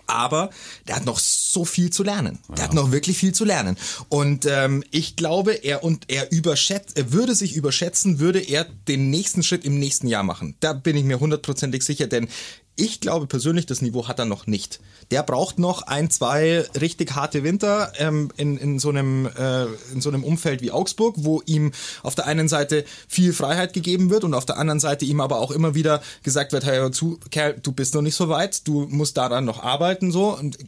Aber 0.06 0.50
der 0.88 0.96
hat 0.96 1.04
noch 1.04 1.18
so 1.18 1.64
viel 1.64 1.90
zu 1.90 2.02
lernen. 2.02 2.40
Der 2.56 2.64
hat 2.64 2.74
noch 2.74 2.90
wirklich 2.90 3.16
viel 3.16 3.32
zu 3.32 3.44
lernen. 3.44 3.76
Und 4.08 4.44
ähm, 4.44 4.82
ich 4.90 5.16
glaube, 5.16 5.52
er 5.52 5.84
und 5.84 6.10
er 6.10 6.32
überschätzt, 6.32 6.98
er 6.98 7.12
würde 7.12 7.34
sich 7.34 7.54
überschätzen, 7.54 8.18
würde 8.18 8.40
er 8.40 8.64
den 8.64 9.10
nächsten 9.10 9.42
Schritt 9.42 9.64
im 9.64 9.78
nächsten 9.78 10.08
Jahr 10.08 10.24
machen. 10.24 10.56
Da 10.60 10.72
bin 10.72 10.96
ich 10.96 11.04
mir 11.04 11.20
hundertprozentig 11.20 11.84
sicher, 11.84 12.06
denn 12.06 12.28
ich 12.76 13.00
glaube 13.00 13.26
persönlich, 13.26 13.66
das 13.66 13.82
Niveau 13.82 14.08
hat 14.08 14.18
er 14.18 14.24
noch 14.24 14.48
nicht. 14.48 14.80
Der 15.10 15.22
braucht 15.22 15.60
noch 15.60 15.82
ein, 15.82 16.10
zwei 16.10 16.64
richtig 16.80 17.14
harte 17.14 17.44
Winter 17.44 17.92
ähm, 17.98 18.32
in, 18.36 18.58
in, 18.58 18.78
so 18.80 18.88
einem, 18.88 19.26
äh, 19.26 19.66
in 19.92 20.00
so 20.00 20.08
einem 20.08 20.24
Umfeld 20.24 20.60
wie 20.60 20.72
Augsburg, 20.72 21.14
wo 21.18 21.40
ihm 21.46 21.72
auf 22.02 22.16
der 22.16 22.26
einen 22.26 22.48
Seite 22.48 22.84
viel 23.06 23.32
Freiheit 23.32 23.74
gegeben 23.74 24.10
wird 24.10 24.24
und 24.24 24.34
auf 24.34 24.44
der 24.44 24.58
anderen 24.58 24.80
Seite 24.80 25.04
ihm 25.04 25.20
aber 25.20 25.38
auch 25.38 25.52
immer 25.52 25.76
wieder 25.76 26.02
gesagt 26.24 26.52
wird, 26.52 26.64
hey, 26.64 26.90
zu, 26.90 27.20
Kerl, 27.30 27.60
du 27.62 27.70
bist 27.70 27.94
noch 27.94 28.02
nicht 28.02 28.16
so 28.16 28.28
weit, 28.28 28.66
du 28.66 28.86
musst 28.88 29.16
daran 29.16 29.44
noch 29.44 29.62
arbeiten. 29.62 30.10
so. 30.10 30.36
Und 30.36 30.58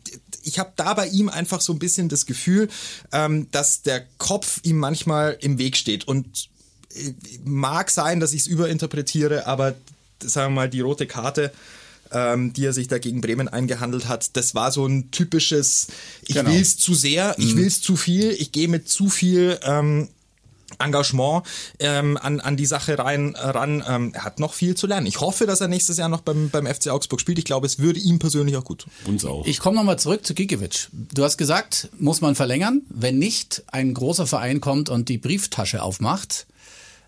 ich 0.44 0.60
habe 0.60 0.72
da 0.76 0.94
bei 0.94 1.08
ihm 1.08 1.28
einfach 1.28 1.60
so 1.60 1.72
ein 1.72 1.80
bisschen 1.80 2.08
das 2.08 2.26
Gefühl, 2.26 2.68
ähm, 3.10 3.48
dass 3.50 3.82
der 3.82 4.04
Kopf 4.18 4.60
ihm 4.62 4.78
manchmal 4.78 5.36
im 5.40 5.58
Weg 5.58 5.76
steht. 5.76 6.06
Und 6.06 6.50
äh, 6.94 7.14
mag 7.44 7.90
sein, 7.90 8.20
dass 8.20 8.32
ich 8.32 8.42
es 8.42 8.46
überinterpretiere, 8.46 9.46
aber 9.46 9.74
sagen 10.22 10.52
wir 10.54 10.60
mal, 10.62 10.70
die 10.70 10.80
rote 10.80 11.06
Karte 11.06 11.52
ähm, 12.12 12.52
die 12.52 12.64
er 12.66 12.72
sich 12.72 12.88
da 12.88 12.98
gegen 12.98 13.20
Bremen 13.20 13.48
eingehandelt 13.48 14.08
hat. 14.08 14.36
Das 14.36 14.54
war 14.54 14.72
so 14.72 14.86
ein 14.86 15.10
typisches, 15.10 15.88
ich 16.26 16.34
Genau. 16.36 16.50
will's 16.50 16.76
zu 16.76 16.94
sehr, 16.94 17.34
ich 17.38 17.54
Mhm. 17.54 17.58
will's 17.58 17.80
zu 17.80 17.96
viel, 17.96 18.30
ich 18.32 18.52
gehe 18.52 18.68
mit 18.68 18.88
zu 18.88 19.08
viel 19.08 19.58
ähm, 19.62 20.08
Engagement 20.78 21.44
ähm, 21.78 22.16
an, 22.20 22.40
an 22.40 22.56
die 22.56 22.66
Sache 22.66 22.98
rein 22.98 23.34
ran. 23.36 23.84
Ähm, 23.88 24.10
er 24.14 24.24
hat 24.24 24.40
noch 24.40 24.52
viel 24.52 24.74
zu 24.74 24.86
lernen. 24.86 25.06
Ich 25.06 25.20
hoffe, 25.20 25.46
dass 25.46 25.60
er 25.60 25.68
nächstes 25.68 25.96
Jahr 25.96 26.08
noch 26.08 26.20
beim, 26.22 26.50
beim 26.50 26.66
FC 26.66 26.88
Augsburg 26.88 27.20
spielt. 27.20 27.38
Ich 27.38 27.44
glaube, 27.44 27.66
es 27.66 27.78
würde 27.78 28.00
ihm 28.00 28.18
persönlich 28.18 28.56
auch 28.56 28.64
gut 28.64 28.80
tun. 28.80 28.92
Uns 29.06 29.24
auch. 29.24 29.46
Ich 29.46 29.60
komme 29.60 29.76
nochmal 29.76 29.98
zurück 29.98 30.26
zu 30.26 30.34
Gikiewicz. 30.34 30.88
Du 30.92 31.22
hast 31.24 31.36
gesagt, 31.38 31.88
muss 31.98 32.20
man 32.20 32.34
verlängern. 32.34 32.82
Wenn 32.90 33.16
nicht 33.18 33.62
ein 33.68 33.94
großer 33.94 34.26
Verein 34.26 34.60
kommt 34.60 34.88
und 34.88 35.08
die 35.08 35.18
Brieftasche 35.18 35.82
aufmacht, 35.82 36.46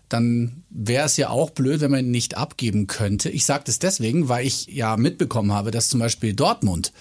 dann 0.09 0.63
wäre 0.69 1.05
es 1.05 1.17
ja 1.17 1.29
auch 1.29 1.51
blöd, 1.51 1.81
wenn 1.81 1.91
man 1.91 2.05
ihn 2.05 2.11
nicht 2.11 2.35
abgeben 2.35 2.87
könnte. 2.87 3.29
Ich 3.29 3.45
sage 3.45 3.63
das 3.65 3.79
deswegen, 3.79 4.27
weil 4.27 4.45
ich 4.45 4.67
ja 4.67 4.97
mitbekommen 4.97 5.53
habe, 5.53 5.71
dass 5.71 5.89
zum 5.89 5.99
Beispiel 5.99 6.33
Dortmund 6.33 6.91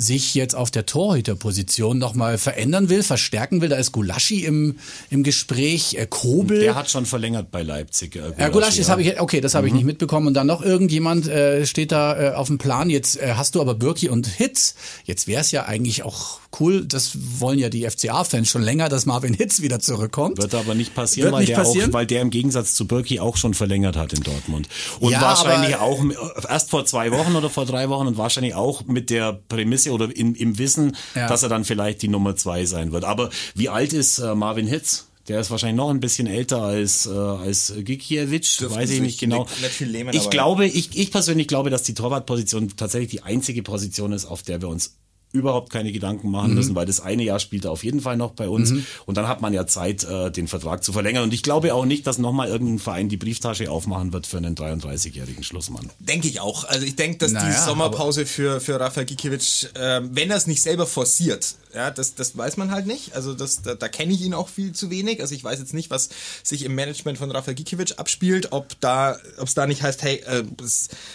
sich 0.00 0.34
jetzt 0.34 0.54
auf 0.54 0.70
der 0.70 0.86
Torhüterposition 0.86 1.98
nochmal 1.98 2.38
verändern 2.38 2.88
will, 2.88 3.02
verstärken 3.02 3.60
will. 3.60 3.68
Da 3.68 3.76
ist 3.76 3.92
Gulaschi 3.92 4.44
im, 4.44 4.76
im 5.10 5.22
Gespräch, 5.24 5.94
äh, 5.94 6.06
Kobel. 6.08 6.60
Der 6.60 6.74
hat 6.76 6.88
schon 6.88 7.04
verlängert 7.04 7.50
bei 7.50 7.62
Leipzig. 7.62 8.16
Äh, 8.16 8.32
Ja, 8.38 8.48
Gulasch, 8.48 8.76
das 8.76 8.88
habe 8.88 9.02
ich, 9.02 9.20
okay, 9.20 9.40
das 9.40 9.54
habe 9.54 9.66
ich 9.66 9.72
nicht 9.74 9.84
mitbekommen. 9.84 10.28
Und 10.28 10.34
dann 10.34 10.46
noch 10.46 10.62
irgendjemand 10.62 11.26
äh, 11.28 11.66
steht 11.66 11.90
da 11.92 12.30
äh, 12.30 12.34
auf 12.34 12.46
dem 12.46 12.58
Plan. 12.58 12.90
Jetzt 12.90 13.20
äh, 13.20 13.34
hast 13.36 13.56
du 13.56 13.60
aber 13.60 13.74
Birki 13.74 14.08
und 14.08 14.26
Hitz. 14.28 14.76
Jetzt 15.04 15.26
wäre 15.26 15.40
es 15.40 15.50
ja 15.50 15.64
eigentlich 15.66 16.04
auch 16.04 16.38
cool. 16.60 16.84
Das 16.86 17.12
wollen 17.40 17.58
ja 17.58 17.68
die 17.68 17.84
FCA-Fans 17.88 18.48
schon 18.48 18.62
länger, 18.62 18.88
dass 18.88 19.04
Marvin 19.04 19.34
Hitz 19.34 19.60
wieder 19.60 19.80
zurückkommt. 19.80 20.38
Wird 20.38 20.54
aber 20.54 20.74
nicht 20.74 20.94
passieren, 20.94 21.26
Wird 21.26 21.32
weil, 21.34 21.40
nicht 21.40 21.50
der 21.50 21.56
passieren? 21.56 21.90
Auch, 21.90 21.94
weil 21.94 22.06
der 22.06 22.22
im 22.22 22.30
Gegensatz 22.30 22.74
zu 22.74 22.86
Birki 22.86 23.20
auch 23.20 23.36
schon 23.36 23.52
verlängert 23.54 23.96
hat 23.96 24.12
in 24.12 24.22
Dortmund. 24.22 24.68
Und 25.00 25.10
Ja, 25.12 25.20
wahrscheinlich 25.22 25.74
aber- 25.74 25.82
auch 25.84 26.04
erst 26.48 26.70
vor 26.70 26.86
zwei 26.86 27.10
Wochen 27.10 27.34
oder 27.34 27.50
vor 27.50 27.66
drei 27.66 27.88
Wochen 27.88 28.06
und 28.06 28.16
wahrscheinlich 28.16 28.54
auch 28.54 28.84
mit 28.86 29.10
der 29.10 29.32
Prämisse 29.48 29.87
oder 29.90 30.14
in, 30.14 30.34
im 30.34 30.58
Wissen, 30.58 30.96
Ja. 31.14 31.28
dass 31.28 31.42
er 31.42 31.48
dann 31.48 31.64
vielleicht 31.64 32.02
die 32.02 32.08
Nummer 32.08 32.36
zwei 32.36 32.64
sein 32.64 32.92
wird. 32.92 33.04
Aber 33.04 33.30
wie 33.54 33.68
alt 33.68 33.92
ist 33.92 34.18
äh, 34.18 34.34
Marvin 34.34 34.66
Hitz? 34.66 35.06
Der 35.28 35.40
ist 35.40 35.50
wahrscheinlich 35.50 35.76
noch 35.76 35.90
ein 35.90 36.00
bisschen 36.00 36.26
älter 36.26 36.62
als, 36.62 37.06
äh, 37.06 37.10
als 37.10 37.74
Gikiewicz, 37.76 38.56
Dürften 38.56 38.78
weiß 38.78 38.90
ich 38.90 39.00
nicht 39.02 39.20
genau. 39.20 39.46
ich 40.12 40.30
glaube, 40.30 40.66
ich, 40.66 40.96
ich 40.98 41.10
persönlich 41.10 41.48
glaube, 41.48 41.68
dass 41.68 41.82
die 41.82 41.92
Torwartposition 41.92 42.72
tatsächlich 42.76 43.10
die 43.10 43.22
einzige 43.22 43.62
Position 43.62 44.12
ist, 44.12 44.24
auf 44.24 44.42
der 44.42 44.62
wir 44.62 44.68
uns 44.68 44.94
überhaupt 45.32 45.70
keine 45.70 45.92
Gedanken 45.92 46.30
machen 46.30 46.54
müssen, 46.54 46.74
weil 46.74 46.86
das 46.86 47.00
eine 47.00 47.22
Jahr 47.22 47.38
spielt 47.38 47.64
er 47.66 47.70
auf 47.70 47.84
jeden 47.84 48.00
Fall 48.00 48.16
noch 48.16 48.32
bei 48.32 48.48
uns 48.48 48.72
und 49.06 49.16
dann 49.16 49.28
hat 49.28 49.40
man 49.42 49.52
ja 49.52 49.66
Zeit, 49.66 50.04
äh, 50.04 50.30
den 50.30 50.48
Vertrag 50.48 50.82
zu 50.82 50.92
verlängern 50.92 51.24
und 51.24 51.34
ich 51.34 51.42
glaube 51.42 51.74
auch 51.74 51.84
nicht, 51.84 52.06
dass 52.06 52.18
nochmal 52.18 52.48
irgendein 52.48 52.78
Verein 52.78 53.08
die 53.08 53.16
Brieftasche 53.18 53.70
aufmachen 53.70 54.12
wird 54.12 54.26
für 54.26 54.38
einen 54.38 54.54
33-jährigen 54.54 55.44
Schlussmann. 55.44 55.90
Denke 55.98 56.28
ich 56.28 56.40
auch. 56.40 56.64
Also 56.64 56.86
ich 56.86 56.96
denke, 56.96 57.18
dass 57.18 57.30
die 57.30 57.36
Naja, 57.36 57.64
Sommerpause 57.64 58.24
für, 58.26 58.60
für 58.60 58.80
Rafa 58.80 59.02
Gikiewicz, 59.04 59.68
ähm, 59.78 60.10
wenn 60.12 60.30
er 60.30 60.36
es 60.36 60.46
nicht 60.46 60.62
selber 60.62 60.86
forciert, 60.86 61.54
ja, 61.78 61.92
das, 61.92 62.16
das 62.16 62.36
weiß 62.36 62.56
man 62.56 62.72
halt 62.72 62.88
nicht. 62.88 63.14
Also 63.14 63.34
das, 63.34 63.62
da, 63.62 63.76
da 63.76 63.86
kenne 63.86 64.12
ich 64.12 64.20
ihn 64.22 64.34
auch 64.34 64.48
viel 64.48 64.72
zu 64.72 64.90
wenig. 64.90 65.20
Also 65.20 65.32
ich 65.36 65.44
weiß 65.44 65.60
jetzt 65.60 65.74
nicht, 65.74 65.90
was 65.90 66.08
sich 66.42 66.64
im 66.64 66.74
Management 66.74 67.18
von 67.18 67.30
Rafa 67.30 67.52
Gikiewicz 67.52 67.92
abspielt, 67.92 68.50
ob 68.50 68.80
da, 68.80 69.16
ob 69.36 69.46
es 69.46 69.54
da 69.54 69.64
nicht 69.64 69.84
heißt, 69.84 70.02
hey, 70.02 70.16
äh, 70.26 70.42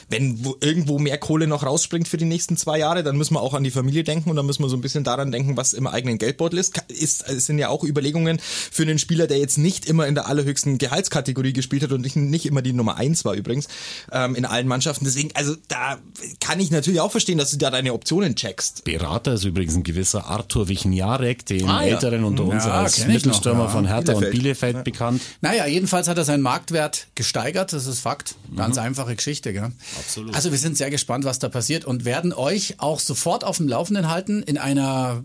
wenn 0.07 0.45
wo, 0.45 0.55
irgendwo 0.61 0.99
mehr 0.99 1.17
Kohle 1.17 1.47
noch 1.47 1.63
rausspringt 1.63 2.07
für 2.07 2.15
die 2.15 2.23
nächsten 2.23 2.55
zwei 2.55 2.79
Jahre, 2.79 3.03
dann 3.03 3.17
müssen 3.17 3.33
wir 3.33 3.41
auch 3.41 3.53
an 3.53 3.65
die 3.65 3.71
Familie 3.71 4.05
denken 4.05 4.29
und 4.29 4.37
dann 4.37 4.45
müssen 4.45 4.63
wir 4.63 4.69
so 4.69 4.77
ein 4.77 4.81
bisschen 4.81 5.03
daran 5.03 5.33
denken, 5.33 5.57
was 5.57 5.73
im 5.73 5.85
eigenen 5.85 6.17
Geldbeutel 6.17 6.57
ist. 6.57 6.81
Ist 6.87 7.27
es 7.27 7.45
sind 7.45 7.59
ja 7.59 7.67
auch 7.67 7.83
Überlegungen 7.83 8.39
für 8.39 8.83
einen 8.83 8.99
Spieler, 8.99 9.27
der 9.27 9.39
jetzt 9.39 9.57
nicht 9.57 9.85
immer 9.85 10.07
in 10.07 10.15
der 10.15 10.27
allerhöchsten 10.27 10.77
Gehaltskategorie 10.77 11.51
gespielt 11.51 11.83
hat 11.83 11.91
und 11.91 11.99
nicht, 11.99 12.15
nicht 12.15 12.45
immer 12.45 12.61
die 12.61 12.71
Nummer 12.71 12.95
eins 12.95 13.25
war 13.25 13.33
übrigens 13.33 13.67
ähm, 14.13 14.35
in 14.35 14.45
allen 14.45 14.69
Mannschaften. 14.69 15.03
Deswegen, 15.03 15.31
also 15.33 15.57
da 15.67 15.99
kann 16.39 16.61
ich 16.61 16.71
natürlich 16.71 17.01
auch 17.01 17.11
verstehen, 17.11 17.37
dass 17.37 17.51
du 17.51 17.57
da 17.57 17.69
deine 17.69 17.91
Optionen 17.91 18.37
checkst. 18.37 18.85
Berater 18.85 19.33
ist 19.33 19.43
übrigens 19.43 19.75
ein 19.75 19.83
gewisser 19.83 20.27
Arthur 20.53 20.67
Wichniarek, 20.67 21.45
den 21.47 21.67
Ah, 21.67 21.81
ja. 21.83 21.93
Älteren 21.93 22.23
unter 22.23 22.43
uns 22.45 22.65
Ja, 22.65 22.81
als 22.81 22.99
noch, 22.99 23.07
Mittelstürmer 23.07 23.63
ja. 23.63 23.69
von 23.69 23.87
Hertha 23.87 24.13
und 24.13 24.19
Bielefeld. 24.29 24.31
Bielefeld 24.43 24.83
bekannt. 24.83 25.21
Naja, 25.41 25.65
jedenfalls 25.65 26.07
hat 26.07 26.17
er 26.17 26.25
seinen 26.25 26.43
Marktwert 26.43 27.07
gesteigert, 27.15 27.73
das 27.73 27.87
ist 27.87 27.99
Fakt. 28.01 28.35
Ganz 28.55 28.77
einfache 28.77 29.15
Geschichte, 29.15 29.51
gell? 29.51 29.71
Absolut. 29.97 30.35
Also 30.35 30.51
wir 30.51 30.59
sind 30.59 30.77
sehr 30.77 30.91
gespannt, 30.91 31.25
was 31.25 31.39
da 31.39 31.49
passiert 31.49 31.85
und 31.85 32.05
werden 32.05 32.33
euch 32.33 32.75
auch 32.77 32.99
sofort 32.99 33.43
auf 33.43 33.57
dem 33.57 33.67
Laufenden 33.67 34.09
halten 34.09 34.43
in 34.43 34.59
einer 34.59 35.23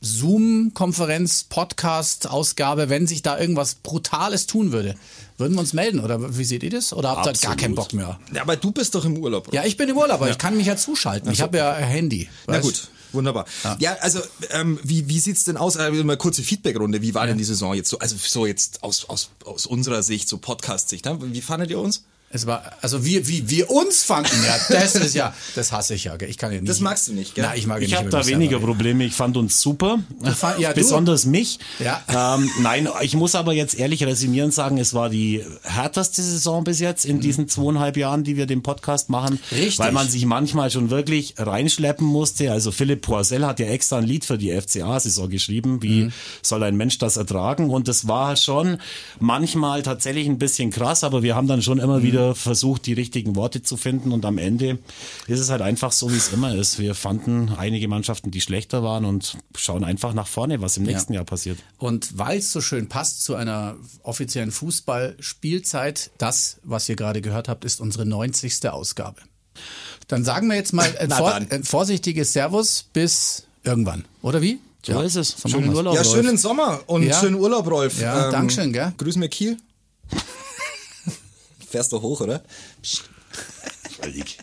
Zoom-Konferenz, 0.00 1.44
Podcast-Ausgabe, 1.44 2.88
wenn 2.88 3.06
sich 3.06 3.22
da 3.22 3.38
irgendwas 3.38 3.74
Brutales 3.74 4.46
tun 4.46 4.72
würde. 4.72 4.94
Würden 5.36 5.54
wir 5.54 5.60
uns 5.60 5.72
melden 5.72 6.00
oder 6.00 6.36
wie 6.38 6.44
seht 6.44 6.62
ihr 6.62 6.70
das? 6.70 6.92
Oder 6.92 7.10
habt 7.10 7.20
ihr 7.20 7.24
gar 7.24 7.32
Absolut. 7.32 7.58
keinen 7.58 7.74
Bock 7.74 7.92
mehr? 7.92 8.18
Ja, 8.34 8.42
aber 8.42 8.56
du 8.56 8.72
bist 8.72 8.94
doch 8.94 9.04
im 9.04 9.16
Urlaub. 9.18 9.48
oder? 9.48 9.56
Ja, 9.56 9.64
ich 9.64 9.76
bin 9.76 9.88
im 9.88 9.96
Urlaub, 9.96 10.16
aber 10.20 10.30
ich 10.30 10.38
kann 10.38 10.56
mich 10.56 10.66
ja 10.66 10.76
zuschalten. 10.76 11.30
Ich 11.32 11.40
habe 11.40 11.58
ja 11.58 11.72
ein 11.72 11.84
Handy. 11.84 12.28
Na 12.46 12.54
weißt? 12.54 12.62
gut, 12.62 12.88
wunderbar. 13.12 13.46
Ja, 13.78 13.96
also 14.00 14.20
ähm, 14.50 14.78
wie, 14.82 15.08
wie 15.08 15.20
sieht's 15.20 15.44
denn 15.44 15.56
aus? 15.56 15.76
Äh, 15.76 15.90
mal 15.90 16.16
kurze 16.16 16.42
Feedbackrunde. 16.42 17.02
Wie 17.02 17.14
war 17.14 17.26
denn 17.26 17.38
die 17.38 17.44
Saison 17.44 17.74
jetzt 17.74 17.88
so? 17.90 17.98
Also 17.98 18.16
so 18.18 18.46
jetzt 18.46 18.82
aus, 18.82 19.06
aus, 19.08 19.30
aus 19.44 19.66
unserer 19.66 20.02
Sicht, 20.02 20.28
so 20.28 20.38
Podcast-Sicht. 20.38 21.04
Ne? 21.04 21.18
Wie 21.20 21.40
fandet 21.40 21.70
ihr 21.70 21.78
uns? 21.78 22.04
Es 22.32 22.46
war, 22.46 22.62
also 22.80 23.04
wie, 23.04 23.26
wie 23.26 23.50
wir 23.50 23.70
uns 23.70 24.04
fanden, 24.04 24.30
ja, 24.46 24.56
das 24.68 24.94
ist 24.94 25.16
ja, 25.16 25.34
das 25.56 25.72
hasse 25.72 25.94
ich 25.94 26.04
ja, 26.04 26.14
gell. 26.16 26.30
ich 26.30 26.38
kann 26.38 26.52
ja 26.52 26.60
nicht. 26.60 26.70
Das 26.70 26.78
magst 26.78 27.08
du 27.08 27.12
nicht, 27.12 27.34
gell? 27.34 27.44
Nein, 27.44 27.58
ich 27.58 27.66
mag 27.66 27.78
ja 27.78 27.82
Ich 27.82 27.88
nicht 27.90 27.98
habe 27.98 28.08
über 28.08 28.18
da 28.20 28.26
weniger 28.28 28.50
selber. 28.58 28.66
Probleme. 28.66 29.04
Ich 29.04 29.14
fand 29.14 29.36
uns 29.36 29.60
super. 29.60 29.98
fand- 30.36 30.60
ja, 30.60 30.68
du. 30.72 30.76
Besonders 30.76 31.24
mich. 31.26 31.58
Ja. 31.80 32.36
Ähm, 32.36 32.48
nein, 32.60 32.88
ich 33.02 33.14
muss 33.16 33.34
aber 33.34 33.52
jetzt 33.52 33.74
ehrlich 33.76 34.04
resümierend 34.04 34.54
sagen, 34.54 34.78
es 34.78 34.94
war 34.94 35.10
die 35.10 35.44
härteste 35.64 36.22
Saison 36.22 36.62
bis 36.62 36.78
jetzt 36.78 37.04
in 37.04 37.18
diesen 37.18 37.48
zweieinhalb 37.48 37.96
Jahren, 37.96 38.22
die 38.22 38.36
wir 38.36 38.46
den 38.46 38.62
Podcast 38.62 39.10
machen. 39.10 39.40
Richtig. 39.50 39.80
Weil 39.80 39.90
man 39.90 40.08
sich 40.08 40.24
manchmal 40.24 40.70
schon 40.70 40.88
wirklich 40.90 41.34
reinschleppen 41.36 42.06
musste. 42.06 42.52
Also 42.52 42.70
Philipp 42.70 43.02
Poisel 43.02 43.44
hat 43.44 43.58
ja 43.58 43.66
extra 43.66 43.98
ein 43.98 44.04
Lied 44.04 44.24
für 44.24 44.38
die 44.38 44.52
FCA-Saison 44.52 45.28
geschrieben. 45.28 45.82
Wie 45.82 46.04
Mhm. 46.04 46.12
soll 46.42 46.62
ein 46.62 46.76
Mensch 46.76 46.96
das 46.98 47.16
ertragen? 47.16 47.70
Und 47.70 47.88
das 47.88 48.06
war 48.06 48.36
schon 48.36 48.78
manchmal 49.18 49.82
tatsächlich 49.82 50.28
ein 50.28 50.38
bisschen 50.38 50.70
krass, 50.70 51.02
aber 51.02 51.24
wir 51.24 51.34
haben 51.34 51.48
dann 51.48 51.60
schon 51.62 51.78
Mhm. 51.78 51.84
immer 51.84 52.02
wieder 52.20 52.34
versucht, 52.34 52.86
die 52.86 52.92
richtigen 52.92 53.36
Worte 53.36 53.62
zu 53.62 53.76
finden. 53.76 54.12
Und 54.12 54.24
am 54.24 54.38
Ende 54.38 54.78
ist 55.26 55.40
es 55.40 55.50
halt 55.50 55.62
einfach 55.62 55.92
so, 55.92 56.10
wie 56.12 56.16
es 56.16 56.32
immer 56.32 56.54
ist. 56.54 56.78
Wir 56.78 56.94
fanden 56.94 57.50
einige 57.56 57.88
Mannschaften, 57.88 58.30
die 58.30 58.40
schlechter 58.40 58.82
waren 58.82 59.04
und 59.04 59.38
schauen 59.56 59.84
einfach 59.84 60.14
nach 60.14 60.26
vorne, 60.26 60.60
was 60.60 60.76
im 60.76 60.84
nächsten 60.84 61.12
Jahr 61.14 61.24
passiert. 61.24 61.58
Und 61.78 62.18
weil 62.18 62.38
es 62.38 62.52
so 62.52 62.60
schön 62.60 62.88
passt 62.88 63.24
zu 63.24 63.34
einer 63.34 63.76
offiziellen 64.02 64.50
Fußballspielzeit, 64.50 66.10
das, 66.18 66.58
was 66.62 66.88
ihr 66.88 66.96
gerade 66.96 67.20
gehört 67.20 67.48
habt, 67.48 67.64
ist 67.64 67.80
unsere 67.80 68.06
90. 68.06 68.68
Ausgabe. 68.68 69.20
Dann 70.08 70.24
sagen 70.24 70.48
wir 70.48 70.56
jetzt 70.56 70.72
mal 70.72 70.88
ein, 70.98 71.10
vor, 71.10 71.30
dann. 71.30 71.50
ein 71.50 71.64
vorsichtiges 71.64 72.32
Servus 72.32 72.84
bis 72.92 73.44
irgendwann, 73.64 74.04
oder 74.22 74.42
wie? 74.42 74.58
So 74.82 74.98
ist 75.02 75.16
es. 75.16 75.36
Schönen. 75.46 75.74
Urlaub. 75.74 75.94
Ja, 75.94 76.02
schönen 76.02 76.38
Sommer 76.38 76.80
und 76.86 77.02
Ja. 77.02 77.20
schönen 77.20 77.34
Urlaub, 77.36 77.70
Rolf. 77.70 77.98
Ähm, 77.98 78.02
Ja, 78.04 78.30
Dankeschön, 78.30 78.72
gell? 78.72 78.94
Grüß 78.96 79.16
mir 79.16 79.28
Kiel. 79.28 79.58
Fährst 81.70 81.92
du 81.92 82.02
hoch, 82.02 82.20
oder? 82.20 82.42
Völlig. 84.02 84.38